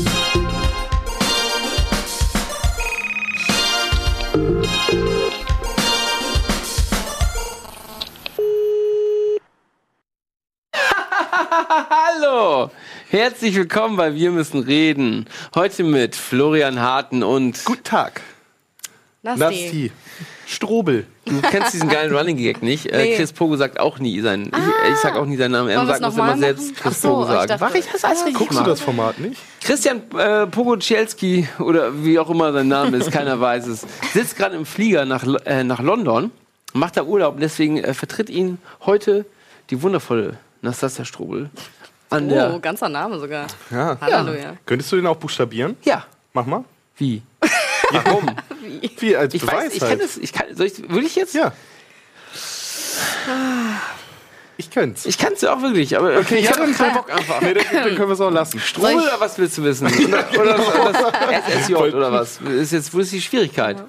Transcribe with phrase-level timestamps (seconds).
[11.91, 12.71] Hallo!
[13.11, 15.27] Herzlich willkommen bei Wir müssen reden.
[15.55, 18.23] Heute mit Florian Harten und Guten Tag.
[19.23, 19.71] Lass, Lass die.
[19.71, 19.93] die.
[20.55, 21.07] Strobel.
[21.27, 22.87] du kennst diesen geilen Running Gag nicht.
[22.87, 23.17] Äh, Nee.
[23.17, 24.47] Chris Pogo sagt auch nie seinen.
[24.47, 25.69] Ich, ich sag auch nie seinen Namen.
[25.69, 26.77] Er sagt muss immer mal selbst?
[26.77, 27.49] Chris Ach so, Pogo ich sagen.
[27.49, 28.67] dachte- Mach ich das alles Guckst du machen?
[28.69, 29.41] das Format nicht?
[29.63, 34.57] Christian äh, Pogocielski oder wie auch immer sein Name ist, keiner weiß es, sitzt gerade
[34.57, 36.31] im Flieger nach, äh, nach London,
[36.73, 39.25] macht da Urlaub und deswegen äh, vertritt ihn heute
[39.71, 41.51] die wundervolle Nastasia Strobel
[42.11, 42.59] an Oh, der.
[42.61, 43.47] ganzer Name sogar.
[43.71, 43.97] Ja.
[44.01, 44.57] Halleluja.
[44.67, 45.77] Könntest du den auch buchstabieren?
[45.85, 46.65] Ja, Mach mal.
[46.99, 47.23] wie?
[47.91, 48.27] Warum?
[48.99, 49.91] Wie als Ich Beweis weiß, ich halt.
[49.91, 50.17] kann das.
[50.17, 51.35] Ich kann, soll ich, will ich jetzt?
[51.35, 51.53] Ja.
[54.57, 55.05] Ich könnte's.
[55.07, 57.41] Ich kann es ja auch wirklich, aber okay, ich ja, habe keinen Bock einfach.
[57.41, 58.59] Nee, dann, dann können wir es auch lassen.
[58.65, 59.87] Ich- oder was willst du wissen?
[60.09, 60.55] Oder, oder
[60.93, 61.13] das,
[61.47, 62.39] das SSJ oder was?
[62.41, 63.83] Ist jetzt, wo ist die Schwierigkeit?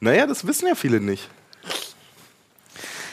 [0.00, 1.28] Naja, das wissen ja viele nicht.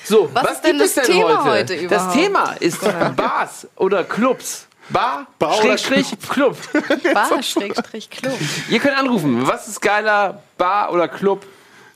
[0.04, 1.74] So, Was was, ist denn gibt es das denn Thema heute?
[1.74, 2.14] heute das überhaupt?
[2.16, 2.82] Thema ist
[3.16, 4.66] Bars oder Clubs.
[4.90, 6.58] Bar, Bar Schrägstrich, Club.
[7.14, 8.34] Bar, Schrägstrich, Club.
[8.70, 9.48] Ihr könnt anrufen.
[9.48, 11.46] Was ist geiler, Bar oder Club?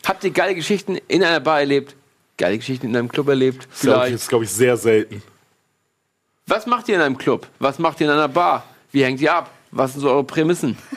[0.06, 1.96] Habt ihr geile Geschichten in einer Bar erlebt?
[2.38, 3.68] Geile Geschichten in einem Club erlebt?
[3.72, 4.16] Das glaube ich, Vielleicht.
[4.16, 5.24] ist, glaub ich, sehr selten.
[6.48, 7.48] Was macht ihr in einem Club?
[7.60, 8.64] Was macht ihr in einer Bar?
[8.92, 9.50] Wie hängt ihr ab?
[9.72, 10.78] Was sind so eure Prämissen?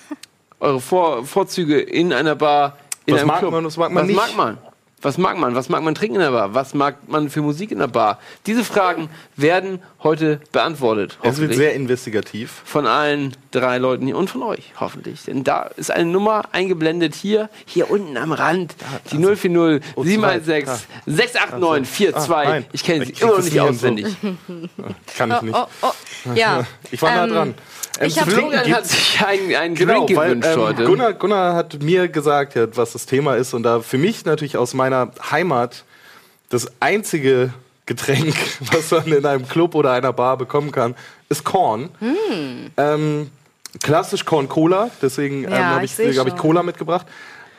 [0.59, 3.53] Eure Vor Vorzüge in einer Bar, in Was einem mag Club?
[3.53, 4.17] man, was mag man was nicht?
[4.17, 4.59] mag man?
[5.03, 5.55] Was mag man?
[5.55, 6.55] Was mag man trinken in der Bar?
[6.55, 8.19] Was mag man für Musik in der Bar?
[8.47, 11.19] Diese Fragen werden heute beantwortet.
[11.23, 12.63] Es wird sehr investigativ.
[12.65, 15.25] von allen drei Leuten hier und von euch, hoffentlich.
[15.25, 18.75] Denn da ist eine Nummer eingeblendet hier, hier unten am Rand.
[19.13, 20.75] Die 040 716
[21.07, 22.49] 689 Ah, 42.
[22.49, 22.65] nein.
[22.73, 24.17] Ich kenne sie immer noch nicht auswendig.
[25.17, 25.55] Kann ich Oh, nicht.
[25.55, 25.93] oh, oh.
[26.35, 26.67] Ja.
[26.91, 27.55] Ich war nah Ähm, dran.
[28.01, 30.85] Ähm, ich Florian hat sich einen, einen Genau, Drink weil gewünscht ähm, heute.
[30.85, 34.57] Gunnar, Gunnar hat mir gesagt, ja, was das Thema ist und da für mich natürlich
[34.57, 35.85] aus meiner Heimat
[36.49, 37.53] das einzige
[37.87, 38.35] Getränk,
[38.73, 40.95] was man in einem Club oder einer Bar bekommen kann,
[41.29, 41.89] ist Korn.
[42.77, 43.31] Ähm,
[43.83, 46.37] klassisch Korn Cola, deswegen ähm, Ja, habe ich ich, hab ich.
[46.37, 47.07] Cola mitgebracht.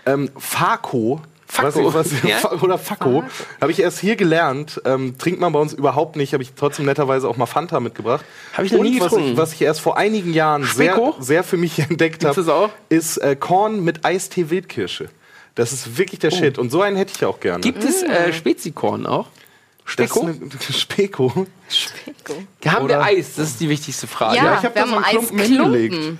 [0.05, 1.21] Ähm, Faco.
[1.49, 2.51] Facco, Was was, ja?
[2.61, 3.23] Oder Facco.
[3.61, 4.81] Habe ich erst hier gelernt.
[4.83, 6.33] Ähm, trinkt man bei uns überhaupt nicht.
[6.33, 8.25] Habe ich trotzdem netterweise auch mal Fanta mitgebracht.
[8.55, 9.31] Hab ich noch nie was getrunken.
[9.31, 13.35] ich, was ich erst vor einigen Jahren sehr, sehr für mich entdeckt habe, ist äh,
[13.37, 15.09] Korn mit Eistee Wildkirsche.
[15.55, 16.57] Das ist wirklich der Shit.
[16.59, 17.59] Und so einen hätte ich auch gerne.
[17.59, 17.61] Oh.
[17.61, 19.27] Gibt es äh, Spezikorn auch?
[19.85, 20.29] Speko?
[20.69, 21.47] Speko.
[21.69, 22.33] Speko.
[22.67, 23.35] Haben Oder- wir Eis?
[23.35, 24.35] Das ist die wichtigste Frage.
[24.35, 25.93] Ja, Ja, ich hab wir da so haben einen Klumpen hingelegt.
[25.95, 26.19] Eisklumpen.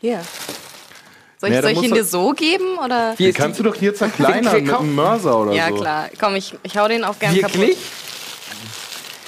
[0.00, 0.20] Hier.
[1.38, 2.78] Soll ich, Ja, da soll ich ihn dir so geben?
[2.82, 3.12] Oder?
[3.16, 5.74] Wie Den ist kannst die, du doch hier zerkleinern mit einem Mörser oder Ja, so.
[5.76, 6.08] klar.
[6.18, 7.52] Komm, ich, ich hau den auch gern wirklich?
[7.52, 7.76] kaputt.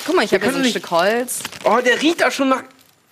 [0.06, 1.40] Guck mal, ich habe hier so ein nicht- Stück Holz.
[1.64, 2.62] Oh, der riecht auch schon nach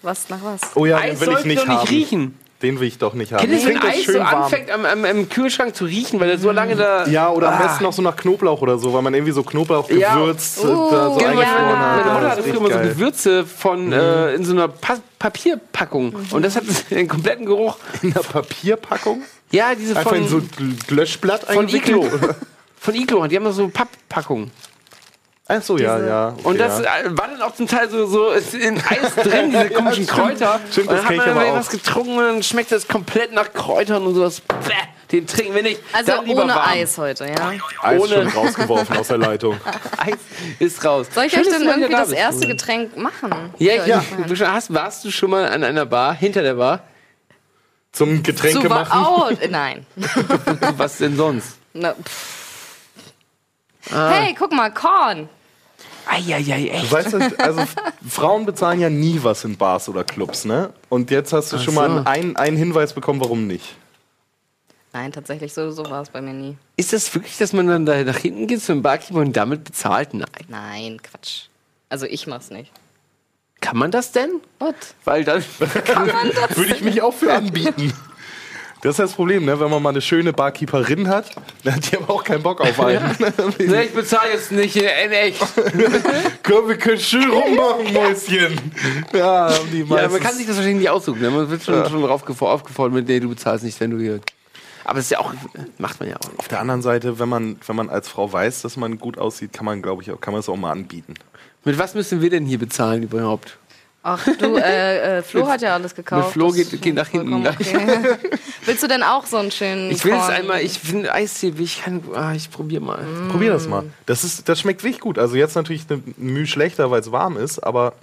[0.03, 0.61] Was nach was?
[0.75, 1.19] Oh ja, Eis.
[1.19, 1.89] den will ich nicht doch nicht haben.
[1.89, 2.39] riechen.
[2.62, 3.44] Den will ich doch nicht haben.
[3.53, 4.44] Ich das, wenn Eis schön so warm.
[4.44, 7.06] anfängt am, am, am Kühlschrank zu riechen, weil er so lange da...
[7.06, 7.67] Ja, oder am Ah.
[7.67, 10.15] besten noch so nach Knoblauch oder so, weil man irgendwie so Knoblauch Ja.
[10.15, 11.78] gewürzt äh, Uh, da so Genau, meine, eingefroren ja.
[11.78, 11.97] hat.
[12.06, 12.89] meine Mutter Das hatte ist früher immer so.
[12.89, 16.15] Gewürze von, äh, in so einer pa Papierpackung.
[16.31, 17.77] Und das hat den kompletten Geruch.
[18.03, 19.22] In einer Papierpackung?
[19.50, 21.69] Ja, diese Einfach von, in so ein Löschblatt von?
[21.69, 22.06] Iglo.
[22.81, 23.27] Von Iglo.
[23.27, 24.50] Die haben so Papppackungen.
[25.49, 26.29] Ach so, ja, Diese- ja.
[26.31, 26.97] okay, Und das ja.
[26.99, 30.09] äh, war dann auch zum Teil so, so ist in Eis drin, diese komischen stimmt.
[30.19, 30.61] Kräuter.
[30.73, 31.55] Stimmt, das dann hat kenn ich aber auch.
[31.55, 34.41] was getrunken und dann schmeckt das komplett nach Kräutern und sowas.
[34.41, 34.73] Bäh,
[35.12, 35.81] den trinken wir nicht.
[35.93, 36.69] Also ohne warm.
[36.73, 37.53] Eis heute, ja.
[37.81, 39.57] Eis ohne- schon rausgeworfen aus der Leitung.
[39.99, 40.15] Eis
[40.59, 41.07] ist raus.
[41.15, 42.47] Soll ich Schön, euch denn irgendwie da das bist, erste.
[42.49, 43.33] Getränk machen?
[43.59, 44.03] Ja, ja.
[44.27, 44.53] Ja.
[44.53, 46.81] hast, warst du schon mal an einer Bar, hinter der Bar?
[47.93, 49.07] Zum Getränke Zu machen.
[49.07, 49.87] Oh, nein.
[50.77, 51.57] Was denn sonst?
[51.73, 52.34] Na, pff.
[53.95, 54.11] Ah.
[54.11, 55.28] Hey, guck mal, Korn.
[56.09, 56.84] Eieiei, echt?
[56.84, 57.62] Du weißt, das- also
[58.09, 60.71] Frauen bezahlen ja nie was in Bars oder Clubs, ne?
[60.89, 61.81] Und jetzt hast du Ach schon so.
[61.81, 63.77] mal einen, einen Hinweis bekommen, warum nicht.
[64.93, 66.56] Nein, tatsächlich, so, so war es bei mir nie.
[66.77, 70.15] Ist das wirklich, dass man dann da nach hinten geht zum Barkeeper und damit bezahlt?
[70.15, 70.27] Nein.
[70.49, 71.49] Nein, Quatsch.
[71.91, 72.72] Also ich mach's nicht.
[73.61, 74.41] Kann man das denn?
[74.59, 74.75] What?
[75.04, 75.42] Weil dann.
[76.54, 77.92] Würde ich mich auch für anbieten.
[78.86, 79.59] Das ist das Problem, ne?
[79.59, 81.27] wenn man mal eine schöne Barkeeperin hat,
[81.65, 83.16] dann hat die aber auch keinen Bock auf einen.
[83.59, 85.41] nee, ich bezahle jetzt nicht in echt.
[86.42, 88.59] Komm, wir können schön rummachen, Mäuschen.
[89.12, 90.12] Ja, haben die Ja, meistens.
[90.12, 91.21] man kann sich das wahrscheinlich nicht aussuchen.
[91.21, 91.30] Ne?
[91.30, 94.21] Man wird schon, schon drauf gefo- aufgefordert mit, nee, du bezahlst nicht, wenn du hier.
[94.84, 95.34] Aber es ist ja auch,
[95.78, 96.38] macht man ja auch nicht.
[96.38, 99.53] Auf der anderen Seite, wenn man, wenn man als Frau weiß, dass man gut aussieht,
[99.53, 101.15] kann man, glaube ich, auch, kann man es auch mal anbieten.
[101.65, 103.59] Mit was müssen wir denn hier bezahlen überhaupt?
[104.09, 106.27] Ach du, äh, äh, Flo hat ja alles gekauft.
[106.27, 108.17] mit Flo geht- geht nach hinten Okay.
[108.65, 110.31] Willst du denn auch so einen schönen Ich will Korn?
[110.31, 113.05] einmal, ich finde Eistee, ich kann, ah, ich probiere mal.
[113.33, 113.83] Probier das mal.
[114.07, 115.19] Das, ist, das schmeckt wirklich gut.
[115.19, 117.95] Also jetzt natürlich eine Mühe schlechter, weil es warm ist, aber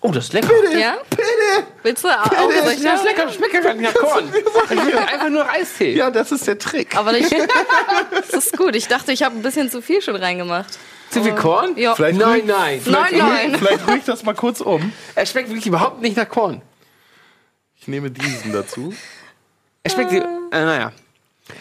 [0.00, 0.50] Oh, das ist lecker.
[0.76, 0.96] Ja?
[1.82, 2.26] Willst du auch?
[2.26, 4.24] auch Das das ist lecker, das schmeckt gar nicht nach Korn.
[5.06, 5.94] Einfach nur Eistee.
[5.94, 6.94] Ja, das ist der Trick.
[6.96, 7.30] Aber ich,
[8.30, 8.74] das ist gut.
[8.76, 10.78] Ich dachte, ich habe ein bisschen zu viel schon reingemacht.
[11.10, 11.76] Zu viel Korn?
[11.76, 11.94] Ja.
[11.94, 12.80] Vielleicht Nein, ruhig- nein.
[12.86, 13.54] Nein, nein.
[13.56, 14.92] Vielleicht ruhig das mal kurz um.
[15.14, 16.60] Er schmeckt wirklich überhaupt nicht nach Korn.
[17.80, 18.92] Ich nehme diesen dazu.
[19.82, 20.92] Er schmeckt, äh, naja.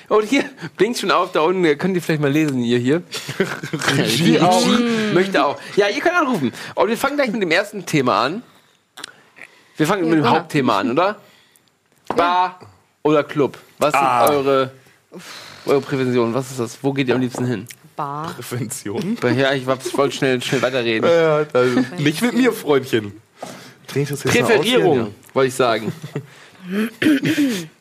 [0.07, 0.45] Und hier
[0.78, 3.04] blinkt schon auf, da unten, ihr könnt ihr vielleicht mal lesen, ihr hier.
[3.98, 4.66] Regie auch.
[5.13, 5.60] Möchte auch.
[5.75, 6.54] Ja, ihr könnt anrufen.
[6.75, 8.44] Und wir fangen gleich mit dem ersten Thema an.
[9.75, 10.30] Wir fangen mit dem Ja.
[10.31, 11.18] Hauptthema an, oder?
[12.16, 12.60] Bar
[13.04, 13.57] oder Club?
[13.80, 14.30] Was sind Ah.
[14.30, 14.72] eure,
[15.66, 16.34] eure Prävention?
[16.34, 16.78] Was ist das?
[16.81, 17.68] Wo geht ihr am liebsten hin?
[17.95, 18.34] Bar.
[18.34, 19.18] Prävention.
[19.36, 21.10] Ja, ich wollte schnell, schnell weiterreden.
[21.10, 21.63] Ja, da,
[21.98, 23.22] nicht mit mir, Freundchen.
[23.88, 25.92] Dreh das jetzt Präferierung, wollte ich sagen.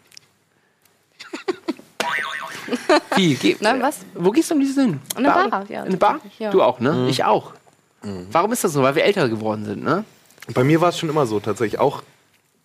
[3.17, 3.35] Wie?
[3.35, 4.01] Geh, Nein, was?
[4.15, 5.01] Wo gehst du am liebsten hin?
[5.17, 6.21] In eine Bar, ja, In eine Bar?
[6.39, 6.51] ja.
[6.51, 7.09] Du auch, ne?
[7.09, 7.53] Ich auch.
[8.33, 8.83] Warum ist das so?
[8.83, 10.05] Weil wir älter geworden sind, ne?
[10.55, 11.79] Bei mir war es schon immer so, tatsächlich.
[11.79, 12.03] Auch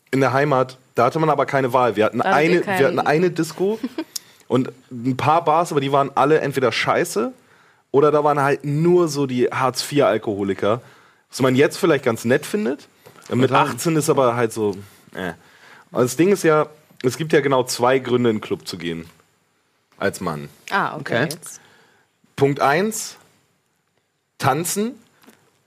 [0.10, 1.96] in der Heimat, da hatte man aber keine Wahl.
[1.96, 3.78] Wir hatten, eine, wir hatten eine Disco
[4.48, 7.34] und ein paar Bars, aber die waren alle entweder scheiße
[7.92, 10.82] oder da waren halt nur so die Hartz-IV-Alkoholiker.
[11.30, 12.88] Was man jetzt vielleicht ganz nett findet.
[13.30, 14.78] Mit 18 ist aber halt so.
[15.14, 15.34] Äh.
[15.92, 16.68] Also das Ding ist ja,
[17.04, 19.06] es gibt ja genau zwei Gründe, in den Club zu gehen.
[19.98, 20.50] Als Mann.
[20.70, 21.26] Ah, okay.
[21.26, 21.36] Okay.
[22.36, 23.18] Punkt 1,
[24.38, 24.94] tanzen,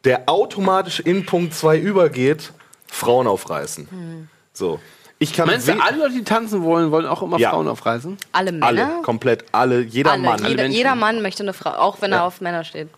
[0.04, 2.52] der automatisch in Punkt 2 übergeht,
[2.86, 4.28] Frauen aufreißen.
[4.52, 4.80] So.
[5.22, 7.50] Ich kann Meinst du, alle Leute, die tanzen wollen, wollen auch immer Ja.
[7.50, 8.16] Frauen aufreißen?
[8.32, 8.66] Alle Männer?
[8.66, 10.22] alle, komplett alle, jeder Alle.
[10.22, 10.44] Mann.
[10.46, 12.18] Jeder, jeder Mann möchte eine Frau, auch wenn Ja.
[12.18, 12.88] er auf Männer steht.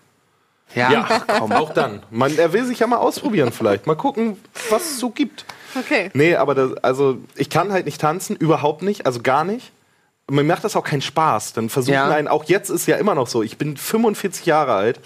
[0.75, 2.03] Ja, komm, auch dann.
[2.11, 3.87] Man, er will sich ja mal ausprobieren vielleicht.
[3.87, 4.39] Mal gucken,
[4.71, 5.45] was es so gibt.
[5.79, 6.11] Okay.
[6.15, 9.71] Nee, aber das, also ich kann halt nicht tanzen, überhaupt nicht, also gar nicht.
[10.31, 11.53] Mir macht das auch keinen Spaß.
[11.55, 12.09] Dann versuchen Ja.
[12.09, 15.01] einen, auch jetzt ist ja immer noch so, ich bin 45 Jahre alt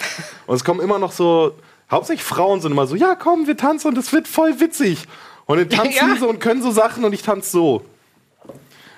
[0.47, 1.53] und es kommen immer noch so,
[1.91, 5.09] hauptsächlich Frauen sind immer so, ja komm, wir tanzen und es wird voll witzig.
[5.47, 6.17] Und dann tanzen Ja.
[6.19, 7.85] so und können so Sachen und ich tanze so.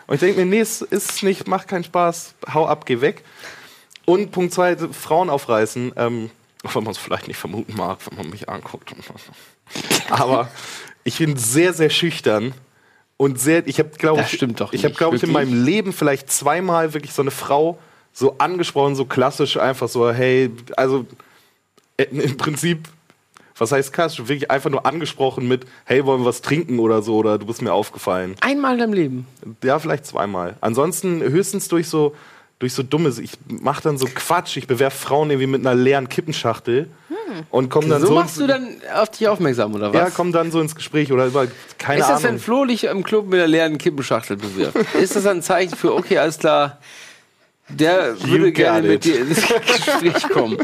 [0.06, 3.24] Und ich denke mir, nee, es ist nicht, macht keinen Spaß, hau ab, geh weg.
[4.06, 6.30] Und Punkt zwei, Frauen aufreißen, ähm,
[6.64, 8.92] auch wenn man es vielleicht nicht vermuten mag, wenn man mich anguckt.
[10.10, 10.50] Aber
[11.04, 12.54] ich bin sehr, sehr schüchtern
[13.18, 16.32] und sehr, ich habe, glaube ich, doch ich habe, glaube ich, in meinem Leben vielleicht
[16.32, 17.78] zweimal wirklich so eine Frau
[18.12, 21.06] so angesprochen, so klassisch einfach so, hey, also
[21.96, 22.88] äh, im Prinzip,
[23.58, 27.16] was heißt klassisch, wirklich einfach nur angesprochen mit, hey, wollen wir was trinken oder so,
[27.16, 28.36] oder du bist mir aufgefallen.
[28.40, 29.26] Einmal in deinem Leben.
[29.62, 30.56] Ja, vielleicht zweimal.
[30.60, 32.14] Ansonsten höchstens durch so,
[32.58, 33.18] durch so dummes.
[33.18, 34.56] Ich mache dann so Quatsch.
[34.56, 36.88] Ich bewerfe Frauen irgendwie mit einer leeren Kippenschachtel
[37.50, 38.14] und komme dann so so.
[38.14, 40.00] machst du dann auf dich aufmerksam, oder was?
[40.00, 41.46] ja, komm dann so ins Gespräch oder über
[41.78, 42.40] keine ist das, wenn Ahnung.
[42.40, 44.76] Flo dich im Club mit einer leeren Kippenschachtel bewirft?
[45.00, 46.78] ist das ein Zeichen für, okay, alles klar,
[47.68, 49.14] der würde gerne got mit it.
[49.14, 50.58] dir ins Gespräch kommen?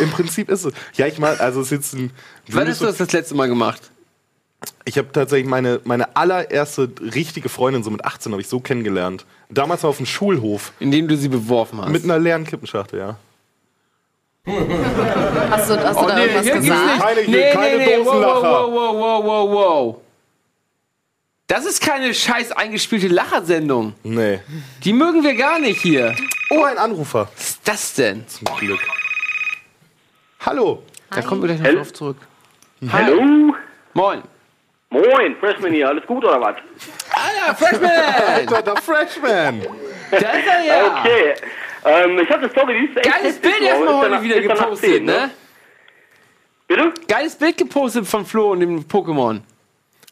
[0.00, 0.72] Im Prinzip ist es.
[0.94, 2.10] Ja, ich mal, also es ist jetzt ein.
[2.48, 3.90] Wann hast du das das letzte Mal gemacht?
[4.84, 9.24] Ich habe tatsächlich meine, meine allererste richtige Freundin, so mit 18, habe ich so kennengelernt.
[9.48, 11.88] Damals auf dem Schulhof Indem du sie beworfen hast.
[11.90, 13.16] mit einer leeren Kippenschachtel, ja.
[15.50, 17.00] Hast du, hast du da irgendwas hier gibt's gesagt?
[17.02, 18.42] Keine- hier, keine Wow, Dosenlacher.
[18.42, 19.96] wow, wow, wow, wow, wow.
[21.50, 23.94] Das ist keine scheiß eingespielte Lachersendung.
[24.04, 24.38] Nee.
[24.84, 26.14] Die mögen wir gar nicht hier.
[26.48, 27.28] Oh, ein Anrufer.
[27.34, 28.24] Was ist das denn?
[28.28, 28.78] Zum Glück.
[30.46, 30.84] Hallo.
[31.10, 32.16] Da kommen wir gleich noch Hel- drauf zurück.
[32.92, 33.52] Hallo?
[33.94, 34.22] Moin.
[34.90, 36.54] Moin, Freshman hier, alles gut oder was?
[37.12, 37.90] Alter, Freshman!
[37.90, 39.60] Alter, der Freshman.
[40.12, 41.00] da ist er ja.
[41.00, 41.34] Okay.
[41.84, 44.78] Ähm, ich habe eine Story, die ist echt Geiles Bild erstmal heute danach- wieder gepostet,
[44.78, 45.30] 10, ne?
[46.68, 46.94] Bitte?
[47.08, 49.40] Geiles Bild gepostet von Flo und dem Pokémon.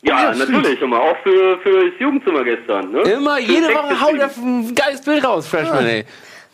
[0.02, 1.00] Ja, Ja, natürlich, immer.
[1.00, 3.00] Auch für, für das Jugendzimmer gestern, ne?
[3.02, 6.04] Immer, jede Woche haut er ein geiles Bild raus, Freshman, ey.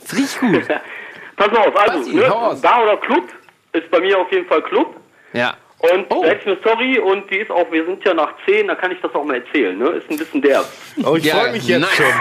[0.01, 0.63] Das riecht gut.
[1.37, 2.23] Pass mal auf, also, Basti, ne.
[2.63, 3.25] Bar oder Club
[3.73, 4.97] ist bei mir auf jeden Fall Club.
[5.33, 5.55] Ja.
[5.79, 6.23] Und Oh.
[6.23, 8.75] da hätte ich eine Story und die ist auch, wir sind ja nach 10, da
[8.75, 9.89] kann ich das auch mal erzählen, ne?
[9.91, 10.65] Ist ein bisschen derb.
[11.05, 11.95] Oh, ich Ja, freue mich jetzt nice.
[11.97, 12.07] schon.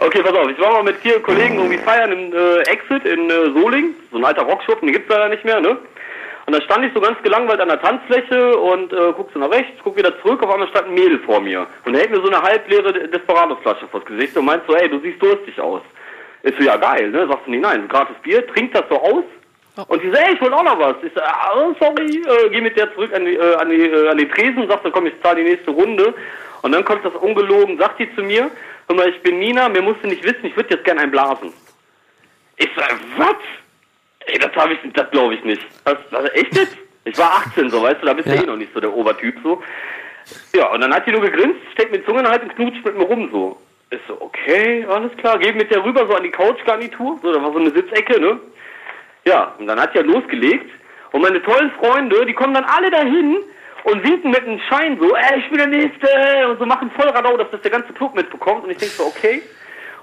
[0.00, 3.28] Okay, pass auf, ich war mal mit vier Kollegen irgendwie feiern im äh, Exit in
[3.28, 5.76] äh, Soling, so ein alter Rockschuppen, den gibt's leider nicht mehr, ne?
[6.48, 9.50] Und da stand ich so ganz gelangweilt an der Tanzfläche und äh, guck so nach
[9.50, 11.66] rechts, guck wieder zurück, auf einmal stand ein Mädel vor mir.
[11.84, 14.98] Und er hält mir so eine halbleere Desperados-Flasche vors Gesicht und meint so, ey, du
[15.00, 15.82] siehst durstig aus.
[16.42, 17.26] Ich so, ja geil, ne?
[17.28, 19.24] Sagst du nicht, nein, gratis Bier, trinkt das so aus.
[19.88, 20.96] Und sie so, ey, ich wollte auch noch was.
[21.02, 24.08] Ich so, ah, sorry, äh, geh mit der zurück an die, äh, an die, äh,
[24.08, 26.14] an den Tresen, sagt, dann komm, ich zahle die nächste Runde.
[26.62, 28.50] Und dann kommt das ungelogen, sagt die zu mir,
[28.86, 31.10] hör mal, ich bin Nina, mir musst du nicht wissen, ich würde jetzt gerne einen
[31.10, 31.52] blasen.
[32.56, 32.80] Ich so,
[33.18, 33.36] was?
[34.28, 35.62] Ey, das habe ich, das glaube ich nicht.
[35.84, 36.76] Was, was, echt jetzt?
[37.04, 38.42] Ich war 18, so, weißt du, da bist du Ja.
[38.42, 39.62] eh noch nicht so der Obertyp, so.
[40.54, 42.54] Ja, und dann hat die nur gegrinst, steckt mir die Zunge in den Hals und
[42.54, 43.56] knutscht mit mir rum, so.
[43.90, 47.42] Ich so, okay, alles klar, geh mit der rüber, so an die Couchgarnitur, so, da
[47.42, 48.38] war so eine Sitzecke, ne?
[49.24, 50.70] Ja, und dann hat sie ja losgelegt
[51.12, 53.38] Und meine tollen Freunde, die kommen dann alle dahin
[53.84, 56.08] und winken mit einem Schein so, ey, ich bin der Nächste
[56.50, 58.64] und so machen voll Radau, dass das der ganze Club mitbekommt.
[58.64, 59.40] Und ich denke so, okay.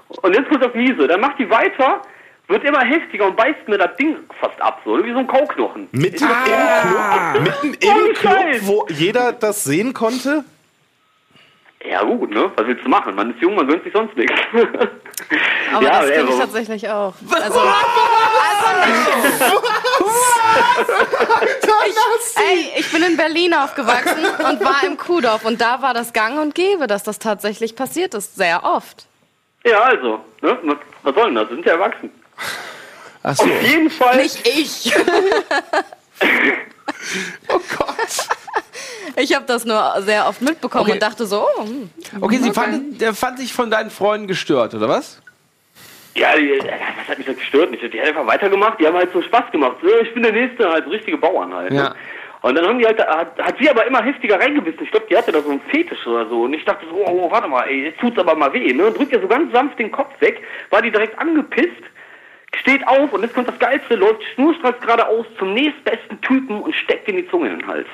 [0.08, 1.06] Und jetzt kommt das Miese.
[1.06, 2.02] Dann macht die weiter,
[2.48, 5.88] wird immer heftiger und beißt mir das Ding fast ab, so wie so ein Kauknochen.
[5.92, 10.44] Mitten im Club, mitten im Club, wo jeder das sehen konnte.
[11.88, 12.50] Ja gut, ne?
[12.56, 13.14] Was willst du machen?
[13.14, 14.34] Man ist jung, man gönnt sich sonst nichts.
[15.72, 17.14] Aber Ja, das kenne ich tatsächlich auch.
[17.42, 17.60] Also,
[22.36, 25.44] ey, ich bin in Berlin aufgewachsen und war im Kuhdorf.
[25.44, 28.36] Und da war das gang und gäbe, dass das tatsächlich passiert ist.
[28.36, 29.06] Sehr oft.
[29.64, 30.58] Ja, also, ne?
[30.62, 31.48] Was, was soll denn das?
[31.48, 32.10] Wir sind ja erwachsen.
[33.22, 33.44] Ach so.
[33.44, 34.16] Auf jeden Fall.
[34.18, 34.92] Nicht ich.
[37.48, 38.28] Oh Gott.
[39.16, 40.92] Ich habe das nur sehr oft mitbekommen Okay.
[40.92, 41.90] und dachte so, oh, hm.
[42.20, 45.20] Okay, sie fand, der fand sich von deinen Freunden gestört, oder was?
[46.14, 47.82] Ja, die, das hat mich halt gestört nicht.
[47.92, 49.76] Die hat einfach weitergemacht, die haben halt so Spaß gemacht.
[50.02, 51.72] Ich bin der Nächste, halt so richtige Bauern halt.
[51.72, 51.90] Ja.
[51.90, 51.94] Ne?
[52.42, 54.82] Und dann haben die halt, hat, hat sie aber immer heftiger reingebissen.
[54.84, 56.42] Ich glaube, die hatte da so einen Fetisch oder so.
[56.42, 58.90] Und ich dachte so, oh, oh, warte mal, ey, jetzt tut's aber mal weh, ne?
[58.92, 61.82] Drückt ihr so ganz sanft den Kopf weg, war die direkt angepisst,
[62.54, 67.08] steht auf und jetzt kommt das Geilste, läuft schnurstracks geradeaus zum nächstbesten Typen und steckt
[67.08, 67.86] in die Zunge in den Hals.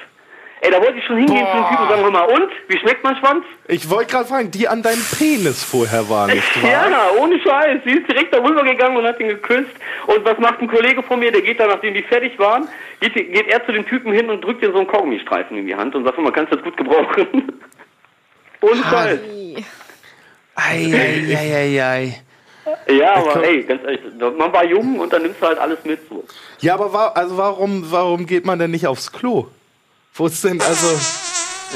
[0.65, 2.53] Ey, da wollte ich schon hingehen zu dem Typen und sagen, hör mal, und?
[2.69, 3.45] Wie schmeckt mein Schwanz?
[3.67, 6.71] Ich wollte gerade fragen, die an deinem Penis vorher war, nicht wahr?
[6.71, 7.81] Ja, ohne Scheiß.
[7.85, 9.73] Sie ist direkt darüber gegangen und hat ihn geküsst.
[10.07, 11.33] Und was macht ein Kollege von mir?
[11.33, 12.69] Der geht dann, nachdem die fertig waren,
[13.01, 15.75] geht, geht er zu dem Typen hin und drückt ihm so einen Kaugummi-Streifen in die
[15.75, 17.61] Hand und sagt, man kann es das gut gebrauchen.
[18.61, 19.19] ohne Scheiß.
[20.55, 22.23] Eieieiei.
[22.89, 26.01] Ja, aber ey, ganz ehrlich, man war jung und dann nimmst du halt alles mit.
[26.09, 26.25] So.
[26.61, 29.49] Ja, aber wa also warum, warum geht man denn nicht aufs Klo?
[30.15, 30.87] Wo ist denn, also...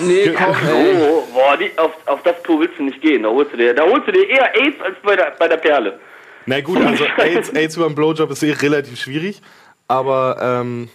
[0.02, 0.97] Nee, komm, ey.
[1.00, 3.23] Oh, boah, die, auf, auf das Klo willst du nicht gehen.
[3.23, 5.57] Da holst du dir, da holst du dir eher AIDS als bei der, bei der
[5.57, 5.99] Perle.
[6.45, 9.40] Na gut, also AIDS, AIDS über einen Blowjob ist eh relativ schwierig,
[9.88, 10.88] aber ähm,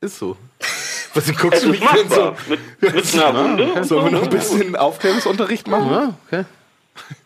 [0.00, 0.36] ist so.
[1.14, 2.34] Was Es guckst du ist mich denn so?
[2.48, 3.72] Mit, mit einer Wunde.
[3.72, 5.90] und Sollen wir noch ein bisschen Aufklärungsunterricht machen?
[5.90, 6.44] Ja, okay.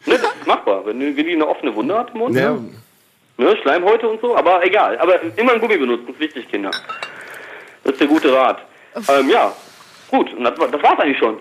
[0.07, 0.85] Ne, das ist machbar.
[0.87, 2.37] Wenn, die- wenn die eine offene Wunde hat im Mund.
[2.37, 2.57] Ja,
[3.39, 4.97] Ne, Schleimhäute und so, aber egal.
[4.99, 6.71] Aber immer ein Gummi benutzen, ist wichtig, Kinder.
[7.85, 8.61] Das ist der gute Rat.
[9.09, 9.53] Ähm, ja,
[10.11, 11.37] gut, und das, war- das war's eigentlich schon.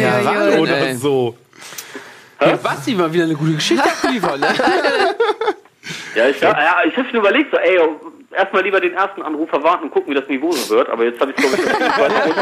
[0.00, 0.94] Ja, Wahnsinn, oder ey.
[0.94, 1.36] so.
[2.40, 4.48] Ja, Basti mal wieder eine gute Geschichte abgeliefert, ne?
[6.14, 7.78] Ja, ich, ja, ja, ich habe schon überlegt, so, ey,
[8.36, 11.20] erstmal lieber den ersten Anrufer warten und gucken, wie das Niveau so wird, aber jetzt
[11.20, 11.56] habe ich glaube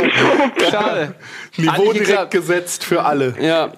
[0.06, 0.12] ich
[0.58, 0.70] das.
[0.70, 1.14] Schade.
[1.56, 2.30] Niveau direkt geklappt.
[2.32, 3.34] gesetzt für alle.
[3.40, 3.72] Ja.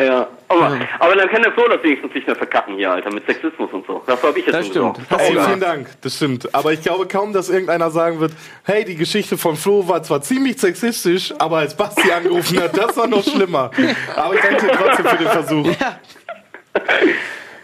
[0.00, 3.26] Ja, aber, aber dann kann der Flo das wenigstens nicht mehr verkacken hier, Alter, mit
[3.26, 4.02] Sexismus und so.
[4.06, 4.98] Dafür habe ich jetzt Das schon stimmt.
[5.10, 5.46] Das Ey, Egal.
[5.46, 6.54] vielen Dank, das stimmt.
[6.54, 8.32] Aber ich glaube kaum, dass irgendeiner sagen wird,
[8.64, 12.96] hey, die Geschichte von Flo war zwar ziemlich sexistisch, aber als Basti angerufen hat, das
[12.96, 13.70] war noch schlimmer.
[14.16, 15.68] Aber ich danke dir trotzdem für den Versuch.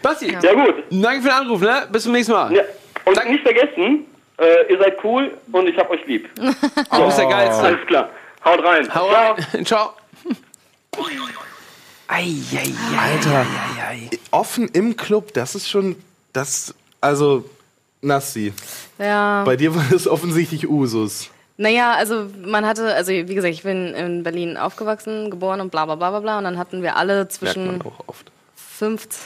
[0.01, 1.87] Basti, Ja gut, danke für den Anruf, ne?
[1.91, 2.53] Bis zum nächsten Mal.
[2.53, 2.63] ja.
[3.05, 4.05] und Dank- nicht vergessen,
[4.37, 6.29] äh, ihr seid cool und ich hab euch lieb.
[6.39, 7.63] Du bist der Geilste.
[7.63, 8.09] Alles klar,
[8.45, 8.87] haut rein.
[8.93, 9.33] Hau Ciao.
[9.53, 9.65] rein.
[9.65, 9.93] Ciao.
[12.09, 12.73] Eieiei.
[12.99, 13.45] Alter.
[14.31, 15.95] Offen im Club, das ist schon,
[16.33, 17.47] das, also,
[18.01, 18.51] Nassi,
[18.97, 19.43] Ja.
[19.43, 21.29] bei dir war das offensichtlich Usus.
[21.57, 25.85] Naja, also man hatte, also wie gesagt, ich bin in Berlin aufgewachsen, geboren und bla
[25.85, 26.37] bla bla bla bla.
[26.37, 28.31] Und dann hatten wir alle Merkt zwischen man auch oft.
[28.55, 29.19] 15,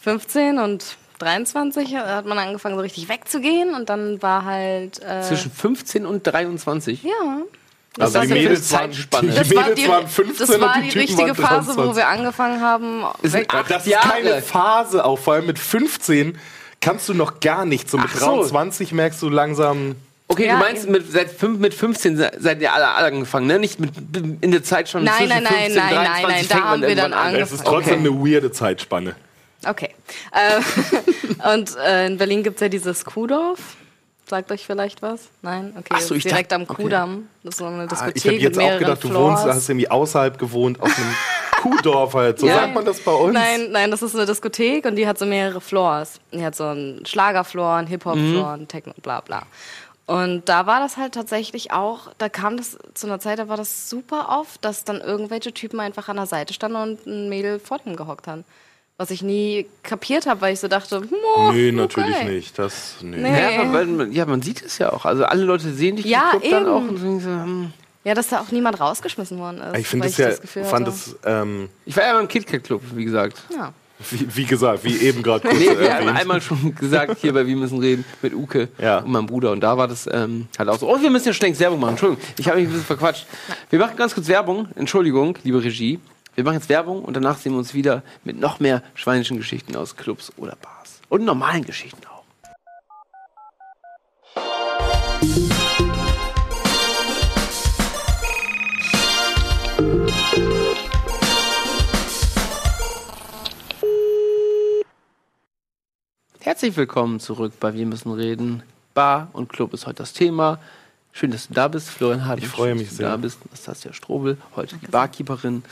[0.00, 3.72] 15 und 23 hat man angefangen, so richtig wegzugehen.
[3.74, 5.00] Und dann war halt.
[5.00, 7.04] Äh, Zwischen 15 und 23.
[7.04, 7.10] ja.
[7.98, 9.28] Also war die Mädels, waren, Zeitspanne.
[9.30, 11.74] die Das war, Mädels die, waren 15 das war und die die richtige Phase, wo
[11.82, 11.96] 23.
[11.96, 13.04] wir angefangen haben.
[13.04, 14.08] Acht Das ist Jahre.
[14.08, 16.38] keine Phase, auch vor allem mit 15
[16.80, 17.90] kannst du noch gar nichts.
[17.90, 18.26] So mit Ach so.
[18.26, 19.96] 23 merkst du langsam.
[20.30, 23.46] Okay, Ja, du meinst, mit, seit fünf, mit 15 se- seid ihr alle, alle angefangen,
[23.46, 23.58] ne?
[23.58, 23.90] Nicht mit,
[24.42, 26.64] in der Zeit schon Nein, zwischen nein, nein, 15, nein, 23 nein, nein, fängt da
[26.64, 27.34] haben wir dann an.
[27.34, 29.14] Es ist trotzdem eine weirde Zeitspanne.
[29.66, 29.88] Okay.
[30.32, 33.58] Äh, und äh, in Berlin gibt es ja dieses Kuhdorf.
[34.28, 35.28] Sagt euch vielleicht was?
[35.42, 35.72] Nein?
[35.78, 35.86] Okay.
[35.90, 36.82] Ach so, ich direkt dacht- am okay.
[36.82, 37.28] Kudamm.
[37.42, 39.42] Das ist so eine Ah, Diskothek Ich habe jetzt auch gedacht, du Floors.
[39.44, 41.14] wohnst, hast irgendwie außerhalb gewohnt, auf einem
[41.62, 42.38] Kuhdorf halt.
[42.38, 42.54] So Ja.
[42.60, 43.32] sagt man das bei uns.
[43.34, 46.20] Nein, nein, das ist eine Diskothek und die hat so mehrere Floors.
[46.32, 49.42] Die hat so einen Schlagerfloor, einen Hip-Hop-Floor, einen Techno, bla bla.
[50.06, 53.58] Und da war das halt tatsächlich auch, da kam das zu einer Zeit, da war
[53.58, 57.58] das super oft, dass dann irgendwelche Typen einfach an der Seite standen und ein Mädel
[57.58, 58.44] vor dem gehockt haben.
[59.00, 61.00] Was ich nie kapiert habe, weil ich so dachte,
[61.36, 62.24] oh, Nee, natürlich okay.
[62.34, 62.58] nicht.
[62.58, 63.16] Das, nee.
[63.16, 63.54] Nee.
[63.54, 65.04] Ja, weil man- ja, man sieht es ja auch.
[65.04, 66.70] Also alle Leute sehen dich Ja, im Club dann eben.
[66.72, 67.72] auch und denken so, hm.
[68.02, 69.78] Ja, dass da auch niemand rausgeschmissen worden ist.
[69.78, 72.82] Ich finde das ja, das Gefühl fand das, ähm, Ich war ja beim KitKat Club,
[72.94, 73.40] wie gesagt.
[73.54, 73.72] Ja.
[74.10, 77.46] wie, wie gesagt, wie eben gerade kurz Nee, wir haben einmal schon gesagt, hier bei
[77.46, 78.98] Wir müssen reden, mit Uke Ja.
[78.98, 79.52] und meinem Bruder.
[79.52, 80.88] Und da war das ähm, halt auch so.
[80.92, 81.90] Oh, wir müssen ja schon längst Werbung machen.
[81.90, 83.26] Entschuldigung, ich habe mich ein bisschen verquatscht.
[83.70, 84.68] Wir machen ganz kurz Werbung.
[84.74, 86.00] Entschuldigung, liebe Regie.
[86.38, 89.74] Wir machen jetzt Werbung und danach sehen wir uns wieder mit noch mehr schweinischen Geschichten
[89.74, 91.00] aus Clubs oder Bars.
[91.08, 92.22] Und normalen Geschichten auch.
[106.38, 108.62] Herzlich willkommen zurück bei Wir müssen reden.
[108.94, 110.60] Bar und Club ist heute das Thema.
[111.12, 112.38] Schön, dass du da bist, Florian Hart.
[112.38, 113.06] Ich freue mich dass sehr.
[113.06, 115.64] Du da bist, Nastasia Strobel, heute die Barkeeperin.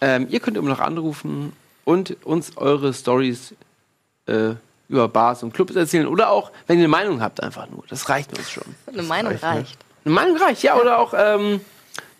[0.00, 1.52] Ähm, ihr könnt immer noch anrufen
[1.84, 3.54] und uns eure Stories
[4.26, 4.54] äh,
[4.88, 7.84] über Bars und Clubs erzählen oder auch, wenn ihr eine Meinung habt, einfach nur.
[7.88, 8.64] Das reicht uns schon.
[8.86, 9.48] Eine Meinung reicht, ne?
[9.48, 9.78] reicht.
[10.04, 10.76] Eine Meinung reicht, ja.
[10.76, 11.60] Oder auch ähm,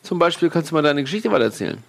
[0.02, 1.82] zum Beispiel kannst du mal deine Geschichte weitererzählen.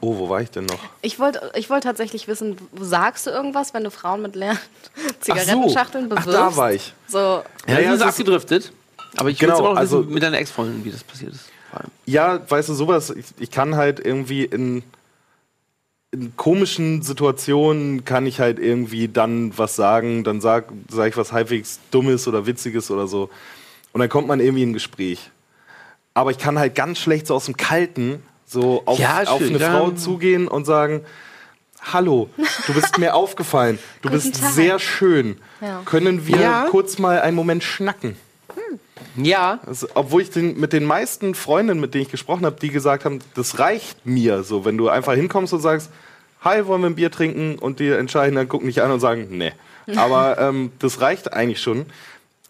[0.00, 0.78] Oh, wo war ich denn noch?
[1.02, 4.58] Ich wollte ich wollt tatsächlich wissen, sagst du irgendwas, wenn du Frauen mit leeren
[4.96, 6.16] Ach Zigarettenschachteln so.
[6.16, 6.40] Ach, bewirbst?
[6.40, 6.94] da war ich.
[7.06, 7.44] So, Ja,
[7.74, 8.72] Ja, ja, ist- abgedriftet.
[9.16, 11.44] Aber ich Genau, will jetzt auch also- wissen, mit deiner Ex-Freundin, wie das passiert ist.
[11.70, 11.90] Vor allem.
[12.06, 14.82] Ja, weißt du, sowas, ich, ich kann halt irgendwie in,
[16.10, 21.32] in komischen Situationen kann ich halt irgendwie dann was sagen, dann sag, sag ich was
[21.32, 23.30] halbwegs Dummes oder Witziges oder so.
[23.92, 25.30] Und dann kommt man irgendwie in ein Gespräch.
[26.14, 29.58] Aber ich kann halt ganz schlecht so aus dem Kalten so auf, Ja, auf eine.
[29.60, 31.04] Frau zugehen und sagen,
[31.92, 32.28] Hallo,
[32.66, 35.36] du bist mir aufgefallen, du bist sehr schön.
[35.60, 35.82] Ja.
[35.84, 36.66] Können wir Ja.
[36.70, 38.16] kurz mal einen Moment schnacken?
[39.16, 42.68] Ja, Also, obwohl ich den, mit den meisten Freundinnen, mit denen ich gesprochen habe, die
[42.70, 45.90] gesagt haben, das reicht mir so, wenn du einfach hinkommst und sagst,
[46.40, 47.58] hi, wollen wir ein Bier trinken?
[47.58, 49.52] Und die entscheiden dann, gucken dich an und sagen, nee.
[49.96, 51.86] Aber ähm, das reicht eigentlich schon.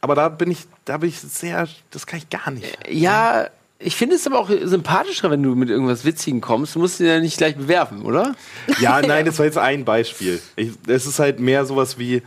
[0.00, 2.78] Aber da bin ich, da bin ich sehr, das kann ich gar nicht.
[2.88, 3.48] ja.
[3.80, 6.74] Ich finde es aber auch sympathischer, wenn du mit irgendwas Witzigem kommst.
[6.74, 8.34] Du musst ihn ja nicht gleich bewerfen, oder?
[8.80, 10.40] Ja, nein, das war jetzt ein Beispiel.
[10.86, 12.22] Es ist halt mehr sowas wie,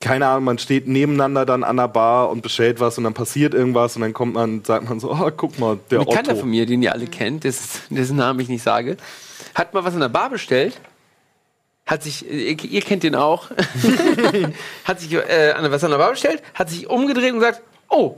[0.00, 3.54] keine Ahnung, man steht nebeneinander dann an der Bar und bestellt was und dann passiert
[3.54, 6.40] irgendwas und dann kommt man, sagt man so, oh, guck mal, der Ein Bekannter Otto.
[6.40, 8.98] von mir, den ihr alle kennt, dessen, dessen Namen ich nicht sage,
[9.54, 10.78] hat mal was in der Bar bestellt.
[11.86, 13.50] Hat sich, ihr, ihr kennt den auch,
[14.84, 18.16] hat sich äh, an- was an der Bar bestellt, hat sich umgedreht und gesagt, oh,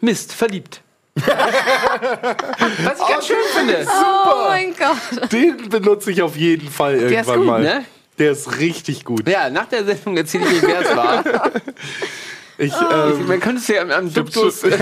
[0.00, 0.80] Mist, verliebt.
[1.16, 3.86] was ich ganz schön finde.
[3.88, 5.32] oh mein Gott.
[5.32, 7.62] Den benutze ich auf jeden Fall ist irgendwann gut, mal.
[7.62, 7.84] ne?
[8.18, 9.28] Der ist richtig gut.
[9.28, 11.24] Ja, nach der Sendung erzähle ich euch, wer es war.
[12.62, 12.84] Ich, Oh.
[12.92, 14.60] ähm, Man könnte es ja am, am ich Duktus.
[14.60, 14.78] schon- ich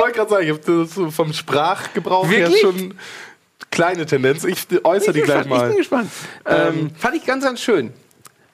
[0.00, 2.60] wollte gerade sagen, ich habe das so vom Sprachgebrauch her Wirklich?
[2.60, 2.94] schon
[3.70, 4.42] kleine Tendenz.
[4.42, 5.68] Ich äußere die Ich gleich gespannt, Ich mal.
[5.68, 6.10] bin gespannt.
[6.44, 7.92] Ähm, fand ich ganz, ganz schön.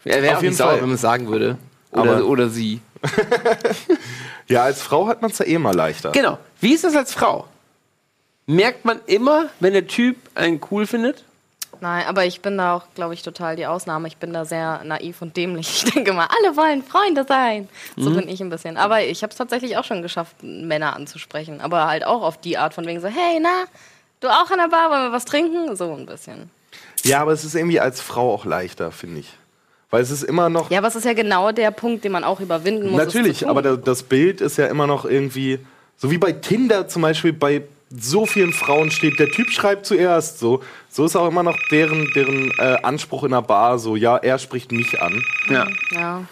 [0.05, 0.81] Wäre Auf auch jeden nicht sauer, Fall.
[0.83, 1.57] wenn man es sagen würde.
[1.91, 2.83] Oder, Aber- oder sie.
[4.47, 6.13] Ja, als Frau hat man es ja eh mal leichter.
[6.13, 6.37] Genau.
[6.61, 7.47] Wie ist das als Frau?
[8.47, 11.25] Merkt man immer, wenn der Typ einen cool findet?
[11.81, 14.09] Nein, aber ich bin da auch, glaube ich, total die Ausnahme.
[14.09, 15.67] Ich bin da sehr naiv und dämlich.
[15.87, 17.69] Ich denke mal, alle wollen Freunde sein.
[17.97, 18.77] So bin ich ein bisschen.
[18.77, 21.61] Aber ich habe es tatsächlich auch schon geschafft, Männer anzusprechen.
[21.61, 23.65] Aber halt auch auf die Art von wegen so, hey, na,
[24.21, 25.77] du auch an der Bar, wollen wir was trinken?
[25.77, 26.51] So ein bisschen.
[27.03, 29.33] Ja, aber es ist irgendwie als Frau auch leichter, finde ich.
[29.91, 30.71] Weil es ist immer noch.
[30.71, 32.99] Ja, aber es ist ja genau der Punkt, den man auch überwinden muss.
[32.99, 35.61] Natürlich, aber da, das Bild ist ja immer noch irgendwie.
[35.99, 40.39] So wie bei Tinder zum Beispiel, bei so vielen Frauen steht, der Typ schreibt zuerst
[40.39, 40.63] so.
[40.91, 44.39] So ist auch immer noch deren, deren äh, Anspruch in der Bar, so, ja, er
[44.39, 45.23] spricht mich an.
[45.49, 45.67] Ja.
[45.93, 46.25] Ja.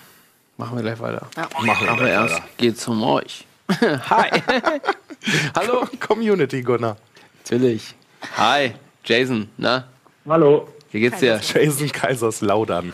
[0.57, 1.27] Machen wir gleich weiter.
[1.37, 2.44] Machen wir Aber gleich erst weiter.
[2.57, 3.46] geht's um euch.
[3.81, 4.31] Hi.
[5.57, 5.88] Hallo.
[6.07, 6.96] Community Gunner.
[7.42, 7.94] Natürlich.
[8.37, 8.74] Hi.
[9.05, 9.85] Jason, na?
[10.29, 10.68] Hallo.
[10.90, 11.40] Wie geht's dir?
[11.42, 12.92] Jason Kaiserslautern.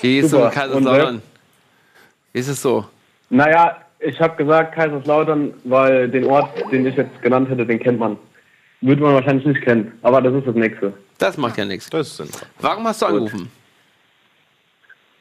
[0.00, 1.22] Wie geht's um Kaiserslautern?
[2.32, 2.84] Wie ist es so?
[3.30, 7.98] Naja, ich habe gesagt Kaiserslautern, weil den Ort, den ich jetzt genannt hätte, den kennt
[7.98, 8.16] man.
[8.80, 10.92] Würde man wahrscheinlich nicht kennen, aber das ist das nächste.
[11.18, 11.88] Das macht ja nichts.
[11.88, 12.48] Das ist sinnvoll.
[12.60, 13.50] Warum hast du angerufen?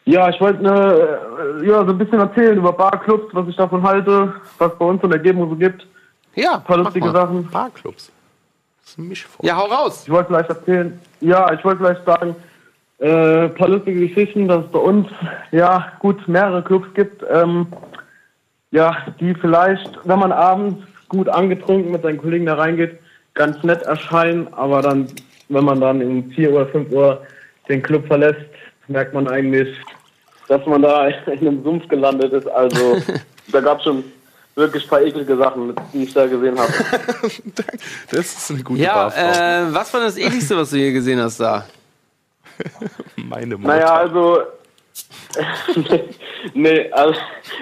[0.06, 3.82] Ja, ich wollte ne, äh, ja, so ein bisschen erzählen über Barclubs, was ich davon
[3.84, 5.88] halte, was bei uns in der Umgebung so gibt.
[6.36, 7.14] Ja, Ein paar mach lustige mal.
[7.14, 7.50] Sachen.
[7.50, 8.12] Barclubs.
[8.82, 9.46] Das ist ein Mischform.
[9.48, 10.04] Ja, hau raus.
[10.04, 12.36] Ich wollte vielleicht erzählen, ja, ich wollte vielleicht sagen,
[13.00, 15.08] äh, ein paar lustige Geschichten, dass es bei uns,
[15.52, 17.68] ja, gut, mehrere Clubs gibt, ähm,
[18.74, 22.98] ja, die vielleicht, wenn man abends gut angetrunken mit seinen Kollegen da reingeht,
[23.36, 25.08] ganz nett erscheinen, aber dann,
[25.50, 27.22] wenn man dann um 4 oder 5 Uhr
[27.70, 28.42] den Club verlässt,
[28.88, 29.78] merkt man eigentlich,
[30.48, 32.48] dass man da in einem Sumpf gelandet ist.
[32.48, 32.98] Also,
[33.52, 34.04] da gab es schon
[34.56, 36.74] wirklich ein paar eklige Sachen, die ich da gesehen habe.
[38.10, 41.40] Das ist eine gute Ja, äh, was war das ekligste, was du hier gesehen hast
[41.40, 41.66] da?
[43.18, 43.68] Meine Mutter.
[43.68, 44.42] Naja, also.
[46.54, 47.20] nee, also,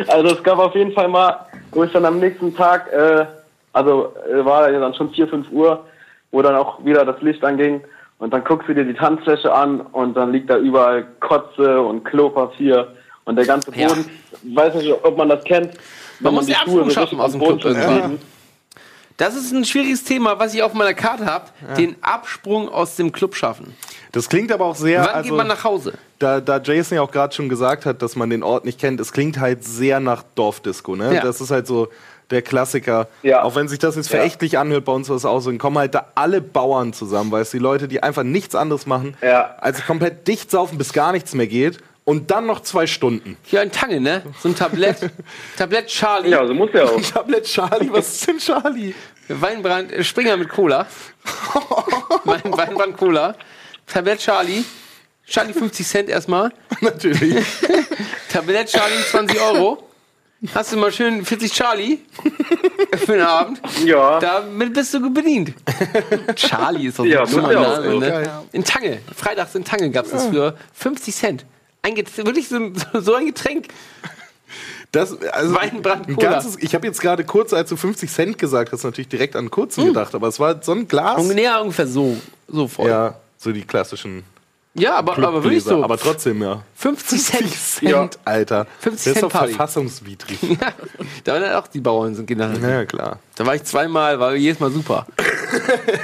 [0.08, 3.26] also es gab auf jeden Fall mal, wo ich dann am nächsten Tag, äh,
[3.74, 5.86] also äh, war ja dann schon 4, 5 Uhr,
[6.32, 7.82] wo dann auch wieder das Licht anging
[8.20, 12.04] und dann guckst du dir die Tanzfläche an und dann liegt da überall Kotze und
[12.04, 12.88] Klopapier
[13.26, 13.88] und der ganze Ja.
[13.88, 14.06] Boden.
[14.44, 15.74] Weiß nicht, ob man das kennt.
[16.20, 18.20] Man wenn muss die so schaffen aus dem Boden Club.
[19.22, 21.46] Das ist ein schwieriges Thema, was ich auf meiner Karte habe.
[21.78, 23.76] Den Absprung aus dem Club schaffen.
[24.12, 25.02] Das klingt aber auch sehr.
[25.02, 25.94] Wann also, geht man nach Hause?
[26.18, 29.00] da, da Jason ja auch gerade schon gesagt hat, dass man den Ort nicht kennt,
[29.00, 31.16] es klingt halt sehr nach Dorfdisco, ne?
[31.16, 31.22] Ja.
[31.22, 31.90] Das ist halt so,
[32.32, 33.08] der Klassiker.
[33.24, 33.44] Ja.
[33.44, 34.18] Auch wenn sich das jetzt Ja.
[34.18, 37.32] verächtlich anhört, bei uns war es auch so, dann kommen halt da alle Bauern zusammen,
[37.32, 39.56] weißt du, die Leute, die einfach nichts anderes machen, Ja.
[39.60, 43.38] als komplett dicht saufen, bis gar nichts mehr geht und dann noch zwei Stunden.
[43.44, 44.24] Hier ein Tange, ne?
[44.40, 44.98] So ein Tablett.
[45.58, 46.30] Tablett Charlie.
[46.32, 47.02] Ja, so muss ja auch.
[47.14, 48.94] Tablett Charlie, was ist denn Charlie?
[49.40, 50.88] Weinbrand, äh, Springer mit Cola.
[52.26, 53.36] Wein, Weinbrand Cola.
[53.88, 54.64] Tablett Charlie.
[55.26, 56.52] Charlie 50 Cent erstmal.
[56.82, 57.46] Natürlich.
[58.32, 59.88] Tablett Charlie 20 Euro.
[60.56, 62.00] Hast du mal schön 40 Charlie
[63.06, 63.62] für den Abend.
[63.86, 64.20] Ja.
[64.20, 65.54] Damit bist du bedient.
[66.36, 68.44] Charlie ist doch so Ja, ein dummer Name, ne?
[68.52, 69.02] In Tange.
[69.16, 71.46] Freitags in Tange gab es das für 50 Cent.
[71.84, 73.68] Ein Get wirklich so, so ein Getränk.
[74.92, 76.32] Das, also Weinbrand ein Cola.
[76.32, 79.50] ganzes, ich habe jetzt gerade kurz, als du 50 Cent gesagt hast, natürlich direkt an
[79.50, 81.22] kurzen gedacht, aber es war so ein Glas.
[81.22, 82.88] Und näher ungefähr so, so voll.
[82.90, 84.24] Ja, Ja, so die klassischen
[84.90, 85.84] aber, aber wirklich so.
[85.84, 86.62] Aber trotzdem, ja.
[86.76, 87.42] 50 Cent.
[87.44, 88.10] 50 Cent, Ja.
[88.26, 88.66] Alter.
[88.80, 89.54] 50 das ist Cent doch Party.
[89.54, 90.40] verfassungswidrig.
[91.24, 92.52] da waren dann auch die Bauern sind Kinder.
[92.62, 93.20] ja, klar.
[93.36, 95.06] Da war ich zweimal, war jedes Mal super.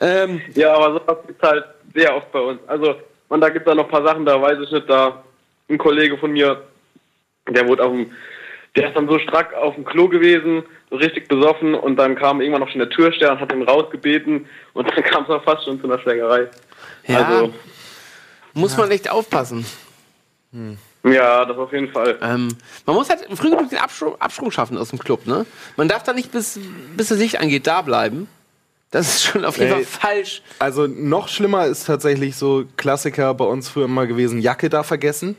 [0.00, 2.60] ähm, Ja, aber sowas gibt's halt sehr oft bei uns.
[2.66, 2.94] Also,
[3.28, 5.22] man, da gibt's da noch ein paar Sachen, da weiß ich nicht, da
[5.68, 6.62] ein Kollege von mir,
[7.48, 8.10] der wurde auf dem,
[8.74, 12.40] der ist dann so strack auf dem Klo gewesen, so richtig besoffen und dann kam
[12.40, 15.64] irgendwann noch schon der Türsteher und hat ihn rausgebeten und dann kam es auch fast
[15.64, 16.48] schon zu einer Schlägerei.
[17.06, 17.54] ja, Also,
[18.54, 19.66] muss man echt aufpassen.
[21.04, 22.18] ja, das auf jeden Fall.
[22.22, 22.48] Ähm,
[22.86, 25.44] man muss halt früh genug den Absprung, Absprung schaffen aus dem Club, ne?
[25.76, 26.58] Man darf da nicht bis,
[26.96, 28.28] bis das Licht angeht da bleiben.
[28.90, 29.72] Das ist schon auf jeden.
[29.72, 30.42] Fall falsch.
[30.58, 35.36] Also noch schlimmer ist tatsächlich so Klassiker bei uns früher immer gewesen, Jacke da vergessen.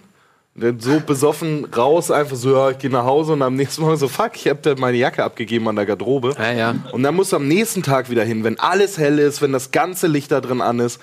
[0.79, 4.07] So besoffen raus, einfach so, ja, ich gehe nach Hause und am nächsten Morgen so,
[4.07, 6.33] fuck, ich habe da meine Jacke abgegeben an der Garderobe.
[6.35, 6.75] Ja, ja.
[6.91, 9.69] Und dann musst du am nächsten Tag wieder hin, wenn alles hell ist, wenn das
[9.69, 10.99] ganze Licht da drin an ist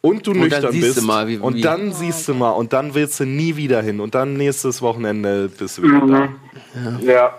[0.00, 0.98] und du dann nüchtern siehst bist.
[0.98, 3.82] du mal, wie- und wie- dann siehst du mal und dann willst du nie wieder
[3.82, 4.00] hin.
[4.00, 6.98] Und dann nächstes Wochenende bist du wieder da.
[7.02, 7.34] Ja,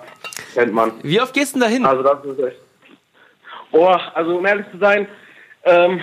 [0.54, 0.91] kennt man.
[1.02, 1.86] Wie oft gehst du denn da hin?
[1.88, 2.58] Also das ist echt.
[3.72, 5.08] Oh, also um ehrlich zu sein,
[5.63, 6.02] ähm,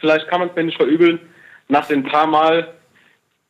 [0.00, 1.20] vielleicht kann man es mir nicht verübeln.
[1.68, 2.68] Nach den paar Mal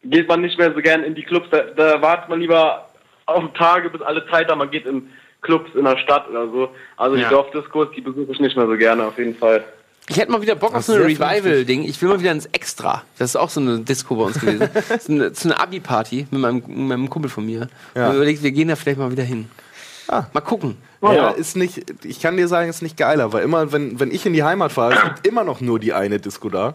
[0.03, 1.49] geht man nicht mehr so gern in die Clubs.
[1.51, 2.89] Da, da wartet man lieber
[3.27, 4.59] auf Tage, bis alle Zeit haben.
[4.59, 5.09] Man geht in
[5.43, 6.71] Clubs in der Stadt oder so.
[6.97, 7.29] Also Ja.
[7.29, 9.65] die Dorfdiskos, die besuche ich nicht mehr so gerne, auf jeden Fall.
[10.09, 11.85] Ich hätte mal wieder Bock auf so sehr Revival-Ding.
[11.85, 13.05] Ich will mal wieder ins Extra.
[13.19, 14.69] Das ist auch so eine Disco bei uns gewesen.
[14.75, 17.69] Das ist eine, so eine Abi-Party mit meinem, mit meinem Kumpel von mir.
[17.95, 18.09] Ja.
[18.11, 19.49] Und überlegt, wir gehen da vielleicht mal wieder hin.
[20.09, 20.25] Ah.
[20.33, 20.77] Mal gucken.
[21.01, 21.29] Oh, Ja, ja.
[21.31, 24.33] ist nicht, ich kann dir sagen, ist nicht geiler, weil immer, wenn, wenn ich in
[24.33, 26.75] die Heimat fahre, es gibt immer noch nur die eine Disco da.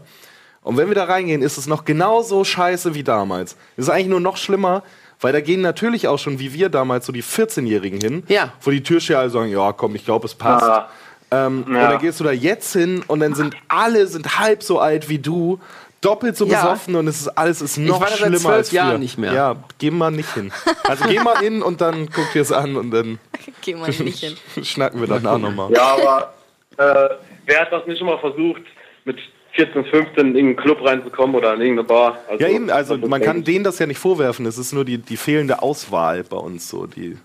[0.65, 3.55] Und wenn wir da reingehen, ist es noch genauso scheiße wie damals.
[3.77, 4.83] Es ist eigentlich nur noch schlimmer,
[5.21, 8.51] weil da gehen natürlich auch schon, wie wir damals, so die 14-Jährigen hin, Ja.
[8.61, 10.65] wo die Türsteher alle sagen, ja komm, ich glaube, es passt.
[10.65, 10.89] Ah.
[11.31, 11.89] Ähm, Und Ja.
[11.91, 15.19] dann gehst du da jetzt hin und dann sind alle sind halb so alt wie
[15.19, 15.59] du,
[16.01, 16.61] doppelt so Ja.
[16.63, 18.77] besoffen und es ist alles ist noch war da seit schlimmer zwölf als früher.
[18.79, 19.33] Jahren nicht mehr.
[19.33, 20.51] Ja, geh mal nicht hin.
[20.87, 23.19] Also geh mal hin und dann guck dir es an und dann
[23.61, 24.35] Geh mal nicht hin.
[24.63, 25.71] schnacken wir danach nochmal.
[25.71, 26.33] Ja, aber
[26.77, 28.61] äh, wer hat das nicht immer versucht,
[29.05, 29.17] mit
[29.55, 32.19] 14, 15 in irgendeinen Club reinzukommen oder in irgendeine Bar?
[32.29, 34.97] Also, Ja, eben, also man kann denen das ja nicht vorwerfen, es ist nur die,
[34.97, 37.17] die fehlende Auswahl bei uns so, die,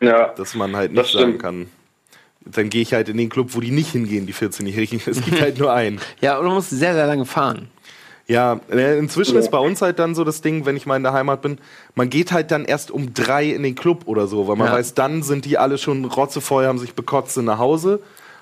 [0.00, 1.66] Ja, dass man halt nicht sagen kann.
[2.44, 5.00] Dann gehe ich halt in den Club, wo die nicht hingehen, die 14-Jährigen.
[5.06, 6.00] Es gibt halt nur einen.
[6.20, 7.68] Ja, und du musst sehr, sehr lange fahren.
[8.26, 11.02] Ja, äh, inzwischen ist bei uns halt dann so das Ding, wenn ich mal in
[11.02, 11.58] der Heimat bin,
[11.96, 14.74] man geht halt dann erst um drei in den Club oder so, weil man Ja.
[14.74, 18.00] weiß, dann sind die alle schon rotzevoll, haben sich bekotzt sind nach Hause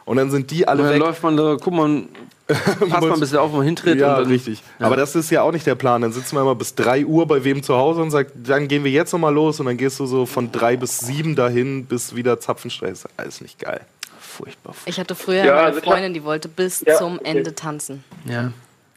[0.09, 1.01] und dann sind die alle Und dann weg.
[1.03, 2.03] läuft man da, guck mal,
[2.49, 3.99] passt mal ein bisschen auf, wo man hintritt.
[4.01, 4.63] Ja, und dann, richtig.
[4.79, 6.01] Aber das ist ja auch nicht der Plan.
[6.03, 8.85] Dann sitzen wir immer bis 3 Uhr bei wem zu Hause und sagt, dann gehen
[8.85, 12.15] wir jetzt nochmal los und dann gehst du so von 3 bis 7 dahin bis
[12.15, 13.07] wieder Zapfenstress.
[13.19, 13.83] Alles nicht geil.
[14.19, 14.75] Furchtbar.
[14.87, 17.29] Ich hatte früher Ja, eine Freundin, die wollte bis Ja, zum okay.
[17.31, 18.03] Ende tanzen.
[18.25, 18.53] Ja.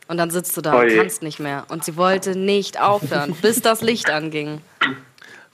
[0.08, 0.97] Und dann sitzt du da Oh und je.
[0.97, 1.65] kannst nicht mehr.
[1.69, 4.62] Und sie wollte nicht aufhören, bis das Licht anging.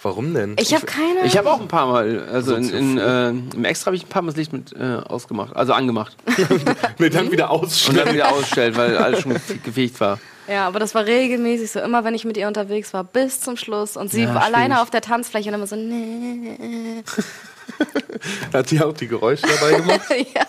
[0.07, 0.55] Warum denn?
[0.57, 1.25] Ich habe keine.
[1.25, 4.07] Ich habe auch ein paar Mal, also in, in, äh, im Extra habe ich ein
[4.07, 6.15] paar Mal das Licht mit äh, ausgemacht, also angemacht.
[6.97, 7.97] mir dann wieder Und ausstellen.
[8.05, 10.17] dann wieder ausgestellt, weil alles schon ge- gefegt war.
[10.47, 13.57] Ja, aber das war regelmäßig so, immer wenn ich mit ihr unterwegs war, bis zum
[13.57, 13.97] Schluss.
[13.97, 14.81] Und sie Ja, war alleine schwierig.
[14.83, 17.03] auf der Tanzfläche und immer so, nee.
[18.53, 20.01] Hat die auch die Geräusche dabei gemacht?
[20.33, 20.45] ja.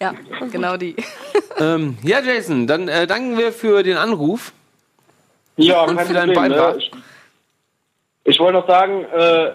[0.00, 0.14] ja,
[0.50, 0.96] genau die.
[1.58, 4.52] Ähm, ja, Jason, dann äh, danken wir für den Anruf.
[5.56, 6.76] Ja, Und kein für deinen Problem, Beitrag.
[6.76, 6.82] ne?
[8.24, 9.52] Ich, ich wollte noch sagen, äh,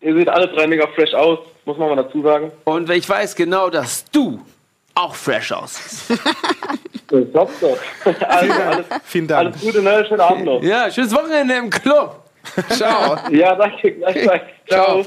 [0.00, 2.50] ihr seht alle drei mega fresh aus, muss man mal dazu sagen.
[2.64, 4.40] Und ich weiß genau, dass du
[4.94, 6.10] auch fresh aussiehst.
[7.08, 8.20] Das glaubst du doch.
[8.28, 9.46] Also, alles, Vielen Dank.
[9.48, 10.04] alles Gute, ne?
[10.08, 10.62] Schönen Abend noch.
[10.62, 12.22] Ja, schönes Wochenende im Club.
[12.70, 13.16] Ciao.
[13.30, 14.42] Ja, danke, gleichfalls.
[14.68, 15.04] Ciao.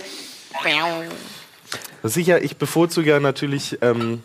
[2.03, 4.23] Sicher, ich bevorzuge ja natürlich ähm,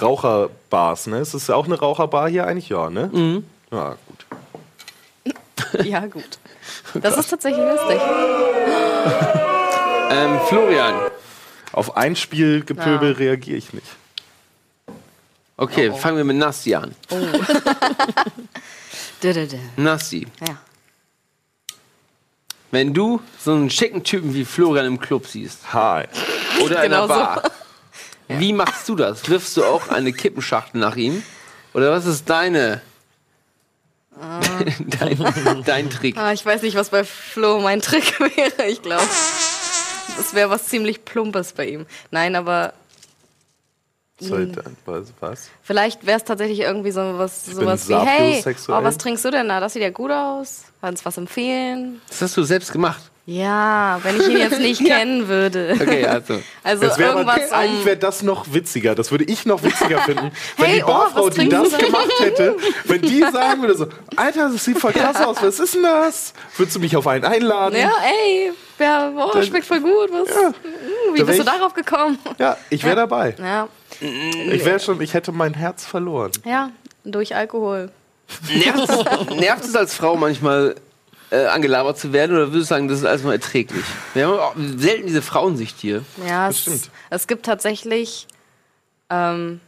[0.00, 1.06] Raucherbars.
[1.06, 1.18] Ne?
[1.18, 2.68] Ist das auch eine Raucherbar hier eigentlich?
[2.68, 3.08] Ja, ne?
[3.12, 3.44] Mhm.
[3.72, 3.96] Ja.
[5.84, 6.38] Ja, gut.
[6.94, 8.00] Das ist tatsächlich lustig.
[10.12, 10.94] Ähm, Florian,
[11.72, 13.16] Auf Einspielgepöbel Ja.
[13.16, 13.86] reagiere ich nicht.
[15.56, 16.96] Okay, fangen wir mit Nasti an.
[19.22, 19.56] Dö, dö, dö.
[19.76, 20.56] Nasti, Ja.
[22.72, 26.06] wenn du so einen schicken Typen wie Florian im Club siehst Hi.
[26.64, 27.42] oder in Genau einer Bar,
[28.28, 29.28] wie machst du das?
[29.28, 31.22] Wirfst du auch eine Kippenschachtel nach ihm?
[31.72, 32.80] Oder was ist deine
[34.20, 36.16] dein, dein Trick?
[36.16, 38.68] Ah, ich weiß nicht, was bei Flo mein Trick wäre.
[38.68, 39.06] Ich glaube,
[40.16, 41.86] das wäre was ziemlich Plumpes bei ihm.
[42.10, 42.74] Nein, aber
[44.18, 44.52] Soll,
[44.84, 45.12] was?
[45.20, 45.50] was?
[45.62, 49.48] vielleicht wäre es tatsächlich irgendwie so was, sowas wie, hey, oh, was trinkst du denn
[49.48, 49.60] da?
[49.60, 50.64] Das sieht ja gut aus.
[50.80, 52.00] Kannst was empfehlen?
[52.08, 53.10] Das hast du selbst gemacht.
[53.32, 55.76] Ja, wenn ich ihn jetzt nicht kennen würde.
[55.80, 56.40] Okay, also.
[56.64, 58.94] Also Das wär aber, irgendwas eigentlich wäre das noch witziger.
[58.96, 61.78] Das würde ich noch witziger finden, wenn Hey, die oh, Barfrau, was die das du?
[61.78, 65.74] gemacht hätte, wenn die sagen würde so, Alter, das sieht voll krass aus, was ist
[65.74, 66.34] denn das?
[66.56, 67.78] Würdest du mich auf einen einladen?
[67.78, 70.10] Ja, ey, ja, oh, schmeckt voll gut.
[70.10, 70.48] Was, Ja.
[70.50, 72.18] Mm, wie Da bist du ich- darauf gekommen?
[72.38, 73.34] Ja, ich wäre dabei.
[73.38, 73.68] Ja,
[74.00, 76.32] Ich wäre schon, ich hätte mein Herz verloren.
[76.44, 76.70] ja,
[77.04, 77.90] durch Alkohol.
[78.52, 80.74] Nervt es, nervt es als Frau manchmal
[81.30, 83.84] äh, angelabert zu werden oder würdest du sagen, das ist alles mal erträglich?
[84.14, 86.04] Wir haben auch selten diese Frauensicht hier.
[86.26, 88.26] Ja, Das es, es gibt tatsächlich
[89.10, 89.60] ähm,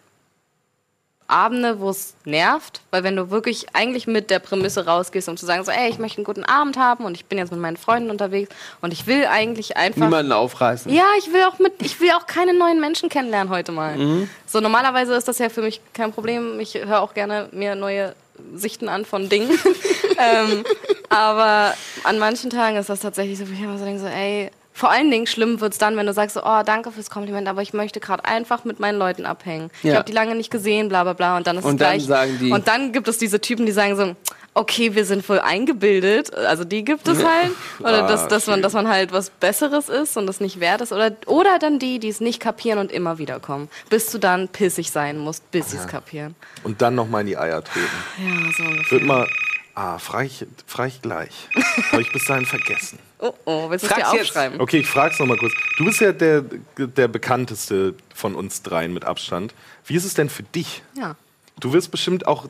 [1.33, 5.47] Abende, wo es nervt, weil wenn du wirklich eigentlich mit der Prämisse rausgehst, um zu
[5.47, 7.79] sagen, so, ey, ich möchte einen guten Abend haben und ich bin jetzt mit meinen
[7.79, 10.93] Freunden unterwegs und ich will eigentlich einfach Niemanden aufreißen.
[10.93, 13.97] Ja, ich will auch mit, ich will auch keine neuen Menschen kennenlernen heute mal.
[13.97, 14.29] Mhm.
[14.47, 16.61] So normalerweise ist das ja für mich kein Problem.
[16.61, 18.15] Ich höre auch gerne mir neue
[18.55, 19.51] Sichten an von Dingen.
[20.19, 20.65] ähm,
[21.09, 24.51] aber an manchen Tagen ist das tatsächlich so, wo ich immer so denke, so, ey,
[24.75, 27.63] vor allen Dingen schlimm wird's dann, wenn du sagst, so, oh, danke fürs Kompliment, aber
[27.63, 29.71] ich möchte gerade einfach mit meinen Leuten abhängen.
[29.83, 29.97] Ich Ja.
[29.97, 31.37] habe die lange nicht gesehen, bla bla bla.
[31.37, 32.07] Und dann ist Und es dann gleich.
[32.07, 34.15] sagen die- und dann gibt es diese Typen, die sagen so,
[34.55, 36.35] okay, wir sind voll eingebildet.
[36.35, 37.53] Also die gibt es halt.
[37.81, 40.81] Oder Ah, dass, dass, man, dass man halt was Besseres ist und das nicht wert
[40.83, 40.93] ist.
[40.93, 43.71] Oder, oder dann die, die es nicht kapieren und immer wieder kommen.
[43.89, 46.35] Bis du dann pissig sein musst, bis sie es kapieren.
[46.65, 47.87] Und dann noch mal in die Eier treten.
[48.19, 48.91] Ja, so ungefähr.
[48.99, 49.27] Wird mal,
[49.75, 51.49] ah, frage ich, frag ich gleich.
[51.91, 52.99] Habe ich bis dahin vergessen.
[53.19, 54.21] Oh, oh, willst du es dir jetzt.
[54.31, 54.61] aufschreiben?
[54.61, 55.53] Okay, ich frage es noch mal kurz.
[55.79, 56.43] Du bist ja der,
[56.77, 59.55] der bekannteste von uns dreien mit Abstand.
[59.87, 60.83] Wie ist es denn für dich?
[60.95, 61.15] Ja.
[61.61, 62.47] Du wirst bestimmt auch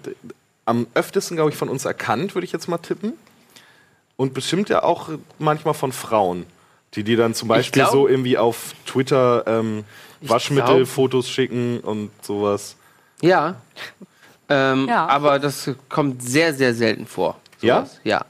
[0.64, 3.12] am öftesten, glaube ich, von uns erkannt, würde ich jetzt mal tippen.
[4.16, 6.46] Und bestimmt ja auch manchmal von Frauen,
[6.94, 9.84] die dir dann zum Beispiel glaub- so irgendwie auf Twitter ähm,
[10.20, 12.76] Waschmittelfotos schicken und sowas.
[13.20, 13.56] Ja.
[14.52, 15.06] Ähm, Ja.
[15.06, 17.36] Aber das kommt sehr, sehr selten vor.
[17.60, 17.80] Ja?
[17.86, 18.00] Sowas.
[18.04, 18.24] Ja.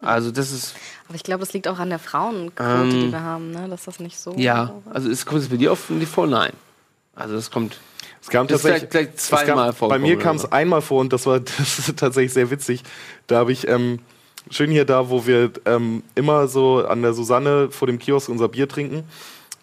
[0.00, 0.74] Also das ist,
[1.08, 3.68] Aber ich glaube, es liegt auch an der Frauenquote, Ähm, die wir haben, ne?
[3.68, 4.32] dass das nicht so.
[4.36, 4.72] ja.
[4.92, 6.26] Also es kommt es bei dir oft vor?
[6.26, 6.52] Nein.
[7.16, 7.78] Also das kommt.
[8.22, 11.00] Es kam Das ist tatsächlich es kam- zweimal Bei vorgekommen mir kam es einmal vor
[11.00, 12.82] und das war das ist tatsächlich sehr witzig.
[13.26, 13.98] Da habe ich ähm,
[14.50, 18.48] schön hier da, wo wir ähm, immer so an der Susanne vor dem Kiosk unser
[18.48, 19.02] Bier trinken,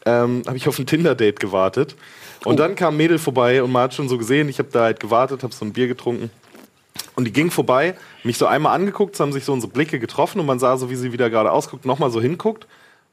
[0.06, 1.96] ähm, habe ich auf ein Tinder-Date gewartet.
[2.44, 4.84] Und dann kam ein Mädel vorbei und man hat schon so gesehen, ich habe da
[4.84, 6.30] halt gewartet, habe so ein Bier getrunken.
[7.16, 10.40] Und die ging vorbei, mich so einmal angeguckt, es haben sich so unsere Blicke getroffen
[10.40, 12.68] und man sah so, wie sie wieder gerade ausguckt, nochmal so hinguckt.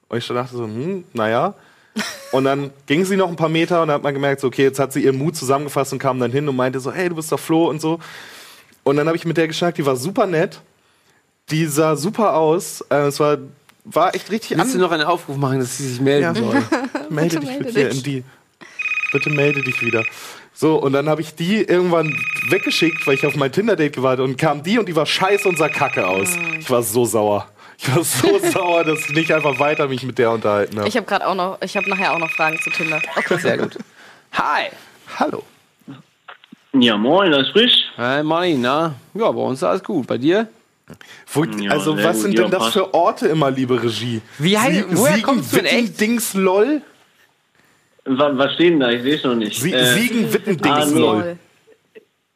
[0.08, 1.54] Und ich dachte so, hm, naja.
[2.32, 4.62] Und dann ging sie noch ein paar Meter und dann hat man gemerkt, so, okay,
[4.62, 7.16] jetzt hat sie ihren Mut zusammengefasst und kam dann hin und meinte so, hey, du
[7.16, 7.98] bist doch Flo und so.
[8.84, 10.62] Und dann habe ich mit der geschnackt, die war super nett.
[11.50, 12.80] Die sah super aus.
[12.88, 13.36] Äh, es war,
[13.84, 16.34] war echt richtig Willst du noch einen Aufruf machen, dass sie sich melden Ja.
[16.34, 16.62] soll?
[17.10, 17.96] melde dich melde bitte dich.
[17.98, 18.24] in die.
[19.12, 20.04] Bitte melde dich wieder.
[20.54, 22.14] So, und dann habe ich die irgendwann
[22.48, 25.58] weggeschickt, weil ich auf mein Tinder-Date gewartet und kam die und die war scheiße und
[25.58, 26.36] sah kacke aus.
[26.36, 26.56] Ah.
[26.60, 27.48] Ich war so sauer.
[27.78, 30.88] Ich war so sauer, dass ich nicht einfach weiter mich mit der unterhalten habe.
[30.88, 33.00] Ich habe gerade auch noch, ich habe nachher auch noch Fragen zu Tinder.
[33.16, 33.38] Okay.
[33.38, 33.76] Sehr gut.
[34.32, 34.68] Hi.
[35.18, 35.42] Hallo.
[36.74, 37.72] Ja, moin, alles frisch.
[37.98, 38.94] Hi, Money, na?
[39.14, 40.06] Ja, bei uns ist alles gut.
[40.06, 40.48] Bei dir?
[41.32, 44.20] Wo, Ja, also, was gut, sind ja, denn das für Orte immer, liebe Regie?
[44.38, 46.00] Wie heißt- Sie- woher Siegen, kommst du Witten, echt?
[46.00, 46.82] Dings, LOL?
[48.04, 48.90] Was, was steht denn da?
[48.90, 49.60] Ich sehe es noch nicht.
[49.60, 50.98] Sie, Äh, Siegen, Witten, Dings, ah, nee.
[51.00, 51.36] LOL.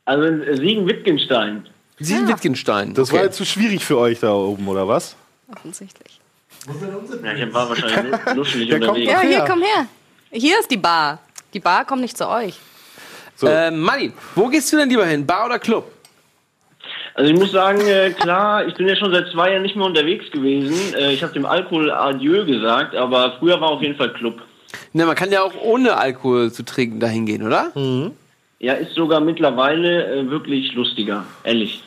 [0.05, 1.67] Also äh, Siegen-Wittgenstein.
[1.99, 2.95] Sie sind Wittgenstein.
[2.95, 3.19] Das okay.
[3.19, 5.17] war jetzt zu schwierig für euch da oben, oder was?
[5.55, 6.21] Offensichtlich.
[7.23, 9.11] Ja, ich war wahrscheinlich kommt unterwegs.
[9.11, 9.47] Ja, hier, ja.
[9.47, 9.87] komm her.
[10.31, 11.19] Hier ist die Bar.
[11.55, 12.55] Die Bar kommt nicht zu euch.
[13.37, 13.47] So.
[13.47, 15.25] Äh, Money, wo gehst du denn lieber hin?
[15.27, 15.91] Bar oder Club?
[17.17, 19.87] Also ich muss sagen, äh, klar, ich bin ja schon seit zwei Jahren nicht mehr
[19.87, 20.95] unterwegs gewesen.
[20.95, 24.43] Äh, ich habe dem Alkohol Adieu gesagt, aber früher war auf jeden Fall Club.
[24.93, 27.73] Na, man kann ja auch ohne Alkohol zu trinken dahin gehen, oder?
[28.59, 31.83] Ja, ist sogar mittlerweile äh, wirklich lustiger, ehrlich.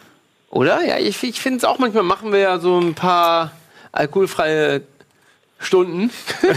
[0.49, 0.83] Oder?
[0.83, 3.51] Ja, ich, ich finde es auch manchmal machen wir ja so ein paar
[3.91, 4.81] alkoholfreie
[5.59, 6.09] Stunden.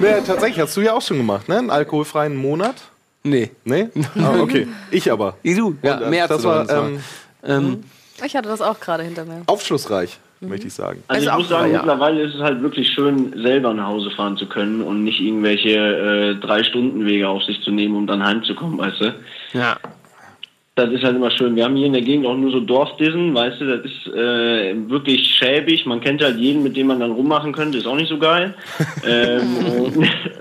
[0.00, 1.58] Ja, tatsächlich, hast du ja auch schon gemacht, ne?
[1.58, 2.76] Einen alkoholfreien Monat?
[3.22, 3.50] Nee.
[3.64, 3.88] Nee?
[4.16, 4.66] Ah, okay.
[4.90, 5.36] Ich aber.
[5.42, 5.76] Wie du?
[5.82, 7.00] Ja, Und, mehr das zu war ähm,
[7.44, 7.84] ähm,
[8.24, 9.42] Ich hatte das auch gerade hinter mir.
[9.46, 10.18] aufschlussreich.
[10.40, 11.02] möchte ich sagen.
[11.08, 11.78] Also ich auch muss sagen, ja.
[11.78, 15.70] mittlerweile ist es halt wirklich schön, selber nach Hause fahren zu können und nicht irgendwelche
[15.70, 19.14] äh, drei Stunden Wege auf sich zu nehmen, um dann heimzukommen, weißt du.
[19.52, 19.76] Ja.
[20.78, 21.56] Das ist halt immer schön.
[21.56, 24.74] Wir haben hier in der Gegend auch nur so Dorfdissen, weißt du, das ist äh,
[24.88, 25.86] wirklich schäbig.
[25.86, 28.54] Man kennt halt jeden, mit dem man dann rummachen könnte, ist auch nicht so geil.
[29.06, 29.56] ähm,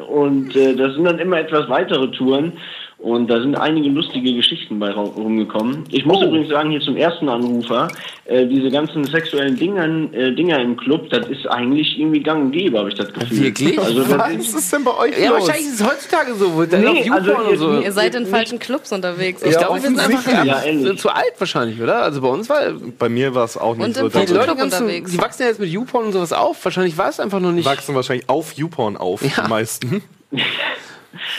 [0.08, 2.54] und und äh, das sind dann immer etwas weitere Touren.
[3.00, 5.84] Und da sind einige lustige Geschichten bei ru- rumgekommen.
[5.92, 7.90] Ich muss übrigens sagen, hier zum ersten Anrufer,
[8.26, 12.52] äh, diese ganzen sexuellen Dingern, äh, Dinger im Club, das ist eigentlich irgendwie gang und
[12.54, 13.40] gäbe, habe ich das Gefühl.
[13.40, 13.80] Wirklich?
[13.80, 15.42] Also das Was ist, ist denn bei euch Ja, los?
[15.42, 16.48] wahrscheinlich ist es heutzutage so.
[16.64, 17.80] Nee, also und so.
[17.82, 19.44] Ihr seid in falschen Clubs unterwegs.
[19.44, 20.44] Ich Ja, glaube, wir sind einfach.
[20.46, 21.00] Ja, ehrlich.
[21.00, 22.02] zu alt wahrscheinlich, oder?
[22.02, 22.62] Also bei uns war
[22.98, 24.10] Bei mir war es auch nicht Und so.
[24.10, 25.12] die Leute unterwegs.
[25.12, 26.66] die wachsen ja jetzt mit YouPorn und sowas auf.
[26.66, 27.66] Wahrscheinlich war es einfach noch nicht.
[27.66, 29.44] wachsen wahrscheinlich auf YouPorn auf, Ja.
[29.44, 30.02] die meisten.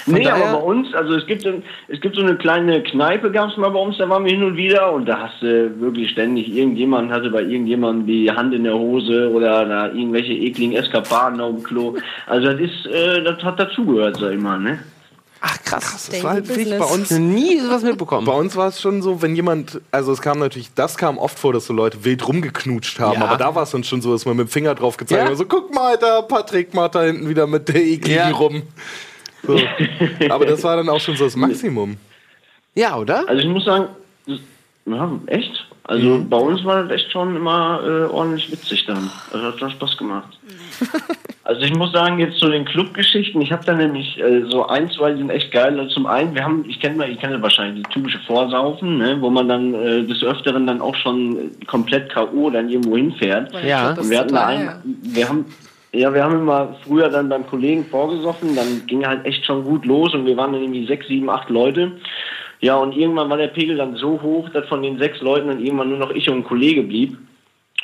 [0.06, 3.30] nee, daher- aber bei uns, also es gibt, so- es gibt so eine kleine Kneipe,
[3.30, 5.80] gab es mal bei uns, da waren wir hin und wieder und da hast du
[5.80, 10.74] wirklich ständig, irgendjemand hatte bei irgendjemandem die Hand in der Hose oder da irgendwelche ekligen
[10.76, 11.94] Eskapaden auf dem Klo.
[12.26, 14.78] Also das ist, äh, das hat dazugehört, sag ich mal, ne?
[15.40, 16.08] Ach krass.
[16.10, 17.12] Das war halt wirklich bei uns.
[17.12, 18.26] Ich hab nie sowas mitbekommen.
[18.26, 21.38] Bei uns war es schon so, wenn jemand, also es kam natürlich, das kam oft
[21.38, 23.26] vor, dass so Leute wild rumgeknutscht haben, Ja.
[23.28, 25.30] aber da war es dann schon so, dass man mit dem Finger drauf gezeigt Ja.
[25.30, 28.30] hat, so guck mal, da Patrick macht da hinten wieder mit der ekligen Ja.
[28.30, 28.62] rum.
[29.46, 29.58] So.
[30.30, 31.96] Aber das war dann auch schon so das Maximum.
[32.74, 33.28] Ja, oder?
[33.28, 33.88] Also ich muss sagen,
[34.86, 35.66] ja, echt?
[35.84, 39.10] Also bei uns war das echt schon immer äh, ordentlich witzig dann.
[39.32, 40.38] Also hat das Spaß gemacht.
[41.44, 44.90] Also ich muss sagen, jetzt zu den Clubgeschichten, ich habe da nämlich äh, so ein,
[44.90, 45.80] zwei, die sind echt geil.
[45.80, 49.16] Also zum einen, wir haben, ich kenne mal, ich kenne wahrscheinlich die typische Vorsaufen, ne,
[49.18, 52.50] wo man dann äh, des Öfteren dann auch schon komplett K.O.
[52.50, 53.50] dann irgendwo hinfährt.
[53.64, 53.94] Ja.
[53.94, 55.14] Das Und wir ist hatten da total, einen, ja.
[55.14, 55.44] wir haben,
[55.92, 59.86] ja, wir haben immer früher dann beim Kollegen vorgesoffen, dann ging halt echt schon gut
[59.86, 61.92] los und wir waren dann irgendwie sechs, sieben, acht Leute.
[62.60, 65.64] Ja, und irgendwann war der Pegel dann so hoch, dass von den sechs Leuten dann
[65.64, 67.16] irgendwann nur noch ich und ein Kollege blieb.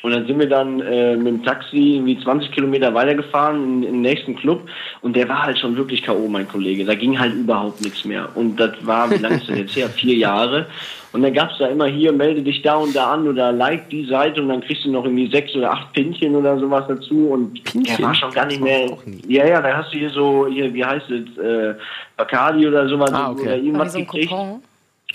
[0.03, 3.93] Und dann sind wir dann äh, mit dem Taxi irgendwie 20 Kilometer weitergefahren in, in
[3.95, 4.69] den nächsten Club.
[5.01, 6.85] Und der war halt schon wirklich K.O., mein Kollege.
[6.85, 8.29] Da ging halt überhaupt nichts mehr.
[8.35, 9.89] Und das war, wie lange ist das jetzt her?
[9.97, 10.67] Vier Jahre.
[11.15, 14.05] Und dann gab's da immer hier, melde dich da und da an oder like die
[14.05, 17.29] Seite und dann kriegst du noch irgendwie sechs oder acht Pinchen oder sowas dazu.
[17.29, 18.91] Und der war schon gar nicht mehr.
[19.29, 21.75] Ja, ja, da hast du hier so, hier, wie heißt es, äh,
[22.17, 23.43] Bacardi oder sowas Ah, okay.
[23.43, 24.29] oder irgendwas so gekriegt.
[24.29, 24.61] Coupon.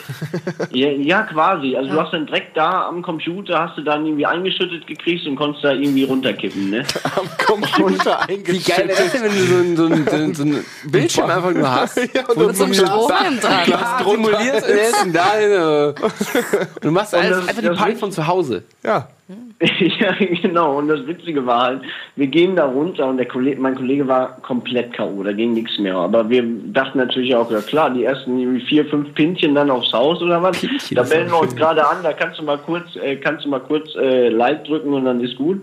[0.72, 1.76] Ja, ja, quasi.
[1.76, 5.36] Also du hast dann direkt da am Computer, hast du dann irgendwie eingeschüttet gekriegt und
[5.36, 6.86] konntest da irgendwie runterkippen, ne?
[7.18, 10.36] Am Computer Wie geil wäre das denn, wenn du so einen so ein, so ein,
[10.36, 11.98] so ein Bildschirm einfach nur hast?
[12.14, 13.66] Ja, und du so ein Strohhalm dran.
[13.66, 15.52] Glas simulierst und er ist dahin.
[15.52, 15.94] äh.
[16.82, 18.64] Du machst alles, einfach die Party von zu Hause.
[18.84, 19.08] Ja,
[20.00, 20.78] ja, genau.
[20.78, 21.82] Und das Witzige war halt,
[22.16, 25.78] wir gehen da runter und der Kollege, mein Kollege war komplett K.O., da ging nichts
[25.80, 25.96] mehr.
[25.96, 30.22] Aber wir dachten natürlich auch, ja klar, die ersten vier, fünf Pintchen dann aufs Haus
[30.22, 30.62] oder was.
[30.62, 33.50] Pintchen, da ist wir uns gerade an, da kannst du mal kurz, äh, kannst du
[33.50, 35.62] mal kurz äh, Like drücken und dann ist gut.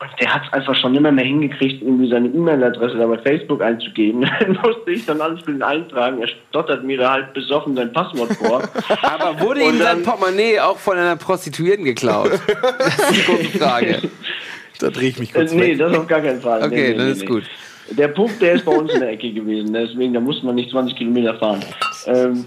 [0.00, 3.60] Und der hat es einfach schon immer mehr hingekriegt, irgendwie seine E-Mail-Adresse da bei Facebook
[3.60, 4.20] einzugeben.
[4.40, 6.20] Dann musste ich dann alles für ihn eintragen.
[6.20, 8.62] Er stottert mir da halt besoffen sein Passwort vor.
[9.02, 12.30] Aber wurde ihm sein dann- Portemonnaie auch von einer Prostituierten geklaut?
[12.78, 13.98] Das ist die große Frage.
[14.78, 15.78] da drehe ich mich Äh, kurz nee, weg.
[15.78, 16.62] das auf gar keinen Fall.
[16.62, 17.26] Okay, nee, nee, dann nee, ist nee.
[17.26, 17.42] gut.
[17.90, 20.70] Der Punkt, der ist bei uns in der Ecke gewesen, deswegen, da musste man nicht
[20.70, 21.64] 20 Kilometer fahren.
[22.06, 22.44] Ähm,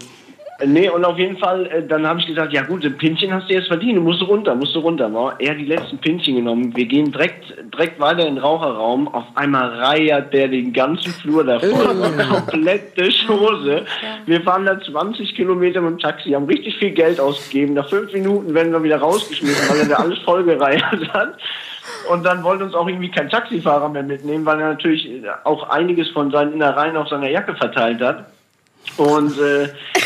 [0.66, 3.48] nee, und auf jeden Fall, äh, dann habe ich gesagt, ja gut, ein Pinchen hast
[3.48, 5.12] du jetzt verdient, du musst runter, musst du runter.
[5.12, 9.08] War er hat die letzten Pinchen genommen, wir gehen direkt, direkt weiter in den Raucherraum,
[9.08, 11.94] auf einmal reiert der den ganzen Flur davor,
[12.46, 13.84] komplette Chose.
[14.26, 18.12] Wir fahren da 20 Kilometer mit dem Taxi, haben richtig viel Geld ausgegeben, nach fünf
[18.12, 21.38] Minuten werden wir wieder rausgeschmissen, weil er da alles vollgereiert hat.
[22.10, 25.08] Und dann wollte uns auch irgendwie kein Taxifahrer mehr mitnehmen, weil er natürlich
[25.44, 28.26] auch einiges von seinen Innereien auf seiner Jacke verteilt hat.
[28.96, 29.64] Und äh,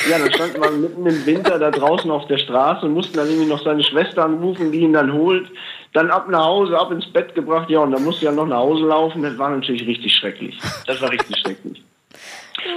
[0.08, 3.28] ja, dann standen wir mitten im Winter da draußen auf der Straße und mussten dann
[3.28, 5.46] irgendwie noch seine Schwester anrufen, die ihn dann holt.
[5.92, 8.58] Dann ab nach Hause, ab ins Bett gebracht, ja, und dann musste er noch nach
[8.58, 9.22] Hause laufen.
[9.22, 10.56] Das war natürlich richtig schrecklich.
[10.86, 11.82] Das war richtig schrecklich.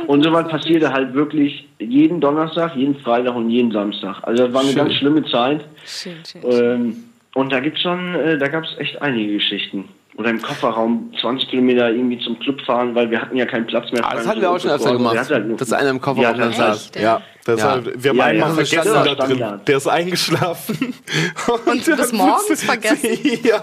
[0.08, 4.18] Und sowas passierte halt wirklich jeden Donnerstag, jeden Freitag und jeden Samstag.
[4.24, 4.78] Also das war eine Schön.
[4.78, 5.66] ganz schlimme Zeit.
[5.86, 6.42] Schön, schön.
[6.52, 7.04] Ähm,
[7.36, 9.88] und da gibt's schon, äh, da gab's echt einige Geschichten.
[10.20, 13.90] Oder im Kofferraum 20 Kilometer irgendwie zum Club fahren, weil wir hatten ja keinen Platz
[13.94, 14.06] mehr.
[14.06, 15.16] Ah, das hatten wir auch schon öfter gemacht,
[15.58, 16.92] dass einer im Kofferraum ja, saß.
[17.00, 17.66] Ja, das Ja.
[17.68, 19.62] War, wir haben Ja, einmal ja, vergessen da drin.
[19.66, 20.94] Der ist eingeschlafen.
[21.66, 23.18] Und der bis morgens vergessen?
[23.44, 23.62] ja,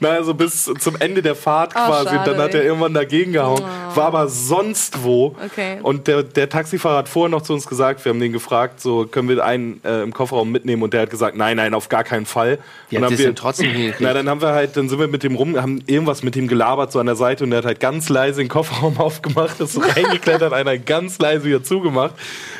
[0.00, 2.08] na, also bis zum Ende der Fahrt Oh, quasi.
[2.08, 3.62] schade, dann hat er irgendwann dagegen gehauen.
[3.94, 5.36] War aber sonst wo.
[5.44, 5.78] Okay.
[5.82, 9.06] Und der, der Taxifahrer hat vorher noch zu uns gesagt, wir haben den gefragt, so
[9.06, 12.04] können wir einen äh, im Kofferraum mitnehmen und der hat gesagt, nein, nein, auf gar
[12.04, 12.58] keinen Fall.
[12.88, 14.00] Wie und haben denn trotzdem hingekriegt?
[14.00, 16.48] Na, dann haben wir halt, dann sind wir mit dem rum, haben irgendwas mit ihm
[16.48, 19.74] gelabert so an der Seite und der hat halt ganz leise den Kofferraum aufgemacht, ist
[19.74, 22.14] so reingeklettert, einer ganz leise wieder zugemacht.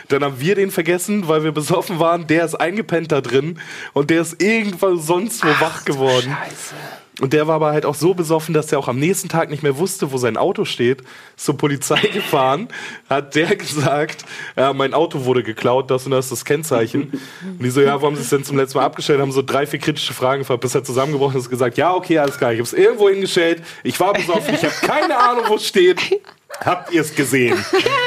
[0.09, 2.26] Dann haben wir den vergessen, weil wir besoffen waren.
[2.26, 3.59] Der ist eingepennt da drin
[3.93, 6.36] und der ist irgendwann sonst wo wach geworden.
[6.45, 6.74] Scheiße.
[7.21, 9.62] Und der war aber halt auch so besoffen, dass er auch am nächsten Tag nicht
[9.62, 11.03] mehr wusste, wo sein Auto steht.
[11.37, 12.68] Ist zur Polizei gefahren,
[13.09, 14.25] hat der gesagt,
[14.57, 17.12] ja, mein Auto wurde geklaut, das und das ist das Kennzeichen.
[17.43, 19.21] Und die so, ja, wo haben sie es denn zum letzten Mal abgestellt?
[19.21, 22.18] Haben so drei, vier kritische Fragen gefragt, bis er zusammengebrochen ist und gesagt, ja, okay,
[22.18, 25.57] alles klar, ich habe es irgendwo hingestellt, ich war besoffen, ich habe keine Ahnung, wo
[25.57, 26.01] es steht.
[26.64, 27.57] Habt ihr es gesehen?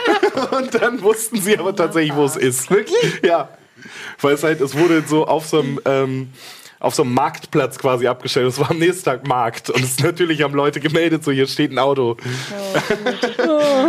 [0.58, 2.70] und dann wussten sie aber tatsächlich, wo es ist.
[2.70, 3.22] Wirklich?
[3.24, 3.50] Ja.
[4.22, 6.30] Weil es halt, es wurde so auf so einem, ähm,
[6.84, 8.46] auf so einem Marktplatz quasi abgestellt.
[8.48, 9.70] Es war am nächsten Tag Markt.
[9.70, 12.18] Und es natürlich haben Leute gemeldet, so hier steht ein Auto.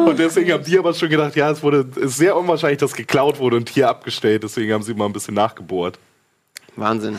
[0.07, 2.95] und deswegen haben die aber schon gedacht, ja, es wurde, es ist sehr unwahrscheinlich, dass
[2.95, 4.45] geklaut wurde und hier abgestellt.
[4.45, 5.99] Deswegen haben sie mal ein bisschen nachgebohrt.
[6.77, 7.19] Wahnsinn.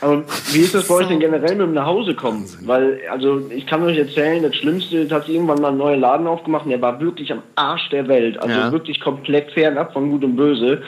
[0.00, 0.22] Aber
[0.52, 2.46] wie ist das bei euch denn generell mit dem nach Hause kommen?
[2.64, 6.28] Weil, also ich kann euch erzählen, das Schlimmste, das hat irgendwann mal einen neuen Laden
[6.28, 8.38] aufgemacht und der war wirklich am Arsch der Welt.
[8.38, 8.70] Also Ja.
[8.70, 10.82] wirklich komplett fernab von Gut und Böse.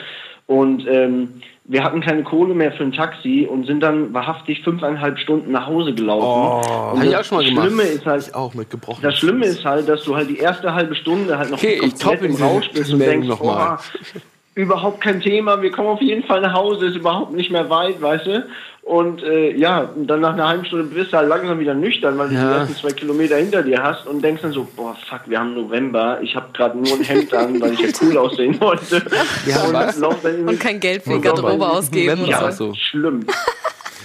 [0.45, 1.41] Und ähm,
[1.71, 5.67] wir hatten keine Kohle mehr für ein Taxi und sind dann wahrhaftig fünfeinhalb Stunden nach
[5.67, 6.67] Hause gelaufen.
[6.93, 7.65] und Hab ich das auch schon mal gemacht.
[7.67, 9.01] Schlimme ist halt, Auch mit gebrochen.
[9.03, 11.99] das Schlimme ist halt, dass du halt die erste halbe Stunde halt noch Okay, ich
[11.99, 13.77] komplett im Rausch bist und denkst, noch mal.
[13.77, 14.19] oh,
[14.55, 18.01] überhaupt kein Thema, wir kommen auf jeden Fall nach Hause, ist überhaupt nicht mehr weit,
[18.01, 18.47] weißt du?
[18.89, 22.17] Und äh, ja, und dann nach einer halben Stunde bist du halt langsam wieder nüchtern,
[22.17, 22.41] weil du Ja.
[22.53, 25.53] die ersten zwei Kilometer hinter dir hast und denkst dann so, boah, fuck, wir haben
[25.53, 29.05] November, ich habe gerade nur ein Hemd an, weil ich ja cool aussehen wollte.
[29.45, 32.73] Ja, und, Und kein Geld für die Garderobe ausgeben und Ja, so.
[32.73, 33.27] Schlimm.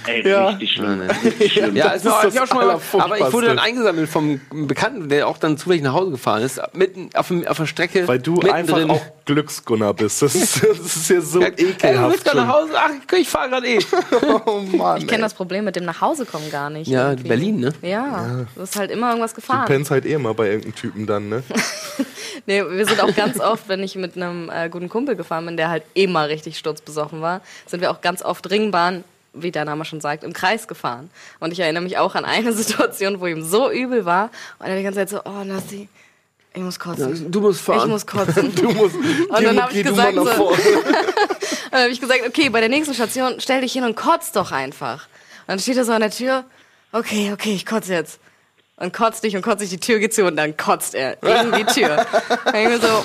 [0.07, 0.49] Ey, Ja.
[0.49, 0.99] richtig schlimm.
[0.99, 1.77] Nein, Richtig schlimm.
[1.77, 5.09] Ja, ist mir ist auch, auch schon mal, aber ich wurde dann eingesammelt vom Bekannten,
[5.09, 8.07] der auch dann zufällig nach Hause gefahren ist, mitten auf, auf der Strecke.
[8.07, 8.91] Weil du mittendrin.
[8.91, 10.21] einfach auch Glücksgunner bist.
[10.23, 12.13] Das ist, das ist ja so Ey, du ekelhaft.
[12.13, 12.49] willst gerade nach.
[12.55, 12.73] Hause?
[12.77, 13.79] Ach, ich fahre gerade eh.
[14.47, 14.99] Oh Mann.
[14.99, 16.89] Ich kenne das Problem mit dem Nachhausekommen gar nicht.
[16.89, 17.29] Ja, irgendwie.
[17.29, 17.73] Berlin, ne?
[17.83, 19.65] Ja, das ist halt immer irgendwas Du gefahren.
[19.67, 21.43] pennst halt eh immer bei irgendeinem Typen dann, ne?
[22.47, 25.57] Nee, wir sind auch ganz oft, wenn ich mit einem äh, guten Kumpel gefahren bin,
[25.57, 29.65] der halt eh mal richtig sturzbesoffen war, sind wir auch ganz oft Ringbahn, wie der
[29.65, 31.11] Name schon sagt, im Kreis gefahren.
[31.41, 34.77] Und ich erinnere mich auch an eine Situation, wo ihm so übel war und er
[34.77, 35.89] die ganze Zeit so, oh Nassi,
[36.57, 37.33] ich muss kotzen.
[37.33, 37.81] Du musst fahren.
[37.81, 38.55] Ich muss kotzen.
[38.55, 38.95] Du musst.
[39.29, 40.25] Und dann habe ich gesagt, so,
[41.71, 44.53] dann habe ich gesagt, okay, bei der nächsten Station stell dich hin und kotz doch
[44.53, 45.07] einfach.
[45.47, 46.45] Und dann steht er so an der Tür,
[46.93, 48.21] okay, okay, ich kotze jetzt.
[48.85, 51.53] Und kotzt dich und kotzt dich, die Tür geht zu und dann kotzt er in
[51.53, 52.05] die Tür.
[52.55, 53.05] Ich mir so,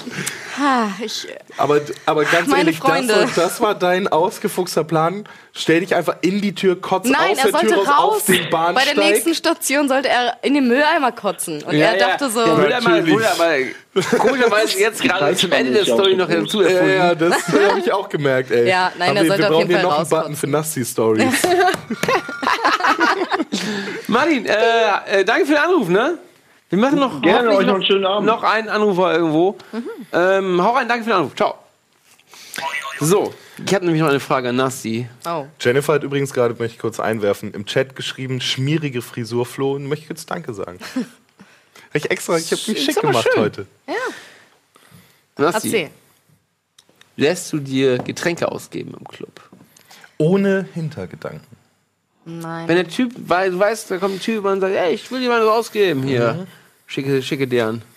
[0.59, 1.27] ha, ich,
[1.57, 3.13] Aber, aber ganz Meine ehrlich, Freunde.
[3.13, 5.23] das, das war dein ausgefuchster Plan.
[5.53, 8.15] Stell dich einfach in die Tür, kotz Nein, aus er der sollte Tür raus, raus.
[8.17, 8.95] auf den Bei Bahnsteig.
[8.95, 11.63] der nächsten Station sollte er in den Mülleimer kotzen.
[11.63, 13.13] Und er dachte so, Ja, Natürlich.
[13.13, 16.93] wurde aber komischerweise jetzt gerade zum Ende der Story noch dazu ja, erfunden.
[16.95, 18.67] ja, das habe ich auch gemerkt, ey.
[18.69, 20.36] Ja, nein, Aber er wir, sollte wir auf brauchen jeden hier Fall noch einen Button
[20.36, 21.34] für Nasty-Stories.
[24.08, 26.18] Martin, äh, äh, danke für den Anruf, ne?
[26.70, 28.28] Wir machen noch, Gerne, euch noch einen schönen Abend.
[28.28, 29.58] noch einen Anrufer irgendwo.
[30.14, 31.36] Ähm, hau rein, danke für den Anruf.
[31.36, 31.56] Ciao.
[33.00, 33.34] So,
[33.66, 35.08] ich habe nämlich noch eine Frage an Nasti.
[35.26, 39.74] oh, Jennifer hat übrigens gerade, möchte ich kurz einwerfen, im Chat geschrieben, schmierige Frisur, Flo,
[39.74, 40.80] und möchte jetzt Danke sagen.
[41.91, 43.41] Ich extra, ich habe mich schick gemacht schön.
[43.41, 43.66] heute.
[45.38, 45.89] Nasti, erzähl.
[47.16, 49.41] lässt du dir Getränke ausgeben im Club?
[50.20, 51.47] Ohne Hintergedanken.
[52.30, 52.67] Nein.
[52.67, 55.19] Wenn der Typ, weil du weißt, da kommt ein Typ und sagt, ey, ich will
[55.21, 56.45] dir mal was ausgeben hier.
[56.88, 57.82] Schicke, schicke dir an.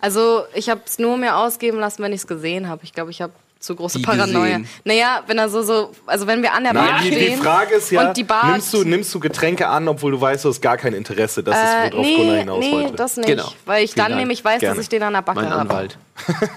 [0.00, 2.84] Also ich habe es nur mir ausgeben lassen, wenn ich es gesehen habe.
[2.84, 4.58] Ich glaube, ich habe zu große Die Paranoia.
[4.58, 4.68] gesehen.
[4.84, 7.42] Naja, wenn er so, so, also wenn wir an der Bar Nein, die, die stehen
[7.42, 10.44] Frage ist ja, und die Bar nimmst, du, nimmst du Getränke an, obwohl du weißt,
[10.44, 11.42] du hast gar kein Interesse.
[11.42, 12.92] Das äh, ist, worauf Gunnar nee, hinaus nee, wollte.
[12.94, 13.52] das nicht, Genau.
[13.64, 14.20] weil ich Vielen dann Dank.
[14.20, 14.76] nämlich weiß, Gerne.
[14.76, 15.60] dass ich den an der Backe Mein habe.
[15.62, 15.98] Anwalt.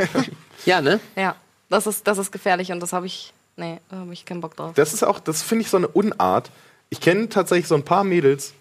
[0.66, 1.00] ja, ne?
[1.16, 1.36] Ja,
[1.70, 4.56] das ist, das ist gefährlich und das habe ich, nee, da habe ich keinen Bock
[4.56, 4.74] drauf.
[4.76, 6.52] Das ist auch, das finde ich so eine Unart.
[6.90, 8.54] Ich kenne tatsächlich so ein paar Mädels,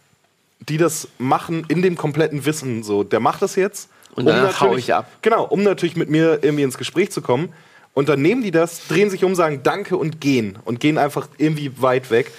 [0.68, 2.82] die das machen in dem kompletten Wissen.
[2.82, 3.88] So, der macht das jetzt.
[4.14, 5.08] Und danach hau natürlich- ich ab.
[5.22, 7.52] Genau, um natürlich mit mir irgendwie ins Gespräch zu kommen.
[7.94, 10.58] Und dann nehmen die das, drehen sich um, sagen Danke und gehen.
[10.64, 12.30] Und gehen einfach irgendwie weit weg.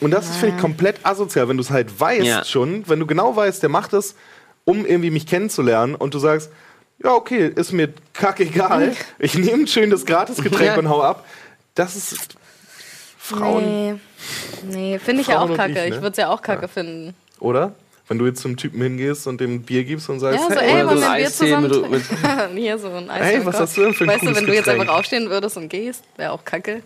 [0.00, 2.44] Und das ist, finde ich, komplett asozial, wenn du es halt weißt Ja.
[2.44, 4.14] schon, wenn du genau weißt, der macht das,
[4.64, 6.50] um irgendwie mich kennenzulernen und du sagst,
[7.02, 10.78] ja, okay, ist mir kackegal, ich nehme ein schönes Gratisgetränk Ja.
[10.78, 11.26] und hau ab.
[11.74, 12.34] Das ist
[13.30, 13.94] Frauen, Nee,
[14.64, 15.70] nee finde ich ja auch kacke.
[15.70, 15.86] ich, ne?
[15.88, 17.14] Ich würde es ja auch kacke finden.
[17.38, 17.74] oder?
[18.08, 20.80] Wenn du jetzt zum Typen hingehst und dem Bier gibst und sagst, Ja, so, hey,
[20.80, 22.56] ey, so wir Bier zusammen mit- trinken?
[22.56, 23.22] Hier so ein Eis.
[23.22, 23.62] Hey, im was Kopf.
[23.62, 24.80] hast du denn für ein Weißt du, wenn du jetzt Getränk?
[24.80, 26.82] einfach aufstehen würdest und gehst, wäre auch kacke.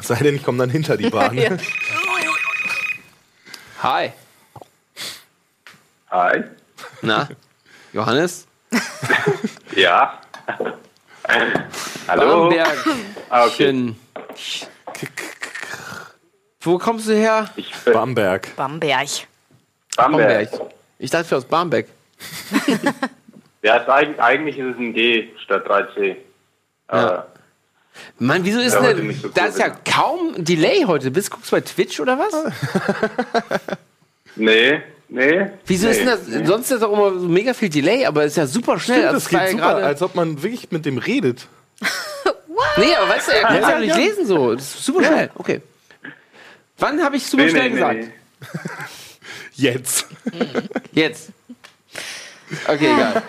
[0.00, 1.36] sei denn, ich komme dann hinter die Bahn.
[1.36, 1.50] Ja.
[3.82, 4.12] Hi.
[6.10, 6.44] Hi.
[7.02, 7.28] Na?
[7.92, 8.46] Johannes?
[9.74, 10.20] Ja.
[12.08, 12.48] Hallo.
[12.48, 12.76] Bamberg.
[13.28, 13.52] Ah, okay.
[13.56, 13.96] Schön.
[16.60, 17.48] Wo kommst du her?
[17.56, 18.54] Ich bin Bamberg.
[18.56, 19.08] Bamberg.
[19.96, 20.48] Bamberg.
[20.98, 21.88] Ich dachte aus Barmbek.
[23.62, 26.16] Ja, ist eigentlich, eigentlich ist es ein G statt 3C.
[26.90, 27.26] Ja.
[28.18, 31.10] Mann, wieso ist Ja, denn, so da ist ja kaum Delay heute.
[31.10, 32.32] Bist guckst du bei Twitch oder was?
[34.34, 35.46] Nee, nee.
[35.66, 36.20] Wieso nee, ist denn das?
[36.26, 36.44] Nee.
[36.46, 38.98] Sonst ist doch immer so mega viel Delay, aber ist ja super schnell.
[38.98, 40.98] Stimmt, Also das es war geht ja super, gerade- als ob man wirklich mit dem
[40.98, 41.46] redet.
[42.76, 43.96] Nee, aber weißt du, er kann es Ja, ja nicht ja.
[43.96, 44.54] lesen so.
[44.54, 45.30] Das ist super schnell.
[45.34, 45.62] Okay.
[46.78, 48.00] Wann habe ich super Nee, schnell nee, gesagt?
[48.00, 48.10] nee.
[49.54, 50.06] Jetzt.
[50.92, 51.30] Jetzt.
[52.66, 53.22] Okay, egal.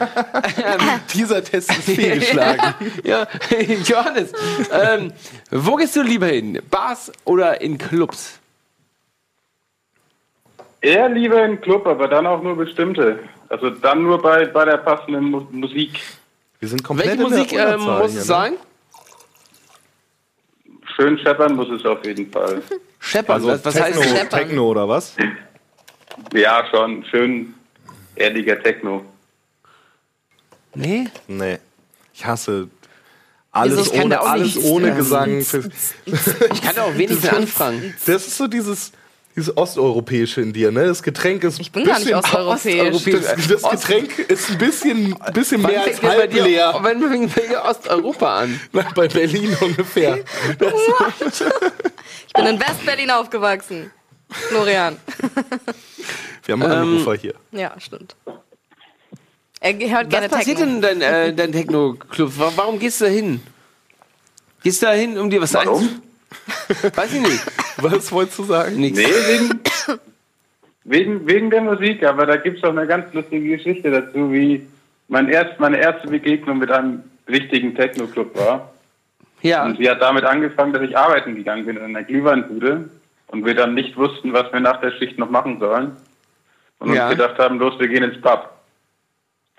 [1.13, 2.73] Dieser Test ist fehlgeschlagen.
[3.03, 3.27] ja,
[3.86, 4.32] Johannes,
[4.71, 5.13] ähm,
[5.49, 6.59] wo gehst du lieber hin?
[6.69, 8.39] Bars oder in Clubs?
[10.82, 13.19] Eher lieber in Club, aber dann auch nur bestimmte.
[13.49, 15.99] Also dann nur bei, bei der passenden Mu Musik.
[16.59, 18.21] Wir sind komplett Welche in der Musik Unterzahl muss es ne?
[18.21, 18.53] sein?
[20.95, 22.61] Schön scheppern muss es auf jeden Fall.
[22.99, 23.36] Scheppern.
[23.36, 24.39] Also was Techno, heißt Scheppern?
[24.39, 25.15] Techno oder was?
[26.34, 27.05] Ja, schon.
[27.05, 27.53] Schön
[28.15, 29.03] ehrlicher Techno.
[30.75, 31.07] Nee?
[31.27, 31.57] Nee.
[32.13, 32.67] Ich hasse
[33.51, 35.29] alles ohne, alles nicht, ohne ähm, Gesang.
[36.05, 37.93] Ich kann da auch wenig mehr anfangen.
[38.05, 38.91] Das ist so dieses,
[39.36, 40.86] dieses Osteuropäische in dir, ne?
[40.88, 43.03] Das Getränk ist Ich bin gar nicht osteuropäisch.
[43.47, 46.75] Das, das Getränk ist ein bisschen, bisschen mehr Wann als denn bei halb dir, leer.
[46.82, 48.59] wann fängt bei dir Osteuropa an?
[48.95, 50.19] Bei Berlin ungefähr.
[52.27, 53.91] Ich bin in West-Berlin aufgewachsen.
[54.29, 54.97] Florian.
[56.45, 57.34] Wir haben einen Ähm, Anrufer hier.
[57.51, 58.15] Ja, stimmt.
[59.59, 60.79] Er hört Was gerne passiert Techno.
[60.82, 62.32] denn in dein, äh, dein Techno-Club?
[62.38, 63.41] Wa- Warum gehst du da hin?
[64.63, 66.01] Gehst du da hin, um dir was Warum?
[66.95, 67.43] Weiß ich nicht.
[67.77, 68.75] Was wolltest du sagen?
[68.77, 68.97] Nix.
[68.97, 69.59] Nee, wegen,
[70.84, 74.65] wegen, wegen der Musik, aber da gibt es auch eine ganz lustige Geschichte dazu, wie
[75.07, 78.71] mein erst, meine erste Begegnung mit einem richtigen Techno-Club war.
[79.41, 79.65] Ja.
[79.65, 82.89] Und sie hat damit angefangen, dass ich arbeiten gegangen bin in einer Glühweinbude
[83.27, 85.95] und wir dann nicht wussten, was wir nach der Schicht noch machen sollen.
[86.79, 87.07] Und Ja.
[87.09, 88.49] uns gedacht haben, los, wir gehen ins Pub.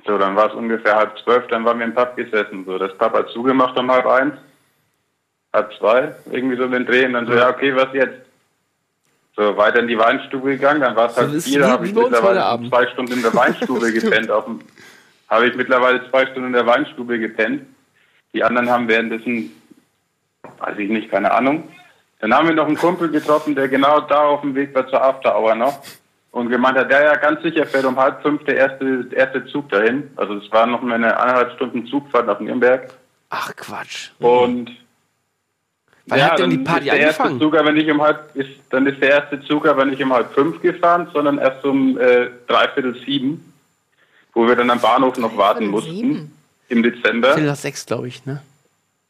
[0.06, 2.64] So, dann war es ungefähr halb zwölf, dann waren wir im Pub gesessen.
[2.64, 4.34] So, das Pub hat zugemacht um halb eins,
[5.52, 7.06] halb zwei, irgendwie so den Dreh.
[7.06, 8.26] Und dann so, ja, okay, was jetzt?
[9.34, 11.94] So, weiter in die Weinstube gegangen, dann war es So, halt vier, da habe ich
[11.94, 14.30] mittlerweile zwei Stunden in der Weinstube gepennt.
[14.30, 14.60] Auf dem,
[15.28, 17.62] habe ich mittlerweile zwei Stunden in der Weinstube gepennt.
[18.34, 19.50] Die anderen haben währenddessen,
[20.58, 21.68] weiß ich nicht, keine Ahnung.
[22.20, 25.02] Dann haben wir noch einen Kumpel getroffen, der genau da auf dem Weg war zur
[25.02, 25.82] After Hour noch.
[26.30, 29.44] Und gemeint hat, ja, ja, ganz sicher fährt um halb fünf der erste, der erste
[29.46, 30.10] Zug dahin.
[30.16, 32.90] Also es war noch eine eineinhalb Stunden Zugfahrt nach Nürnberg.
[33.30, 34.10] Ach, Quatsch.
[34.18, 34.70] Und
[36.06, 37.40] Wann hat denn die Party ist der erste angefangen?
[37.40, 40.34] Zug aber nicht um halb, ist, dann ist der erste Zug aber nicht um halb
[40.34, 43.52] fünf gefahren, sondern erst um äh, dreiviertel sieben,
[44.34, 46.32] wo wir dann am Bahnhof noch warten mussten sieben?
[46.68, 47.28] im Dezember.
[47.34, 48.42] Viertel nach sechs, glaube ich, ne?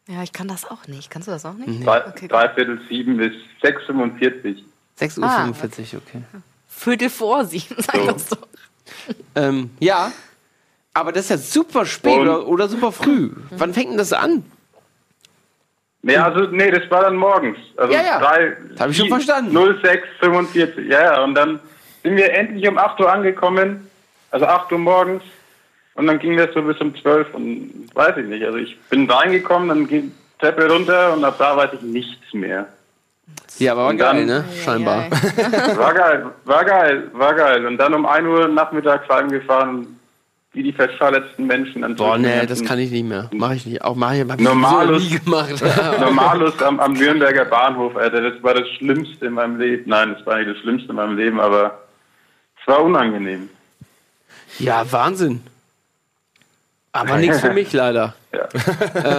[0.09, 1.11] Ja, ich kann das auch nicht.
[1.11, 1.87] Kannst du das auch nicht?
[1.87, 3.33] Drei, Okay, dreiviertel sieben bis
[3.63, 4.63] 6.45
[5.01, 6.23] 6.45 Uhr, Ah, 45, okay.
[6.69, 8.07] Viertel vor sieben, sag So.
[8.07, 8.49] das doch.
[9.37, 10.13] Ähm, ja,
[10.93, 13.31] aber das ist ja super spät Und- oder, oder super früh.
[13.51, 14.45] Wann fängt denn das an?
[16.05, 17.59] Nee, also, nee, das war dann morgens.
[17.77, 18.19] Also Ja, ja.
[18.19, 19.53] drei- Das hab ich schon verstanden.
[19.53, 21.23] 0645, ja, ja.
[21.25, 21.61] Und dann
[22.03, 23.89] sind wir endlich um 8 Uhr angekommen,
[24.33, 25.23] also 8 Uhr morgens.
[25.95, 28.45] Und dann ging das so bis um 12 und weiß ich nicht.
[28.45, 32.67] Also ich bin reingekommen, dann ging Treppe runter und ab da weiß ich nichts mehr.
[33.59, 34.45] Ja, aber war Und geil, dann- ne?
[34.65, 35.05] Scheinbar.
[35.77, 37.65] War geil, war geil, war geil.
[37.67, 40.01] Und dann um 1 Uhr nachmittags heimgefahren,
[40.53, 41.83] wie die verschalletsten Menschen.
[41.83, 43.31] An Boah, nee, das kann ich nicht mehr.
[43.33, 43.83] Mach ich nicht.
[43.83, 45.03] Auch mach ich, hab ich Normalus.
[45.11, 45.63] nie gemacht.
[46.01, 48.21] Normalus am, am Nürnberger Bahnhof, Alter.
[48.31, 49.85] Das war das Schlimmste in meinem Leben.
[49.87, 51.81] Nein, das war nicht das Schlimmste in meinem Leben, aber
[52.61, 53.49] es war unangenehm.
[54.59, 55.41] ja, Wahnsinn.
[56.95, 58.15] Aber nichts für mich leider.
[58.35, 58.49] Ja.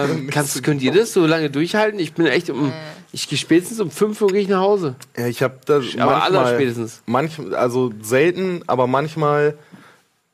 [0.06, 2.00] Ähm, kannst, könnt ihr das so lange durchhalten?
[2.00, 2.72] Ich bin echt um.
[3.12, 4.96] Ich gehe spätestens um 5 Uhr gehe ich nach Hause.
[5.16, 7.02] Ja, ich habe das Aber aller manchmal, spätestens.
[7.06, 9.54] manch, also selten, aber manchmal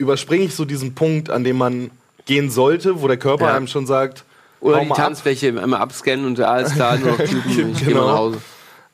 [0.01, 1.91] überspringe ich so diesen Punkt, an dem man
[2.25, 3.55] gehen sollte, wo der Körper Ja.
[3.57, 4.25] einem schon sagt,
[4.61, 5.03] Oder die mal ab.
[5.05, 7.73] Tanzfläche immer abscannen und alles klar, nur noch Typen.
[7.73, 8.01] Ich Genau.
[8.01, 8.39] mal nach Hause.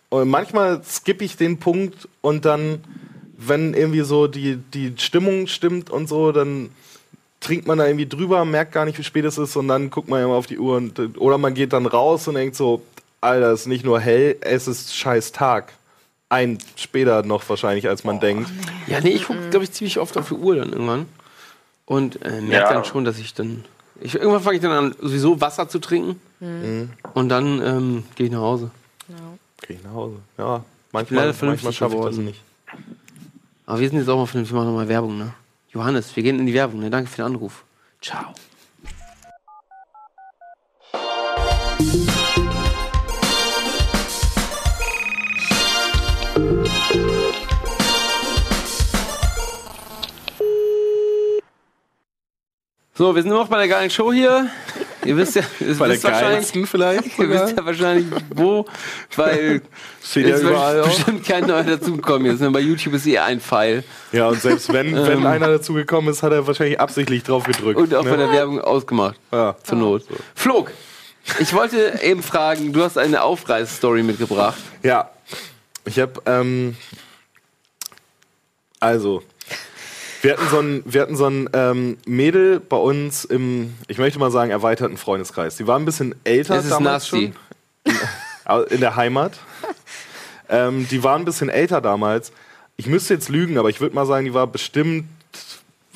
[0.08, 2.80] Und manchmal skippe ich den Punkt und dann,
[3.38, 6.70] wenn irgendwie so die, die Stimmung stimmt und so, dann
[7.40, 10.08] trinkt man da irgendwie drüber, merkt gar nicht, wie spät es ist und dann guckt
[10.08, 12.82] man immer auf die Uhr und, oder man geht dann raus und denkt so,
[13.20, 15.72] Alter, es ist nicht nur hell, es ist scheiß Tag.
[16.28, 18.50] Ein später noch wahrscheinlich, als man denkt.
[18.88, 21.06] Ja, nee, ich gucke, glaube ich, ziemlich oft auf die Uhr dann irgendwann.
[21.84, 22.72] Und äh, merke Ja.
[22.74, 23.64] dann schon, dass ich dann.
[24.00, 26.20] Ich, irgendwann fange ich dann an, sowieso Wasser zu trinken.
[27.14, 28.70] Und dann ähm, gehe ich nach Hause.
[29.66, 30.16] Geh ich nach Hause.
[30.36, 32.40] Ja, manchmal, manchmal schaffe ich das nicht.
[33.64, 35.32] Aber wir sind jetzt auch mal vernünftig, wir machen nochmal Werbung, ne?
[35.72, 36.90] Johannes, wir gehen in die Werbung, ne?
[36.90, 37.62] Danke für den Anruf.
[38.02, 38.34] Ciao.
[52.98, 54.48] So, wir sind immer noch bei der geilen Show hier.
[55.04, 57.18] Ihr wisst ja, ihr Bei der wisst wahrscheinlich, geilsten vielleicht.
[57.18, 58.64] ihr wisst ja wahrscheinlich wo,
[59.16, 59.60] weil
[60.02, 60.88] Steht ja es überall wird auch.
[60.88, 62.52] bestimmt kein neuer dazugekommen ist.
[62.52, 66.22] Bei YouTube ist eh ein Pfeil Ja, und selbst wenn, wenn einer dazu gekommen ist,
[66.22, 67.76] hat er wahrscheinlich absichtlich drauf gedrückt.
[67.78, 67.84] Ähm.
[67.84, 68.10] und auch ne?
[68.12, 69.16] bei der Werbung ausgemacht.
[69.30, 69.54] ja.
[69.62, 70.04] Zur Not.
[70.34, 70.72] Flog,
[71.38, 74.56] ich wollte eben fragen, du hast eine Aufreißstory mitgebracht.
[74.82, 75.10] ja,
[75.84, 76.76] ich habe, ähm,
[78.80, 79.22] also,
[80.26, 84.18] wir hatten so ein, wir hatten so ein ähm, Mädel bei uns im, ich möchte
[84.18, 85.56] mal sagen, erweiterten Freundeskreis.
[85.56, 87.32] Die war ein bisschen älter Es ist damals nasty.
[87.86, 88.66] schon.
[88.70, 89.38] In der Heimat.
[90.48, 92.32] ähm, die war ein bisschen älter damals.
[92.76, 95.04] Ich müsste jetzt lügen, aber ich würde mal sagen, die war bestimmt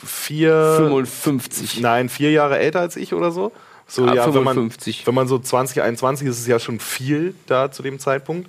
[0.04, 1.80] vier, 55.
[1.80, 3.50] nein, vier Jahre älter als ich oder so.
[3.88, 5.06] So, Ah, ja, wenn man, 55.
[5.08, 8.48] wenn man so 20, 21 ist, ist es ja schon viel da zu dem Zeitpunkt.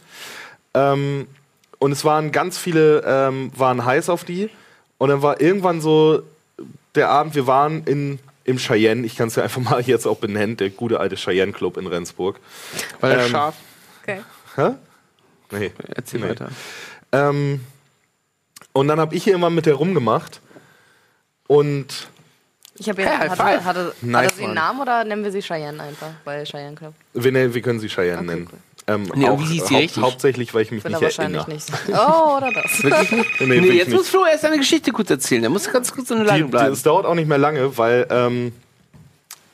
[0.76, 1.26] Ähm,
[1.80, 4.52] und es waren ganz viele, ähm, waren heiß auf die.
[5.02, 6.22] Und dann war irgendwann so
[6.94, 10.18] der Abend, wir waren in, im Cheyenne, ich kann es ja einfach mal jetzt auch
[10.18, 12.40] benennen, der gute alte Cheyenne Club in Rendsburg.
[13.02, 13.56] Der Ähm, scharf?
[14.04, 14.22] Okay.
[14.56, 14.74] Hä?
[15.50, 15.72] Nee.
[15.96, 16.30] Erzähl nee.
[16.30, 16.50] weiter.
[17.14, 17.62] Ähm,
[18.74, 20.40] und dann habe ich hier immer mit der rumgemacht.
[21.48, 22.08] Und
[22.76, 24.54] Ich habe jetzt, Hey, hatte, hatte, Nice hatte sie einen.
[24.54, 26.12] Namen oder nennen wir sie Cheyenne einfach?
[26.24, 26.94] Bei Cheyenne Club.
[27.14, 28.50] wir, wir können sie Cheyenne nennen.
[28.88, 30.02] Ähm, Nee, und wie hieß sie richtig?
[30.04, 31.54] Hauptsächlich, weil ich mich Bin nicht er wahrscheinlich erinnere.
[31.56, 31.72] nicht.
[31.90, 32.84] Oh, oder das.
[33.40, 33.98] Nee, Nee, jetzt nicht.
[33.98, 35.44] muss Flo erst seine Geschichte kurz erzählen.
[35.44, 36.74] Er muss ganz kurz in der die, Leitung die, bleiben.
[36.74, 38.54] es dauert auch nicht mehr lange, weil ähm,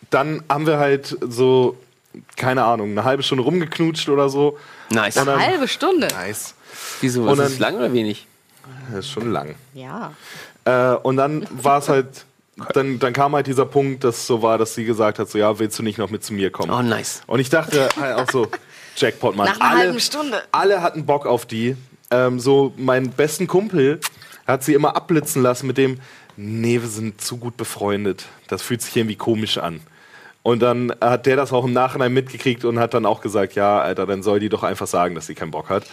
[0.09, 1.77] dann haben wir halt so,
[2.37, 4.57] keine Ahnung, eine halbe Stunde rumgeknutscht oder so.
[4.89, 5.15] Nice.
[5.15, 6.07] Dann- Halbe Stunde.
[6.07, 6.53] Nice.
[7.01, 7.23] Wieso?
[7.23, 8.25] Und Ist das dann- lang oder wenig?
[8.89, 9.55] Das ist schon lang.
[9.73, 10.13] Ja.
[10.63, 12.07] Äh, und dann war es halt,
[12.73, 15.37] dann, dann kam halt dieser Punkt, dass es so war, dass sie gesagt hat, so
[15.37, 16.71] ja, willst du nicht noch mit zu mir kommen?
[16.71, 17.21] Oh, nice.
[17.27, 18.47] Und ich dachte halt auch so,
[18.97, 19.47] Jackpot, Mann.
[19.47, 20.41] Nach einer alle, halben Stunde.
[20.51, 21.77] Alle hatten Bock auf die.
[22.11, 23.99] Ähm, so, meinen besten Kumpel
[24.45, 25.99] hat sie immer abblitzen lassen mit dem,
[26.35, 28.25] nee, wir sind zu gut befreundet.
[28.47, 29.81] Das fühlt sich irgendwie komisch an.
[30.41, 33.81] Und dann hat der das auch im Nachhinein mitgekriegt und hat dann auch gesagt, ja,
[33.81, 35.83] Alter, dann soll die doch einfach sagen, dass sie keinen Bock hat.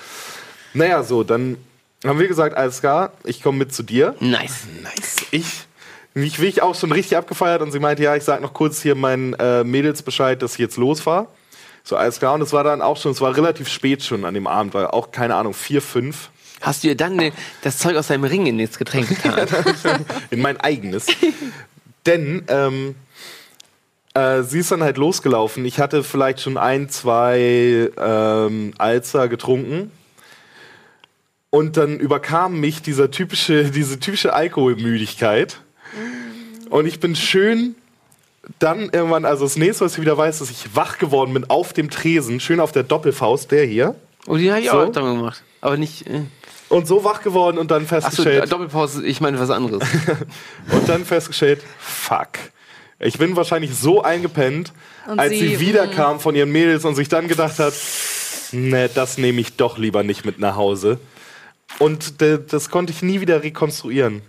[0.73, 1.57] Naja, so, dann
[2.05, 4.15] haben wir gesagt, alles klar, ich komme mit zu dir.
[4.21, 4.67] Nice.
[4.83, 5.27] Nice.
[5.33, 5.67] Ich,
[6.15, 8.81] mich will ich auch schon richtig abgefeiert und sie meinte, ja, ich sag noch kurz
[8.81, 11.27] hier meinen äh, Mädels Bescheid, dass ich jetzt los war.
[11.85, 12.33] So, alles klar.
[12.35, 14.95] Und es war dann auch schon, es war relativ spät schon an dem Abend, war
[14.95, 16.31] auch, keine Ahnung, vier, fünf.
[16.63, 17.33] Hast du ihr dann ne,
[17.63, 19.47] das Zeug aus deinem Ring in das Getränk getan?
[20.31, 21.07] in mein eigenes.
[22.07, 22.95] Denn ähm,
[24.15, 25.65] äh, sie ist dann halt losgelaufen.
[25.67, 29.91] Ich hatte vielleicht schon ein, zwei ähm, Alzer getrunken.
[31.51, 35.61] Und dann überkam mich dieser typische, diese typische Alkoholmüdigkeit.
[36.71, 37.75] Und ich bin schön
[38.59, 41.73] dann irgendwann, also das nächste, was ich wieder weiß, dass ich wach geworden bin auf
[41.73, 43.95] dem Tresen, schön auf der Doppelfaust, der hier.
[44.27, 44.81] Oh, die habe ich So?
[44.81, 45.43] auch dann gemacht.
[45.61, 46.07] Aber nicht.
[46.07, 46.23] Äh.
[46.69, 48.51] Und so wach geworden und dann Achso, festgestellt.
[48.51, 49.83] Doppelpause, ich meine was anderes.
[50.73, 52.31] Und dann festgestellt, fuck.
[52.99, 54.73] Ich bin wahrscheinlich so eingepennt,
[55.07, 57.75] Und als sie, sie, wiederkam von ihren Mädels und sich dann gedacht hat,
[58.53, 60.99] ne, das nehme ich doch lieber nicht mit nach Hause.
[61.79, 64.23] Und das konnte ich nie wieder rekonstruieren.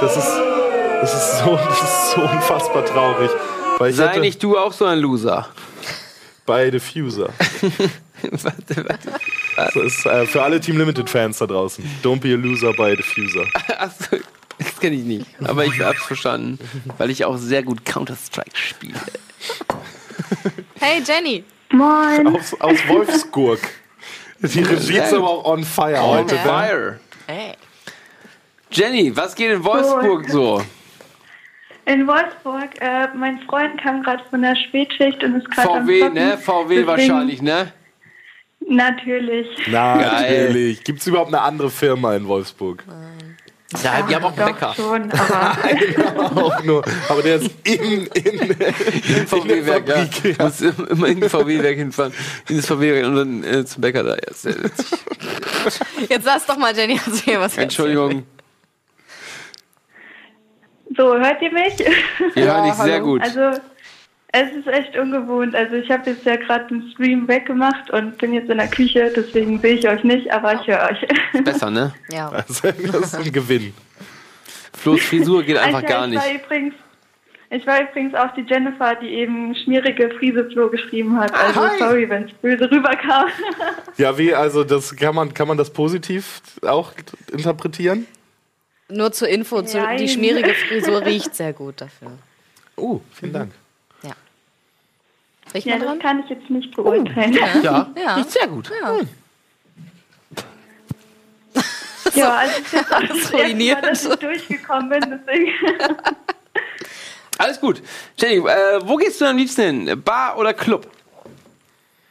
[0.00, 0.32] Das ist,
[1.02, 3.30] das ist, so, das ist so unfassbar traurig.
[3.90, 5.48] Sei nicht du auch so ein Loser.
[6.46, 7.28] bei Diffuser.
[8.22, 9.12] warte, warte.
[9.56, 11.84] Das ist äh, für alle Team Limited Fans da draußen.
[12.04, 13.44] Don't be a loser bei Diffuser.
[13.78, 14.16] Achso,
[14.58, 15.26] das kenne ich nicht.
[15.42, 16.58] Aber ich hab's verstanden.
[16.98, 19.00] Weil ich auch sehr gut Counter-Strike spiele.
[20.78, 21.44] Hey Jenny.
[21.72, 22.36] Moin.
[22.36, 23.58] Aus, aus Wolfsburg.
[24.40, 26.34] Die Regie ist aber auch on fire heute.
[26.34, 26.40] ne?
[26.42, 27.00] Fire.
[27.26, 27.54] Hey.
[28.70, 30.62] Jenny, was geht in Wolfsburg so?
[31.84, 36.00] In Wolfsburg, äh, mein Freund kam gerade von der Spätschicht und ist gerade am VW,
[36.00, 36.14] Zocken.
[36.14, 36.38] ne?
[36.38, 37.72] VW Deswegen- wahrscheinlich, ne?
[38.68, 39.48] Natürlich.
[39.68, 40.84] Natürlich.
[40.84, 42.84] Gibt es überhaupt eine andere Firma in Wolfsburg?
[43.82, 44.74] Ja, die haben auch einen Bäcker.
[44.76, 45.10] schon,
[46.16, 46.84] aber auch nur.
[47.08, 50.44] Aber der ist in, in, Im VW-Werk, ja.
[50.44, 52.12] Muss immer in den VW-Werk hinfahren.
[52.50, 54.14] In das VW-Werk und dann äh, zum Bäcker da.
[54.14, 54.86] Ja, sehr witzig.
[56.08, 58.24] Jetzt lass doch mal Jenny erzählen, was wir Entschuldigung,
[60.96, 61.78] so, hört ihr mich?
[62.34, 63.22] wir hören dich sehr gut.
[63.22, 63.60] Also,
[64.34, 65.54] es ist echt ungewohnt.
[65.54, 69.12] Also, ich habe jetzt ja gerade den Stream weggemacht und bin jetzt in der Küche,
[69.14, 71.44] deswegen sehe ich euch nicht, aber ich höre euch.
[71.44, 71.92] Besser, ne?
[72.10, 72.30] Ja.
[72.46, 73.74] Das ist ein Gewinn.
[74.74, 76.24] Flo's Frisur geht einfach Alter, gar ich nicht.
[76.24, 76.74] War übrigens,
[77.50, 81.32] ich war übrigens auch die Jennifer, die eben schmierige Frieseflo geschrieben hat.
[81.34, 81.78] Also, Hi.
[81.78, 83.26] sorry, wenn es böse rüberkam.
[83.98, 86.92] Ja, wie, also das kann man, kann man das positiv auch
[87.30, 88.06] interpretieren?
[88.92, 89.98] Nur zur Info, zu, Nein.
[89.98, 92.12] die schmierige Frisur riecht sehr gut dafür.
[92.76, 93.52] Oh, vielen Dank.
[95.54, 95.98] Riecht ja, man das dran?
[95.98, 97.32] kann ich jetzt nicht beurteilen.
[97.62, 98.14] Ja, Ja.
[98.14, 98.70] riecht sehr gut.
[98.80, 99.00] Ja.
[102.14, 103.82] Ja, also ist jetzt auch das erste ruiniert.
[103.82, 105.50] Mal, dass ich durchgekommen bin, deswegen.
[107.38, 107.82] Alles gut.
[108.18, 110.02] Jenny, äh, wo gehst du am liebsten hin?
[110.02, 110.86] Bar oder Club?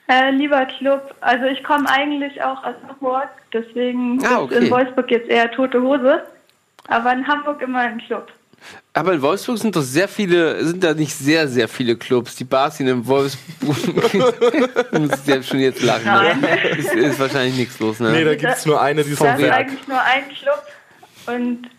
[0.08, 1.16] Äh, lieber Club.
[1.22, 4.58] Also ich komme eigentlich auch aus Hamburg, deswegen Ah, ist okay.
[4.58, 6.24] in Wolfsburg jetzt eher tote Hose.
[6.88, 8.32] Aber in Hamburg immer ein Club.
[8.94, 12.36] Aber in Wolfsburg sind doch sehr viele, sind da nicht sehr, sehr viele Clubs.
[12.36, 14.12] Die Bars sind in Wolfsburg.
[14.92, 16.06] du musst selbst schon jetzt lachen.
[16.06, 16.38] Ne?
[16.42, 16.78] Nein.
[16.78, 18.12] Ist, ist wahrscheinlich nichts los, ne?
[18.12, 20.64] Nee, da gibt es nur eine, die ist Da ist eigentlich nur ein Club
[21.28, 21.70] und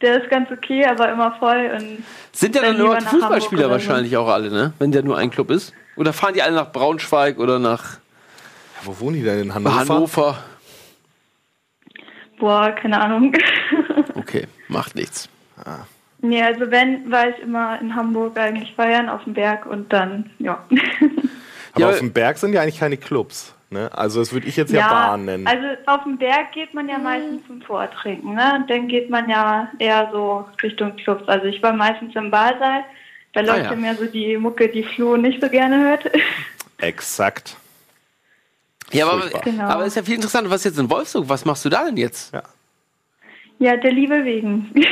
[0.00, 1.70] der ist ganz okay, aber immer voll.
[1.76, 3.70] Und Sind ja dann nur Fußballspieler so.
[3.70, 4.72] wahrscheinlich auch alle, ne?
[4.78, 5.72] Wenn der nur ein Club ist.
[5.96, 7.98] Oder fahren die alle nach Braunschweig oder nach
[8.82, 9.76] Wo wohnen die denn in Hannover?
[9.76, 10.38] Hannover?
[12.38, 13.34] Boah, keine Ahnung.
[14.26, 15.28] Okay, macht nichts.
[16.22, 20.30] nee, also wenn, war ich immer in Hamburg eigentlich feiern auf dem Berg und dann,
[20.38, 20.64] ja.
[21.72, 23.52] Aber Ja, auf dem Berg sind ja eigentlich keine Clubs.
[23.70, 23.90] Ne?
[23.92, 25.46] Also das würde ich jetzt ja, Bahn nennen.
[25.48, 28.54] also auf dem Berg geht man ja meistens zum Vortrinken, ne?
[28.54, 31.26] Und dann geht man ja eher so Richtung Clubs.
[31.28, 32.84] Also ich war meistens im Barsaal.
[33.32, 33.70] Da läuft Ah, ja.
[33.70, 36.04] ja mehr so die Mucke, die Flo nicht so gerne hört.
[36.78, 37.56] Exakt.
[38.92, 39.28] Ja, aber.
[39.40, 39.64] Genau.
[39.64, 40.50] aber ist ja viel interessanter.
[40.50, 41.28] Was jetzt in Wolfsburg?
[41.28, 42.32] Was machst du da denn jetzt?
[42.32, 42.42] Ja.
[43.58, 44.70] Ja, der Liebe wegen.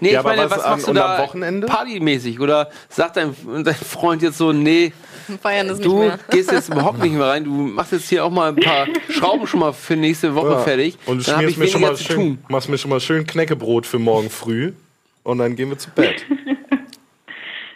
[0.00, 1.66] Nee, Ja, ich aber meine, was was, am- machst du und da am Wochenende?
[1.66, 2.38] partymäßig?
[2.38, 3.34] Oder sagt dein,
[3.64, 4.92] dein Freund jetzt so, nee,
[5.40, 6.18] Feiern ist nicht du mehr.
[6.30, 9.46] gehst jetzt überhaupt nicht mehr rein, du machst jetzt hier auch mal ein paar Schrauben
[9.46, 10.58] schon mal für nächste Woche Ja.
[10.58, 10.98] fertig.
[11.06, 12.38] Und dann habe schmierst ich mir schon mal schön, tun.
[12.48, 14.72] machst mir schon mal schön Knäckebrot für morgen früh.
[15.22, 16.26] Und dann gehen wir zu Bett.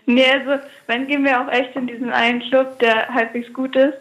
[0.07, 3.95] Nee, also dann gehen wir auch echt in diesen einen Club, der halbwegs gut ist.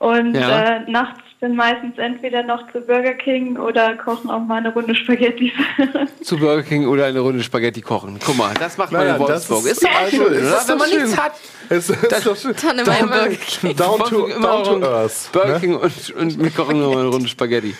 [0.00, 0.78] Und Ja.
[0.78, 4.94] äh, nachts dann meistens entweder noch zu Burger King oder kochen auch mal eine Runde
[4.94, 5.52] Spaghetti.
[6.22, 8.18] Zu Burger King oder eine Runde Spaghetti kochen.
[8.24, 9.62] Guck mal, das macht man Naja, in Wolfsburg.
[9.62, 10.36] das Ist, doch also, schön, oder?
[10.36, 11.22] ist Wenn doch man nichts schön.
[11.22, 11.32] hat.
[11.68, 12.54] Es ist doch schön.
[12.62, 13.76] Dann immer im Burger King.
[13.76, 15.28] Down to, down to earth.
[15.32, 15.60] Burger Ne?
[15.60, 17.74] King und, und wir kochen noch mal eine Runde Spaghetti.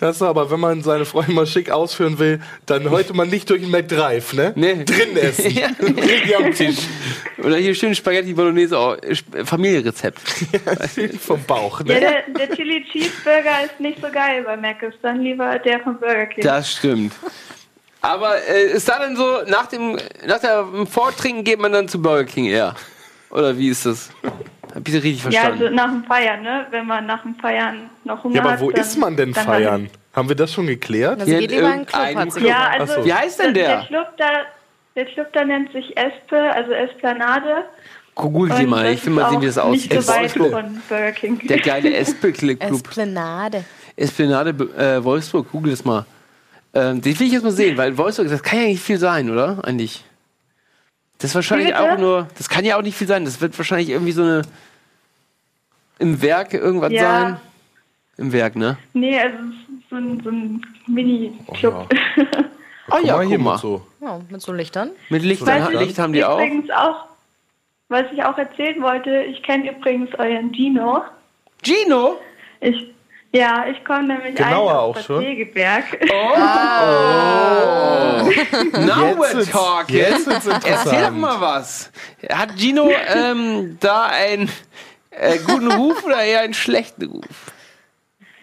[0.00, 3.50] Das ist aber, wenn man seine Freunde mal schick ausführen will, dann heute mal nicht
[3.50, 4.52] durch den McDrive, ne?
[4.56, 4.84] Nee.
[4.84, 5.50] Drin essen.
[5.60, 5.68] Ja.
[6.38, 6.78] Am Tisch.
[7.38, 8.96] Oder hier schön Spaghetti Bolognese, oh,
[9.44, 10.18] Familienrezept.
[11.20, 12.00] Vom Bauch, ja, ne?
[12.00, 16.26] der, der Chili Cheeseburger ist nicht so geil bei Mc's, dann lieber der von Burger
[16.26, 16.44] King.
[16.44, 17.12] Das stimmt.
[18.00, 22.00] Aber äh, ist da dann so, nach dem, nach dem Vortrinken geht man dann zu
[22.00, 22.74] Burger King eher?
[23.30, 24.10] Oder wie ist das?
[24.74, 25.62] Hab ich das richtig ja, verstanden?
[25.62, 26.66] also nach dem Feiern, ne?
[26.70, 29.34] Wenn man nach dem Feiern noch Hunger Ja, aber hat, wo dann, ist man denn
[29.34, 29.88] feiern?
[30.12, 31.20] Haben wir das schon geklärt?
[31.20, 32.50] Also Ja, geht lieber in einen Club, hat sie Club.
[32.50, 33.04] Ja, also so.
[33.04, 33.68] Wie heißt denn der?
[33.68, 34.30] Der Club da,
[34.96, 37.64] der Club da nennt sich Espe, also Esplanade.
[38.14, 39.92] Google Und mal, ich will mal sehen, wie das aussieht.
[39.92, 40.50] Nicht so weit Wolfsburg.
[40.50, 41.46] von Burger King.
[41.46, 42.60] Der geile Espel Club.
[42.60, 43.64] Esplanade.
[43.96, 46.04] Esplanade äh, Wolfsburg, google das mal.
[46.74, 49.30] Ähm, den will ich jetzt mal sehen, weil Wolfsburg, das kann ja nicht viel sein,
[49.30, 49.58] oder?
[49.64, 50.04] Eigentlich.
[51.20, 53.24] Das ist wahrscheinlich auch nur, das kann ja auch nicht viel sein.
[53.24, 54.42] Das wird wahrscheinlich irgendwie so eine
[55.98, 57.00] im Werk irgendwas Ja.
[57.02, 57.40] sein.
[58.16, 58.76] Im Werk, ne?
[58.92, 61.88] Nee, also es ist so ein, so ein Mini-Club.
[62.90, 63.52] Oh ja, mal hier mal.
[63.52, 63.86] mit so.
[64.00, 64.90] Ja, mit so Lichtern.
[65.08, 66.38] Mit Licht, Was Licht ich haben die auch.
[66.38, 67.04] übrigens auch,
[67.88, 71.02] was ich auch erzählen wollte, ich kenne übrigens euren Dino.
[71.62, 72.18] Gino?
[72.60, 72.92] Ich,
[73.32, 75.16] ja, ich komme nämlich Genauer eigentlich auch aus schon?
[75.16, 75.84] Bad Segeberg.
[78.72, 79.96] Now we're talking.
[79.96, 81.18] jetzt wird's Erzähl doch interessant.
[81.18, 81.92] mal was.
[82.28, 84.50] Hat Gino ähm, da einen
[85.10, 87.52] äh, guten Ruf oder eher einen schlechten Ruf?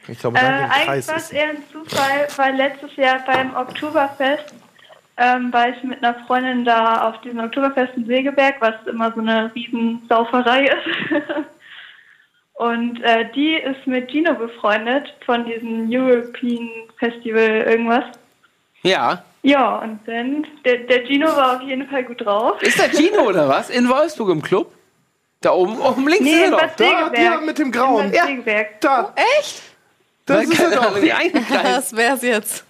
[0.07, 4.53] Ich glaube, Äh, eigentlich war es eher ein Zufall, weil letztes Jahr beim Oktoberfest
[5.17, 9.19] ähm, war ich mit einer Freundin da auf diesem Oktoberfest in Segeberg, was immer so
[9.19, 11.23] eine riesen Sauferei ist.
[12.57, 18.03] Und äh, die ist mit Gino befreundet von diesem European Festival irgendwas.
[18.81, 19.23] Ja.
[19.43, 22.59] Ja, und dann, der, der Gino war auf jeden Fall gut drauf.
[22.63, 23.69] Ist der Gino oder was?
[23.69, 24.73] In Wolfsburg im Club?
[25.41, 26.75] Da oben, oben links Nee, ist er doch.
[26.77, 28.11] Da, ja, mit dem Grauen.
[28.11, 28.81] Segeberg.
[28.81, 29.61] Da, Echt?
[30.25, 30.97] das ist er doch.
[31.63, 32.65] Das wär's jetzt.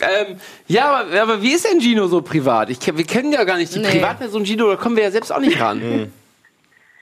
[0.00, 2.70] ähm, ja, aber, aber wie ist denn Gino so privat?
[2.70, 3.90] Ich, wir kennen ja gar nicht die Nee.
[3.90, 6.10] Privatperson Gino, da kommen wir ja selbst auch nicht ran.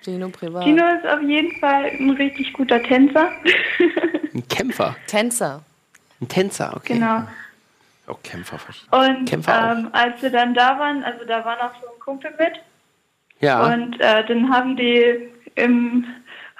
[0.05, 0.65] Gino privat.
[0.65, 3.31] Gino ist auf jeden Fall ein richtig guter Tänzer.
[4.35, 4.97] Ein Kämpfer.
[5.07, 5.63] Tänzer.
[6.21, 6.95] Ein Tänzer, okay.
[6.95, 7.23] genau.
[8.07, 8.59] Auch Kämpfer.
[8.91, 9.77] Und Kämpfer auch.
[9.79, 12.55] ähm, als wir dann da waren, also da war noch so ein Kumpel mit
[13.41, 13.73] Ja.
[13.73, 16.05] und äh, dann haben die im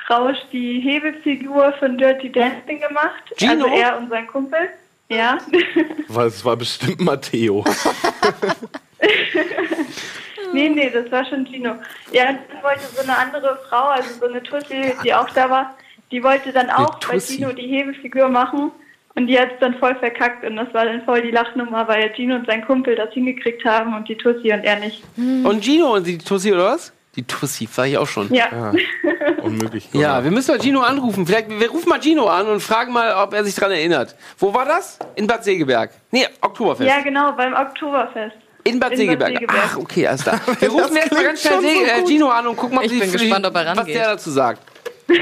[0.09, 3.23] Rausch die Hebefigur von Dirty Dancing gemacht.
[3.37, 3.65] Gino?
[3.65, 4.69] Also er und sein Kumpel.
[5.09, 5.39] Ja.
[6.09, 7.65] Weil es war bestimmt Matteo.
[10.53, 11.75] nee, nee, das war schon Gino.
[12.13, 15.51] Ja, und dann wollte so eine andere Frau, also so eine Tussi, die auch da
[15.51, 15.75] war,
[16.11, 17.19] die wollte dann auch bei.
[17.19, 18.71] Gino die Hebefigur machen.
[19.15, 22.11] Und die hat es dann voll verkackt und das war dann voll die Lachnummer, weil
[22.15, 25.03] Gino und sein Kumpel das hingekriegt haben und die Tussi und er nicht.
[25.19, 26.95] Und Gino und die Tussi oder was?
[27.15, 28.33] Die Tussi, sag ich auch schon.
[28.33, 28.73] Ja.
[29.43, 29.87] Unmöglich.
[29.93, 31.27] Ja, wir müssen mal Gino anrufen.
[31.27, 34.17] Vielleicht, wir rufen mal Gino an und fragen mal, ob er sich dran erinnert.
[34.39, 34.99] Wo war das?
[35.15, 35.91] In Bad Segeberg.
[36.11, 36.89] Nee, Oktoberfest.
[36.89, 38.37] Ja, genau, beim Oktoberfest.
[38.65, 39.49] In Bad In Bad Segeberg.
[39.49, 40.41] Ach, okay, alles klar.
[40.61, 43.11] Wir rufen jetzt mal ganz schnell Se äh, Gino an und gucken mal, Ich bin
[43.11, 43.95] gespannt, ob er was rangeht.
[43.97, 44.63] der dazu sagt.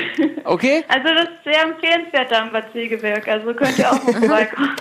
[0.44, 0.84] Okay?
[0.88, 3.26] Also das ist sehr empfehlenswert da im Bad Segeberg.
[3.28, 4.76] Also könnt ihr auch mal vorbeikommen.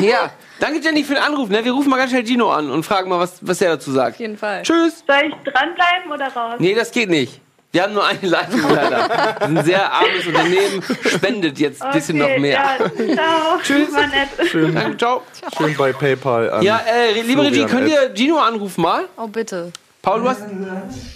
[0.00, 0.30] Ja.
[0.58, 1.48] Danke, Jenny, für den Anruf.
[1.48, 1.64] Ne?
[1.64, 4.14] Wir rufen mal ganz schnell Gino an und fragen mal, was, was er dazu sagt.
[4.14, 4.62] Auf jeden Fall.
[4.62, 5.04] Tschüss.
[5.06, 6.54] Soll ich dranbleiben oder raus?
[6.58, 7.40] Nee, das geht nicht.
[7.72, 9.08] Wir haben nur eine Leitung leider.
[9.40, 12.60] Wir sind ein sehr armes Unternehmen, spendet jetzt ein bisschen noch mehr.
[12.60, 12.76] Ja,
[13.14, 13.58] ciao.
[13.62, 13.94] Tschüss.
[13.94, 14.74] War nett.
[14.74, 15.22] Danke, ciao.
[15.56, 16.62] Schön bei PayPal an.
[16.62, 19.08] Ja, äh, liebe Regie, könnt ihr Gino anrufen mal?
[19.16, 19.72] Oh, bitte.
[20.02, 20.42] Paul, du hast,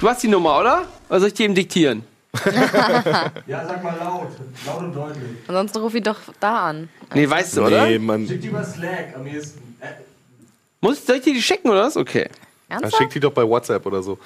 [0.00, 0.84] du hast die Nummer, oder?
[1.10, 2.02] Oder soll ich die ihm diktieren?
[3.46, 4.28] Ja, sag mal laut.
[4.66, 5.22] Laut und deutlich.
[5.48, 6.88] Ansonsten ruf ihn doch da an.
[7.14, 7.86] Nee, weißt du, oder?
[7.86, 9.76] Nee, man Schick die über Slack am ehesten.
[9.80, 9.86] Äh,
[10.80, 11.96] Muss, soll ich dir die schicken, oder was?
[11.96, 12.28] Okay.
[12.68, 12.96] Ja, Ernsthaft?
[13.02, 14.18] schickt die doch bei WhatsApp oder so.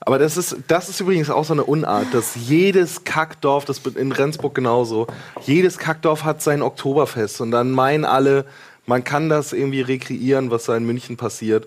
[0.00, 4.12] Aber das ist, das ist übrigens auch so eine Unart, dass jedes Kackdorf, das in
[4.12, 5.06] Rendsburg genauso,
[5.46, 8.44] jedes Kackdorf hat sein Oktoberfest und dann meinen alle,
[8.84, 11.66] man kann das irgendwie rekreieren, was da in München passiert.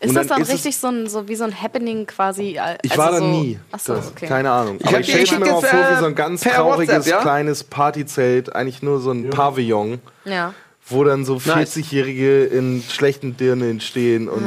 [0.00, 2.56] Ist Und das dann ist richtig so, ein, so wie so ein Happening quasi?
[2.56, 3.58] äh, Ich also war da so, nie.
[3.72, 4.26] Achso, Das- okay.
[4.26, 4.76] Keine Ahnung.
[4.80, 7.12] Ich Aber ich stelle ich mir mal vor, äh, wie so ein ganz trauriges WhatsApp,
[7.12, 7.20] ja?
[7.20, 10.54] kleines Partyzelt, eigentlich nur so ein Pavillon, Ja.
[10.88, 14.44] wo dann so 40-Jährige in schlechten Dirnen stehen und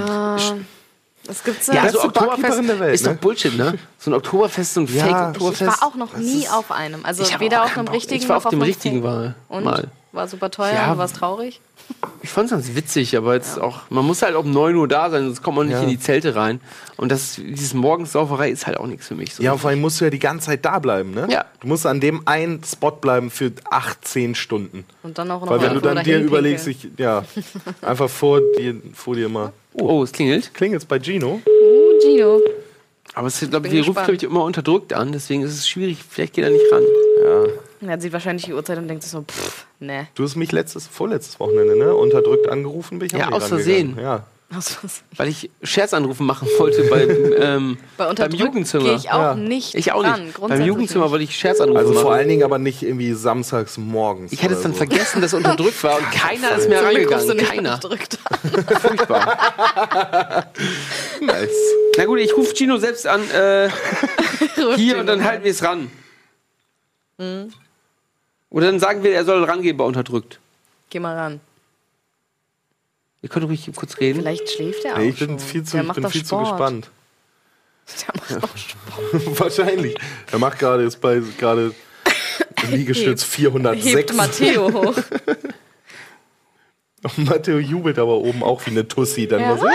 [1.32, 1.72] Es gibt so.
[1.72, 3.18] Ja, Beste so Barkeeperin Oktoberfest der Welt, ist doch ne?
[3.22, 3.78] Bullshit, ne?
[3.98, 5.62] So ein Oktoberfest, so ein Ja, Fake-Oktoberfest.
[5.62, 7.06] ich war auch noch nie auf einem.
[7.06, 7.96] Also weder auch auf einem Bock.
[7.96, 9.64] richtigen Ich war noch auf dem richtigen war, Und?
[9.64, 9.88] mal.
[10.14, 10.92] War super teuer Ja.
[10.92, 11.62] und war's traurig?
[12.22, 15.10] Ich fand es ganz witzig, aber jetzt auch, man muss halt um 9 Uhr da
[15.10, 15.84] sein, sonst kommt man nicht Ja.
[15.84, 16.60] in die Zelte rein.
[16.98, 19.34] Und das, dieses Morgensauferei ist halt auch nichts für mich.
[19.36, 19.42] So.
[19.44, 21.28] Ja, und vor allem musst du ja die ganze Zeit da bleiben, ne?
[21.30, 21.46] Ja.
[21.62, 24.84] Du musst an dem einen Spot bleiben für 18 Stunden.
[25.04, 27.24] Und dann auch noch Weil wenn du dann dir überlegst, ich, ja,
[27.82, 29.54] einfach vor dir, vor dir mal.
[29.74, 30.54] Oh, es klingelt.
[30.54, 31.42] Klingelt's bei Gino?
[31.46, 32.40] Uh, Gino.
[33.14, 35.98] Aber es ist, glaub, die ruft, glaube ich, immer unterdrückt an, deswegen ist es schwierig.
[36.08, 36.84] Vielleicht geht er nicht ran.
[37.82, 40.08] Er sieht wahrscheinlich die Uhrzeit und denkt sich so, pff, ne.
[40.16, 41.96] Du hast mich letztes, vorletztes Wochenende, ne?
[41.96, 43.98] Unterdrückt angerufen, bin ich Ja, aus Versehen.
[44.00, 44.26] Ja.
[44.54, 45.04] Was, was?
[45.16, 48.84] Weil ich Scherzanrufe machen wollte beim, ähm, Bei beim Jugendzimmer.
[48.84, 49.36] gehe ich auch Ja.
[49.36, 50.34] nicht Ich auch ran, nicht.
[50.34, 52.02] Beim grundsätzlich Jugendzimmer wollte ich Scherzanrufe Also machen.
[52.04, 54.34] vor allen Dingen aber nicht irgendwie samstags morgens.
[54.34, 54.78] ich hätte es dann so.
[54.80, 57.76] vergessen, dass unterdrückt war und keiner ist mehr nicht Keiner.
[57.76, 58.20] unterdrückt
[58.82, 59.38] Furchtbar.
[61.22, 61.50] Nice.
[61.98, 63.22] Na gut, ich rufe Gino selbst an.
[63.32, 63.70] Äh,
[64.76, 65.90] hier und dann halten wir es ran.
[67.18, 67.54] Mhm.
[68.50, 70.40] Oder dann sagen wir, er soll rangehen bei unterdrückt.
[70.90, 71.40] Geh mal ran.
[73.22, 74.20] Ihr könnt ruhig kurz reden.
[74.22, 75.28] Vielleicht schläft er auch Nee, ich schon.
[75.28, 76.50] bin viel zu, Der ich macht bin doch viel zu Sport.
[76.50, 76.90] gespannt.
[78.08, 79.40] Der macht doch Sport.
[79.40, 79.96] Wahrscheinlich.
[80.32, 81.74] Er macht gerade, ist bei gerade
[82.70, 84.14] Liegestütz Hebt 406.
[84.14, 84.96] Matteo hoch.
[87.04, 89.28] Und Matteo jubelt aber oben auch wie eine Tussi.
[89.28, 89.48] Dann Ja.
[89.50, 89.74] mal so, Ja,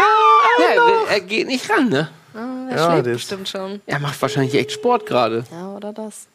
[1.08, 2.08] er, er geht nicht ran, ne?
[2.34, 3.80] Er Ja, schläft der ist- bestimmt schon.
[3.86, 5.44] Er macht wahrscheinlich echt Sport gerade.
[5.50, 6.26] Ja, oder das.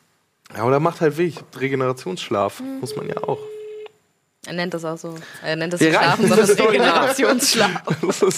[0.55, 2.59] ja, oder macht halt wirklich Regenerationsschlaf.
[2.59, 2.79] Mhm.
[2.79, 3.39] Muss man ja auch.
[4.47, 5.13] Er nennt das auch so.
[5.43, 6.57] Er nennt das Wir nicht Schlafen, sondern das.
[6.59, 7.69] Regenerationsschlaf.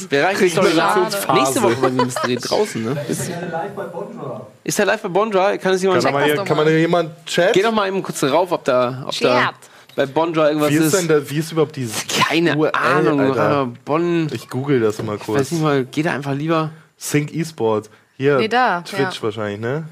[0.09, 0.59] Wir reichen.
[0.59, 1.39] Regenerationsphase.
[1.39, 2.97] Nächste Woche bei dem Mystery draußen, ne?
[3.07, 4.47] Ist, gerne live bei Bonjour.
[4.65, 5.57] ist er live bei Bonjour?
[5.57, 6.65] Kann es jemand Kann, hier, doch kann mal.
[6.65, 7.53] man jemand chat?
[7.53, 9.53] Geh doch mal eben kurz rauf, ob da, ob da
[9.95, 10.99] bei Bonjour irgendwas Wie ist ist.
[10.99, 13.21] denn da, wie ist überhaupt dieses Keine URL, Ahnung.
[13.21, 13.69] Alter?
[13.85, 14.27] Bonn.
[14.33, 15.51] Ich google das mal Weiß kurz.
[15.51, 16.71] nicht mal, geh da einfach lieber.
[16.97, 17.89] Sync Esports.
[18.17, 19.23] Hier, Nee, da, Twitch ja.
[19.23, 19.85] wahrscheinlich, ne?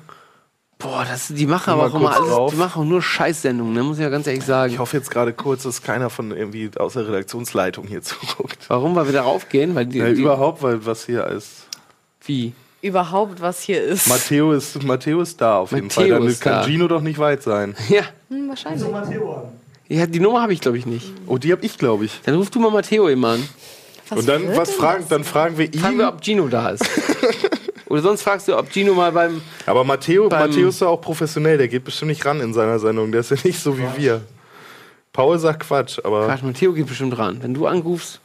[0.81, 2.51] Boah, das, die machen aber auch immer alles, drauf.
[2.51, 3.83] die machen auch nur Scheißsendungen, ne?
[3.83, 4.73] muss ich ja ganz ehrlich sagen.
[4.73, 8.57] Ich hoffe jetzt gerade kurz, dass keiner von irgendwie aus der Redaktionsleitung hier zuguckt.
[8.67, 8.95] Warum?
[8.95, 9.75] Weil wir da raufgehen?
[9.75, 11.67] Weil die, Ja, die, überhaupt, weil was hier ist.
[12.25, 12.53] Wie?
[12.81, 14.07] Überhaupt, was hier ist.
[14.07, 16.09] Matteo ist, Matteo ist da auf jeden Matteo Fall.
[16.09, 16.63] Dann ist kann da.
[16.65, 17.75] Gino doch nicht weit sein.
[17.89, 18.01] Ja.
[18.29, 18.81] Hm, wahrscheinlich.
[18.81, 19.41] So Matteo an.
[19.87, 21.13] ja, die Nummer habe ich glaube ich nicht.
[21.27, 22.21] Oh, die hab ich, glaube ich.
[22.23, 23.47] Dann ruf du mal Matteo eben an.
[24.09, 25.09] Was Und dann, was fragen, das?
[25.09, 25.99] dann fragen wir Fragen ihn.
[25.99, 26.83] wir, ob Gino da ist.
[27.91, 29.41] Oder sonst fragst du, ob Gino mal beim.
[29.65, 31.57] Aber Matteo, Beim- Matteo ist ja auch professionell.
[31.57, 33.11] Der geht bestimmt nicht ran in seiner Sendung.
[33.11, 34.21] Der ist ja nicht so wie wir.
[35.11, 37.43] Paul sagt Quatsch, aber Quatsch, Matteo geht bestimmt ran.
[37.43, 38.21] Wenn du anrufst.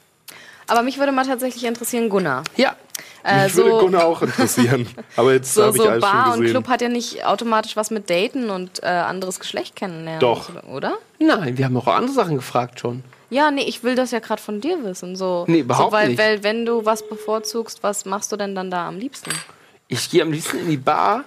[0.69, 2.45] Aber mich würde mal tatsächlich interessieren, Gunnar.
[2.57, 2.77] Ja.
[3.25, 4.87] Äh, mich würde so, Gunnar auch interessieren.
[5.17, 6.53] Aber jetzt so, habe ich so alles Bar schon und gesehen.
[6.55, 10.21] Club hat ja nicht automatisch was mit Daten und äh, anderes Geschlecht kennenlernen.
[10.21, 10.49] Doch.
[10.73, 10.97] Oder?
[11.19, 13.03] Nein, wir haben auch andere Sachen gefragt schon.
[13.31, 15.17] Ja, nee, ich will das ja gerade von dir wissen.
[15.17, 16.19] So, Nee, überhaupt so, weil, nicht.
[16.19, 19.31] Weil, wenn du was bevorzugst, was machst du denn dann da am liebsten?
[19.89, 21.23] Ich gehe am liebsten in die Bar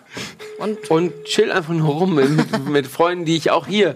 [0.57, 3.95] Und und chill einfach nur rum mit, mit Freunden, die ich auch hier,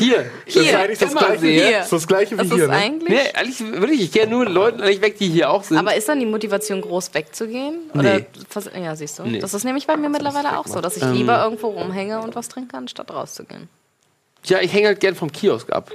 [0.00, 1.72] hier, Das ist Hier, eigentlich das gleiche, sehe.
[1.72, 2.64] das ist das gleiche wie das hier.
[2.64, 2.76] ist Ne?
[2.76, 3.08] eigentlich.
[3.08, 5.76] Nee, ehrlich, wirklich, ich gehe nur mit Leuten eigentlich weg, die hier auch sind.
[5.78, 7.82] Aber ist dann die Motivation groß wegzugehen?
[7.94, 8.82] Oder Nee.
[8.82, 9.22] ja, siehst du.
[9.22, 9.38] Nee.
[9.38, 11.12] Das ist nämlich bei mir mittlerweile auch so, dass ich Ähm.
[11.12, 13.68] lieber irgendwo rumhänge und was trinke, anstatt rauszugehen.
[14.44, 15.90] ja, ich hänge halt gern vom Kiosk ab.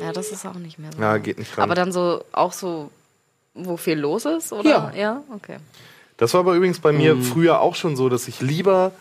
[0.00, 1.00] Ja, das ist auch nicht mehr so.
[1.00, 1.64] Ja, geht nicht ran.
[1.64, 2.90] Aber dann so auch so,
[3.54, 4.68] wo viel los ist, oder?
[4.68, 4.92] Ja.
[4.96, 5.56] Ja, okay.
[6.16, 6.98] Das war aber übrigens bei Mhm.
[6.98, 8.92] mir früher auch schon so, dass ich lieber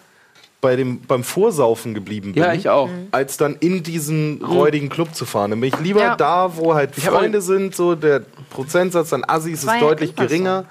[0.61, 2.41] bei dem, beim Vorsaufen geblieben bin.
[2.41, 2.89] Ja, ich auch.
[3.11, 5.51] Als dann in diesen räudigen Club zu fahren.
[5.51, 6.15] Dann bin ich lieber Ja.
[6.15, 10.65] da, wo halt Freunde sind, so der Prozentsatz an Assis ist deutlich immer so.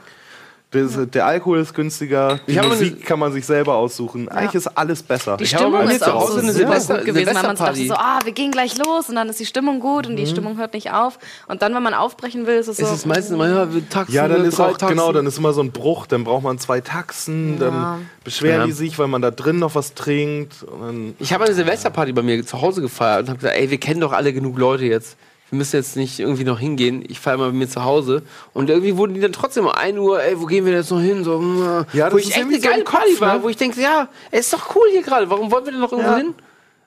[0.73, 4.29] Das, der Alkohol ist günstiger, die Musik eine- kann man sich selber aussuchen.
[4.31, 5.37] Eigentlich ist alles besser.
[5.37, 7.35] Die Ich habe Stimmung bei mir ist auch so eine super Silvester- gut gewesen, weil
[7.35, 7.89] man dachte Silvesterparty.
[7.89, 10.57] so, ah, wir gehen gleich los und dann ist die Stimmung gut und die Stimmung
[10.57, 11.19] hört nicht auf.
[11.47, 12.85] Und dann, wenn man aufbrechen will, ist es so.
[12.87, 14.15] Es ist meistens immer, ja, wir taxen.
[14.15, 14.89] Ja, dann ist auch, Taxen.
[14.89, 18.67] genau, dann ist immer so ein Bruch, dann braucht man zwei Taxen, dann beschweren Ja.
[18.67, 20.63] die sich, weil man da drin noch was trinkt.
[20.63, 23.71] Und dann, Ich habe eine Silvesterparty bei mir zu Hause gefeiert und habe gesagt, ey,
[23.71, 25.17] wir kennen doch alle genug Leute jetzt.
[25.53, 27.05] Wir müssen jetzt nicht irgendwie noch hingehen.
[27.07, 28.23] Ich feiere mal bei mir zu Hause.
[28.55, 30.99] Und irgendwie wurden die dann trotzdem um 1 Uhr, ey, wo gehen wir jetzt noch
[31.03, 31.25] hin?
[31.25, 33.43] So, mm, Ja, das wo ist ich echt eine so geile Party Kopf, war, ne?
[33.43, 35.29] wo ich denke, ja, ey, ist doch cool hier gerade.
[35.29, 36.17] Warum wollen wir denn noch irgendwo Ja.
[36.17, 36.35] hin?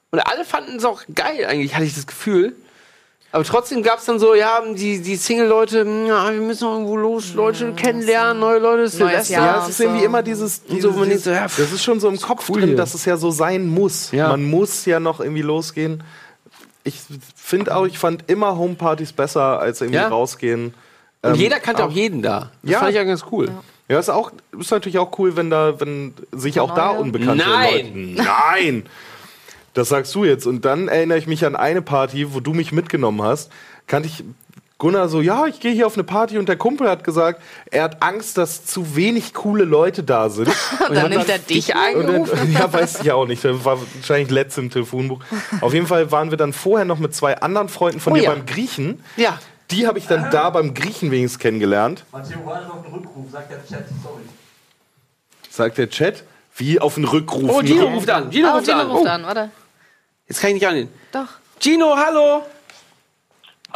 [0.09, 2.55] Und alle fanden es auch geil, eigentlich, hatte ich das Gefühl.
[3.31, 6.73] Aber trotzdem gab es dann so, ja, die, die Single-Leute, mm, ja, wir müssen noch
[6.73, 9.33] irgendwo los, Leute kennenlernen, neue Leute, es ist Neues Silvester.
[9.35, 9.45] Jahr.
[9.57, 11.83] ja, es ist irgendwie immer dieses, dieses, so, man denkt dieses so, ja, das ist
[11.83, 12.77] schon so im Kopf cool drin, hier.
[12.77, 14.09] dass es ja so sein muss.
[14.11, 14.29] Ja.
[14.29, 16.01] Man muss ja noch irgendwie losgehen.
[16.85, 17.01] Ich
[17.35, 20.07] finde auch, ich fand immer Homepartys besser als irgendwie Ja.
[20.07, 20.73] rausgehen.
[21.23, 22.51] Und Ähm, jeder kannte auch jeden da.
[22.61, 22.77] Das Ja.
[22.79, 23.49] fand ich ja ganz cool.
[23.89, 26.99] Ja, ist auch ist natürlich auch cool, wenn da wenn sich auch da Neue.
[27.01, 28.15] unbekannte Nein.
[28.15, 28.29] Leute.
[28.29, 28.85] Nein.
[29.73, 32.71] Das sagst du jetzt und dann erinnere ich mich an eine Party, wo du mich
[32.71, 33.51] mitgenommen hast.
[33.87, 34.23] Kannte ich
[34.77, 37.83] Gunnar so, ja, ich gehe hier auf eine Party und der Kumpel hat gesagt, er
[37.83, 40.49] hat Angst, dass zu wenig coole Leute da sind.
[40.89, 42.37] Und dann nimmt er dich und angerufen.
[42.37, 43.43] dann, Ja, weiß ich auch nicht.
[43.45, 45.21] Das war wahrscheinlich letzte im Telefonbuch.
[45.61, 48.23] Auf jeden Fall waren wir dann vorher noch mit zwei anderen Freunden von Oh dir
[48.23, 48.31] ja.
[48.31, 49.01] beim Griechen.
[49.15, 49.39] Ja.
[49.71, 52.03] Die habe ich dann da beim Griechen wenigstens kennengelernt.
[52.11, 54.21] Matteo, warte auf den Rückruf, sagt der Chat, sorry.
[55.49, 56.23] Sagt der Chat.
[56.57, 57.49] Wie auf den Rückruf.
[57.51, 58.29] Oh, Gino ruft an.
[58.31, 58.87] Gino Oh, ruft Gino an.
[58.91, 59.49] ruft Oh, an, warte.
[60.27, 60.89] jetzt kann ich nicht rangehen.
[61.11, 61.27] Doch.
[61.59, 62.43] Gino, hallo.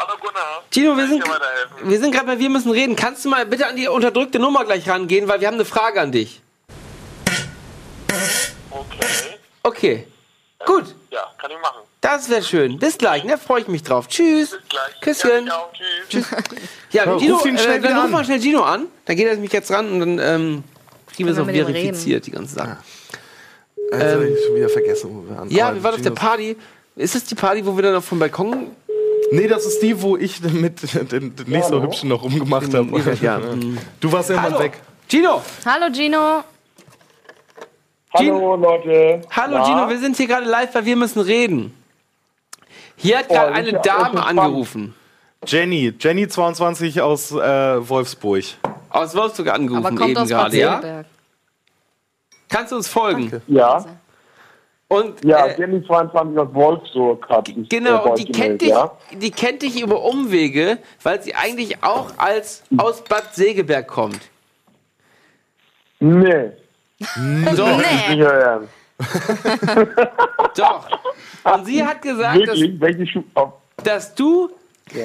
[0.02, 0.64] Hallo Gunnar.
[0.72, 1.22] Gino, wir sind,
[1.84, 2.96] wir sind gerade bei Wir müssen reden.
[2.96, 6.00] Kannst du mal bitte an die unterdrückte Nummer gleich rangehen, weil wir haben eine Frage
[6.00, 6.42] an dich.
[8.72, 9.38] Okay.
[9.64, 10.08] Okay.
[10.66, 10.96] Gut.
[11.12, 11.82] Ja, kann ich machen.
[12.00, 12.80] Das wäre schön.
[12.80, 13.38] Bis gleich, ne?
[13.38, 14.08] Freue ich mich drauf.
[14.08, 14.52] Tschüss.
[14.52, 15.02] Bis gleich.
[15.02, 15.48] Küsschen.
[15.52, 15.70] Ja.
[16.10, 16.26] Tschüss.
[16.92, 18.12] Ja, Ja, Gino, ruf ihn schnell äh, dann wieder ruf an.
[18.12, 18.88] mal schnell Gino an.
[19.06, 20.64] Dann geht er mich jetzt ran und dann ähm,
[21.14, 22.78] kriegen wir es auch verifiziert, die ganze Sache.
[23.92, 25.50] Also, ich schon wieder vergessen, wo wir waren.
[25.50, 26.56] Ja, wir waren auf der Party.
[26.96, 28.76] Ist das die Party, wo wir dann auf vom Balkon?
[29.32, 33.00] Nee, das ist die, wo ich mit den, den nicht so hübschen noch rumgemacht habe.
[33.22, 33.40] Ja.
[34.00, 34.64] Du warst irgendwann Hallo.
[34.64, 34.82] weg.
[35.08, 35.42] Gino!
[35.66, 36.44] Hallo Gino.
[38.14, 39.22] Hallo Leute.
[39.30, 39.64] Hallo Ja?
[39.66, 41.74] Gino, wir sind hier gerade live, weil wir müssen reden.
[42.96, 44.96] Hier hat gerade das ist eine Dame angerufen.
[45.46, 47.36] Jenny, Jenny 22 aus äh,
[47.90, 48.44] Wolfsburg.
[48.90, 51.04] Aus Wolfsburg angerufen Aber kommt eben gerade, ja?
[52.50, 53.42] Kannst du uns folgen?
[53.48, 53.86] Ja,
[54.90, 58.70] Und ja, äh, Jenny 22 aus Wolfsburg hat sich genau, äh, und die kennt, dich,
[58.70, 58.92] ja?
[59.14, 64.20] die kennt dich über Umwege, weil sie eigentlich auch als aus Bad Segeberg kommt.
[66.00, 66.52] Nee,
[67.56, 68.18] Doch, Nee.
[70.58, 70.88] doch.
[71.44, 72.80] Und sie hat gesagt, dass, Wirklich?
[73.84, 74.50] Dass du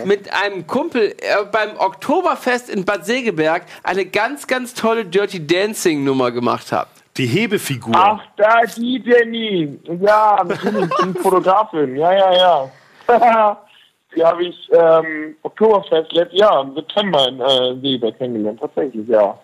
[0.06, 6.04] mit einem Kumpel äh, beim Oktoberfest in Bad Segeberg eine ganz, ganz tolle Dirty Dancing
[6.04, 6.93] Nummer gemacht habt.
[7.16, 7.94] Die Hebefigur.
[7.96, 9.78] Ach, da, die Jenny.
[10.00, 11.96] Ja, natürlich, die Fotografin.
[11.96, 12.70] Ja, ja, ja.
[14.16, 18.58] die habe ich ähm, Oktoberfest letztes Jahr im September in äh, Seeberg kennengelernt.
[18.60, 19.38] Tatsächlich, ja.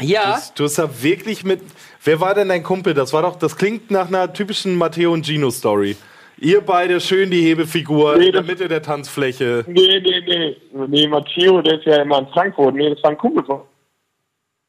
[0.00, 1.60] Ja, Du hast da wirklich mit.
[2.04, 2.94] Wer war denn dein Kumpel?
[2.94, 3.36] Das war doch.
[3.36, 5.96] Das klingt nach einer typischen Matteo und Gino Story.
[6.40, 9.64] Ihr beide schön die Hebefigur Nee, in der Mitte der Tanzfläche.
[9.66, 10.56] Nee, nee, nee.
[10.86, 12.74] Nee, Matteo, der ist ja immer in Frankfurt.
[12.74, 13.62] Nee, das war ein Kumpel von.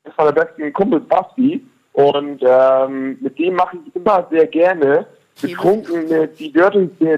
[0.03, 1.61] Das war der beste Kumpel Basti.
[1.99, 5.05] Und ähm, mit dem mache ich immer sehr gerne
[5.41, 7.17] betrunken äh, die Dirty, die,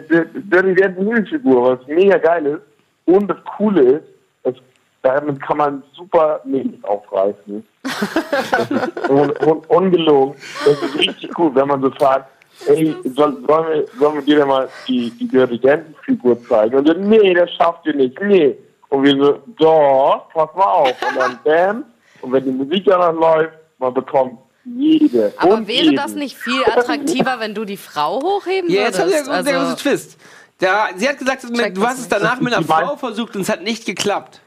[0.50, 2.62] Dirty Dancing Hilfigur, was mega geil ist.
[3.06, 4.02] Und das Coole
[4.44, 4.60] ist,
[5.04, 7.64] damit kann man super Mädels aufreißen.
[9.10, 10.36] Un, un, ungelogen.
[10.66, 12.28] Das ist richtig cool, wenn man so fragt,
[12.68, 16.76] ey, soll, sollen, wir, sollen wir dir denn mal die, die Dirty Dancing Figur zeigen?
[16.76, 18.56] Und dann, nee, das schafft ihr nicht, nee.
[18.90, 20.96] Und wir so, doch, pass mal auf.
[21.08, 21.86] Und dann bam.
[22.22, 25.34] Und wenn die Musik dann läuft, man bekommt jede.
[25.38, 25.96] Aber und wäre jeden.
[25.96, 29.28] das nicht viel attraktiver, wenn du die Frau hochheben ja jetzt hat würdest?
[29.28, 30.18] der, der große Twist.
[30.60, 32.12] Der, sie hat gesagt, Check du hast es nicht.
[32.12, 34.42] danach mit einer Frau versucht und es hat nicht geklappt.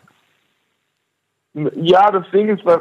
[1.74, 2.80] Ja, das Ding ist, weil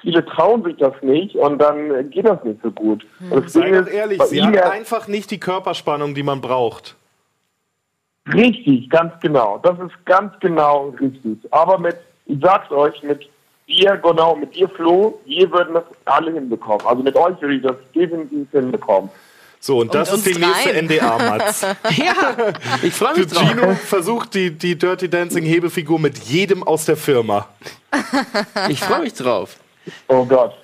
[0.00, 3.04] viele trauen sich das nicht und dann geht das nicht so gut.
[3.30, 6.96] Das Sei ist, ehrlich, sie hat ja- einfach nicht die Körperspannung, die man braucht.
[8.32, 9.58] Richtig, ganz genau.
[9.58, 11.38] Das ist ganz genau richtig.
[11.50, 13.28] Aber mit, ich sag's euch, mit
[13.68, 16.86] dir, genau, mit dir, Flo, wir würden das alle hinbekommen.
[16.86, 19.10] Also mit euch würde ich das definitiv hinbekommen.
[19.64, 20.82] So, und das Und ist die nächste.
[20.82, 21.62] NDA-Matz.
[21.96, 22.14] Ja,
[22.82, 23.48] ich freue mich drauf.
[23.48, 27.48] Gino versucht die, die Dirty Dancing Hebefigur mit jedem aus der Firma.
[28.68, 29.56] Ich freue mich drauf.
[30.08, 30.54] Oh Gott.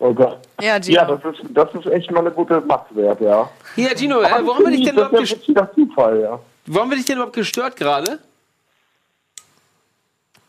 [0.00, 0.38] Oh Gott.
[0.60, 0.96] Ja, Gino.
[0.96, 3.48] Ja, das ist, das ist echt mal eine gute Macht wert, ja.
[3.76, 6.40] Hier, Gino, äh, haben wir dich denn überhaupt ist ja ja.
[6.74, 8.18] haben wir dich denn überhaupt gestört gerade?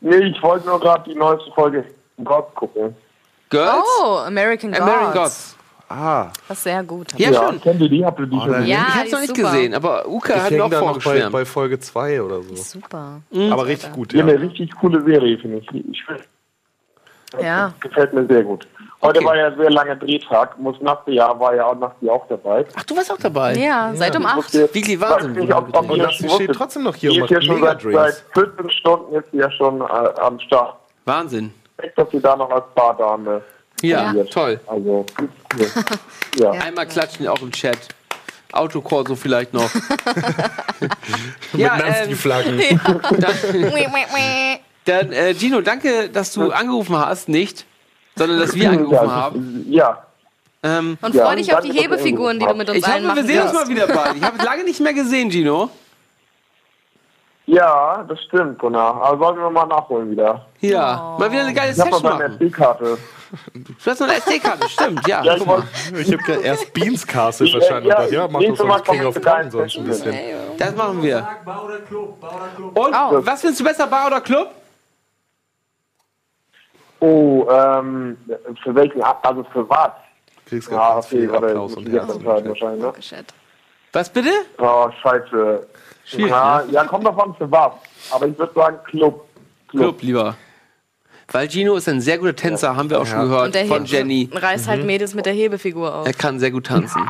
[0.02, 1.84] Nee, ich wollte nur gerade die neueste Folge
[2.22, 2.94] Gods gucken.
[3.48, 3.84] Girls?
[4.02, 4.82] Oh, American Gods.
[4.82, 5.56] American Gods.
[5.88, 6.30] Ah.
[6.48, 7.12] Das ist sehr gut.
[7.18, 7.60] Ja, schon.
[7.60, 8.04] Kennt ihr die?
[8.04, 9.50] Habt ihr die schon Ja, ich hab's die noch nicht super.
[9.50, 12.54] gesehen, aber Uka Ich hat auch noch bei, bei Folge 2 oder so.
[12.56, 13.20] Super.
[13.50, 14.24] Aber richtig gut, Ja, ja.
[14.32, 15.68] eine richtig coole Serie, finde ich.
[15.70, 16.20] ich find,
[17.42, 17.74] Ja.
[17.80, 18.66] gefällt mir sehr gut.
[19.02, 19.26] Heute Okay.
[19.26, 20.58] war ja ein sehr langer Drehtag.
[20.58, 22.64] Muss Nasti ja, war ja auch Nasti auch dabei.
[22.74, 23.54] Ach, du warst auch dabei.
[23.54, 24.54] Ja, seit um 8.
[24.72, 25.52] Weekly Weiß Wahnsinn.
[25.52, 28.24] ob, ob Und das steht trotzdem noch hier Die und ja macht schon seit, seit
[28.34, 30.76] 14 Stunden ist sie ja schon äh, am Start.
[31.04, 31.52] Wahnsinn.
[31.78, 33.42] Echt, dass sie da noch als Bardame.
[33.82, 34.32] Ja, fungiert.
[34.32, 34.60] toll.
[34.68, 35.66] Also, cool.
[36.36, 36.50] ja.
[36.52, 37.78] Einmal klatschen auch im Chat.
[38.52, 39.70] Autokorso vielleicht noch.
[40.80, 40.92] Mit
[41.54, 42.60] ja, Nancy ähm, Flaggen.
[44.84, 47.64] dann, äh, Gino, danke, dass du angerufen hast, nicht,
[48.16, 49.66] sondern dass wir angerufen haben.
[49.68, 50.04] Ja.
[50.64, 53.24] Ähm, Und Ja, freu dich auf die Hebefiguren, die du mit uns ich hoffe, wir
[53.24, 54.16] sehen uns mal wieder bald.
[54.16, 55.70] Ich habe es lange nicht mehr gesehen, Gino.
[57.46, 59.02] ja, das stimmt, Gunnar.
[59.02, 60.46] Aber sollten wir mal nachholen wieder.
[60.60, 62.32] Ja, mal wieder eine geile Ich habe Session noch eine machen.
[62.40, 62.98] SD-Karte.
[63.54, 65.22] Du hast noch eine SD-Karte, stimmt, ja.
[65.24, 65.62] Ja, ich mal.
[65.98, 67.88] Ich habe gerade erst Beans Castle Ich, verstanden.
[67.88, 70.14] ja, ja, mach Mal sonst King of ich Kong sonst ein bisschen.
[70.58, 71.26] Das machen wir.
[71.44, 72.20] Bar oder Club?
[72.20, 72.78] Bar oder Club?
[72.78, 73.26] Und Oh.
[73.26, 74.50] was findest du besser, Bar oder Club?
[77.02, 78.16] Oh, ähm,
[78.62, 79.90] für welchen, also für was?
[80.46, 82.24] Kriegst Ja, gerade ganz okay, viel Applaus und Herzen.
[82.24, 83.24] wahrscheinlich, ne?
[83.92, 84.30] Was bitte?
[84.58, 85.66] Oh, scheiße.
[86.04, 86.72] Schwierig, Ja, ne?
[86.72, 87.72] ja, kommt davon für was.
[88.12, 89.24] Aber ich würde sagen Club.
[89.68, 90.36] Club lieber.
[91.32, 93.84] Weil Gino ist ein sehr guter Tänzer, haben wir auch schon gehört Und der von
[93.84, 94.30] Jenny.
[94.32, 96.06] reißt halt Mädels mit der Hebefigur auf.
[96.06, 97.02] Er kann sehr gut tanzen.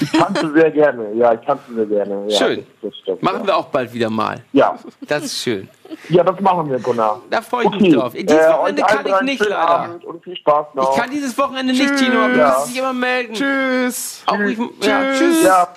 [0.00, 1.12] Ich tanze sehr gerne.
[1.14, 2.24] Ja, ich tanze sehr gerne.
[2.28, 2.66] Ja, Schön.
[2.82, 3.46] Das, das stimmt, Machen ja.
[3.46, 4.42] wir auch bald wieder mal.
[4.52, 4.78] Ja.
[5.06, 5.68] Das ist schön.
[6.08, 7.22] ja, das machen wir, Gunnar.
[7.30, 7.92] Da freue ich mich Okay.
[7.92, 8.12] drauf.
[8.12, 9.58] Dieses Äh, Wochenende kann ich nicht leider.
[9.58, 10.90] Abend Und viel Spaß noch.
[10.94, 12.54] Ich kann dieses Wochenende nicht, Gino, aber du Ja.
[12.58, 13.34] musst dich immer melden.
[13.34, 14.22] Tschüss.
[14.26, 15.42] Auch ich, ja, tschüss.
[15.44, 15.68] Ja,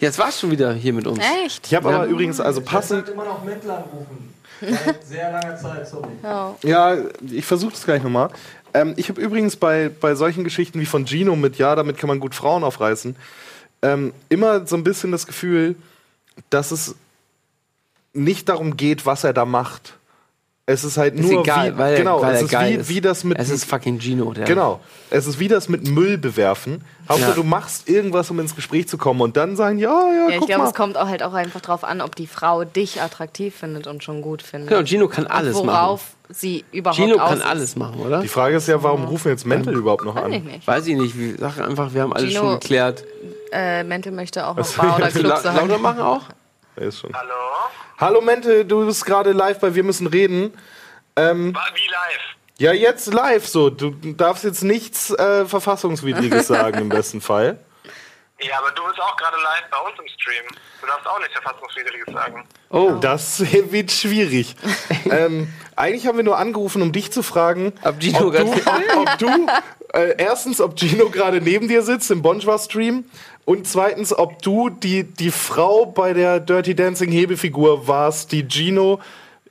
[0.00, 1.18] Jetzt war's schon wieder hier mit uns.
[1.44, 1.66] Echt?
[1.66, 4.32] Ich habe aber übrigens, also Ich passend, sollte immer noch Mettler anrufen.
[4.60, 6.08] Seit sehr langer Zeit, sorry.
[6.22, 6.54] Ja.
[6.62, 6.96] ja,
[7.30, 8.28] ich versuche das gleich nochmal.
[8.74, 12.08] Ähm, ich habe übrigens bei, bei solchen Geschichten wie von Gino mit, ja, damit kann
[12.08, 13.16] man gut Frauen aufreißen,
[13.82, 15.76] ähm, immer so ein bisschen das Gefühl,
[16.50, 16.94] dass es
[18.12, 19.97] nicht darum geht, was er da macht.
[20.70, 22.88] Es ist halt Ist nur egal, wie, weil, genau, weil es ist geil wie, ist.
[22.90, 24.44] wie das mit Es ist fucking Gino, der.
[24.44, 24.80] Genau.
[25.08, 26.84] Es ist wie das mit Müll bewerfen.
[27.08, 27.34] Hauptsache, Ja.
[27.36, 30.36] du machst irgendwas, um ins Gespräch zu kommen und dann sagen, ja, ja, Ja, ich
[30.40, 30.68] guck glaube, mal.
[30.68, 34.04] es kommt auch halt auch einfach drauf an, ob die Frau dich attraktiv findet und
[34.04, 34.68] schon gut findet.
[34.68, 35.78] Genau, Gino kann alles und machen.
[35.86, 38.20] worauf sie überhaupt Gino kann alles machen, oder?
[38.20, 40.44] Die Frage ist ja, warum rufen jetzt Mental überhaupt noch Weiß ich an?
[40.44, 40.66] nicht.
[40.66, 41.14] Weiß ich nicht.
[41.40, 43.04] Sag einfach, wir haben alles Gino- schon geklärt.
[43.52, 45.56] Äh, Mental möchte auch noch Achso, Bar oder ja, Club sagen.
[45.56, 46.22] lauter machen auch?
[46.78, 47.12] Er ist schon.
[47.14, 47.32] Hallo?
[47.98, 50.54] Hallo Mente, du bist gerade live bei Wir müssen reden.
[51.16, 52.20] Ähm, wie live?
[52.58, 53.70] ja, jetzt live so.
[53.70, 57.58] Du darfst jetzt nichts äh, Verfassungswidriges sagen im besten Fall.
[58.40, 60.44] Ja, aber du bist auch gerade live bei uns im Stream.
[60.80, 62.46] Du darfst auch nichts Verfassungswidriges sagen.
[62.70, 63.40] Oh, das
[63.72, 64.54] wird schwierig.
[65.10, 68.84] ähm, eigentlich haben wir nur angerufen, um dich zu fragen, Ob Gino ob du, gerade-
[68.96, 69.46] ob, ob du
[69.98, 73.04] äh, erstens, ob Gino gerade neben dir sitzt im Bonjour-Stream
[73.48, 79.00] und zweitens, ob du die, die Frau bei der Dirty Dancing Hebefigur warst, die Gino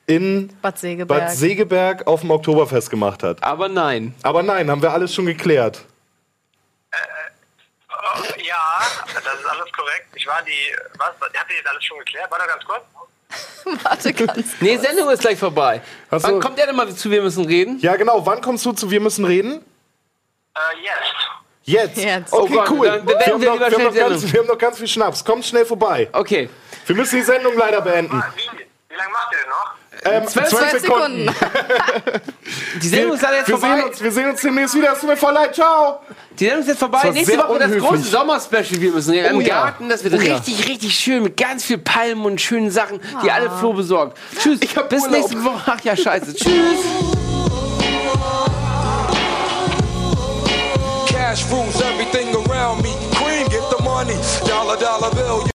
[0.05, 1.19] in Bad Segeberg.
[1.19, 3.41] Bad Segeberg auf dem Oktoberfest gemacht hat.
[3.41, 4.13] Aber nein.
[4.21, 5.83] Aber nein, haben wir alles schon geklärt.
[7.89, 8.81] Oh, ja,
[9.15, 10.05] das ist alles korrekt.
[10.13, 10.75] Ich war die.
[10.99, 11.15] Was?
[11.19, 12.29] Habt ihr jetzt alles schon geklärt?
[12.29, 13.83] Warte ganz kurz.
[13.83, 15.81] Warte ganz Nee, Sendung ist gleich vorbei.
[16.11, 16.21] So.
[16.21, 17.79] Wann kommt er denn mal zu Wir müssen reden?
[17.79, 18.23] Ja, genau.
[18.23, 19.65] Wann kommst du zu Wir müssen reden?
[20.53, 21.46] Äh, jetzt.
[21.67, 21.97] Jetzt.
[21.97, 22.31] Jetzt.
[22.33, 22.87] Okay, Oh Gott, cool.
[22.87, 24.87] dann wir, beenden haben wir noch, wir, haben noch ganz, wir haben noch ganz viel
[24.87, 25.23] Schnaps.
[25.25, 26.07] Kommt schnell vorbei.
[26.13, 26.49] Okay.
[26.85, 28.15] Wir müssen die Sendung leider beenden.
[28.35, 28.57] Wie?
[28.89, 29.73] Wie lange macht ihr denn noch?
[30.05, 31.29] Ähm, Zwölf Zwölf Sekunden.
[32.81, 33.75] Die Sendung ist leider jetzt Wir vorbei.
[33.77, 34.93] sehen, uns, wir sehen uns demnächst wieder.
[34.93, 35.53] Es tut mir voll leid.
[35.55, 35.99] Ciao.
[36.39, 37.09] Die Sendung ist jetzt vorbei.
[37.11, 37.83] Nächste Woche das unhöflich.
[37.83, 38.79] große Sommerspecial.
[38.81, 39.27] Wir müssen reden.
[39.35, 39.63] Oh Im ja.
[39.63, 39.89] Garten.
[39.89, 40.35] Das wird Oh ja.
[40.35, 41.23] richtig, richtig schön.
[41.23, 44.17] Mit ganz viel Palmen und schönen Sachen, die alle Flo besorgt.
[44.39, 44.59] Tschüss.
[44.59, 45.11] Bis Urlaub.
[45.11, 45.63] nächste Woche.
[45.65, 46.33] Ach ja, scheiße.
[46.35, 46.79] Tschüss.
[51.27, 52.93] Cash rules everything around me.
[53.11, 54.15] Cream, get the money.
[54.47, 55.56] Dollar, dollar bill.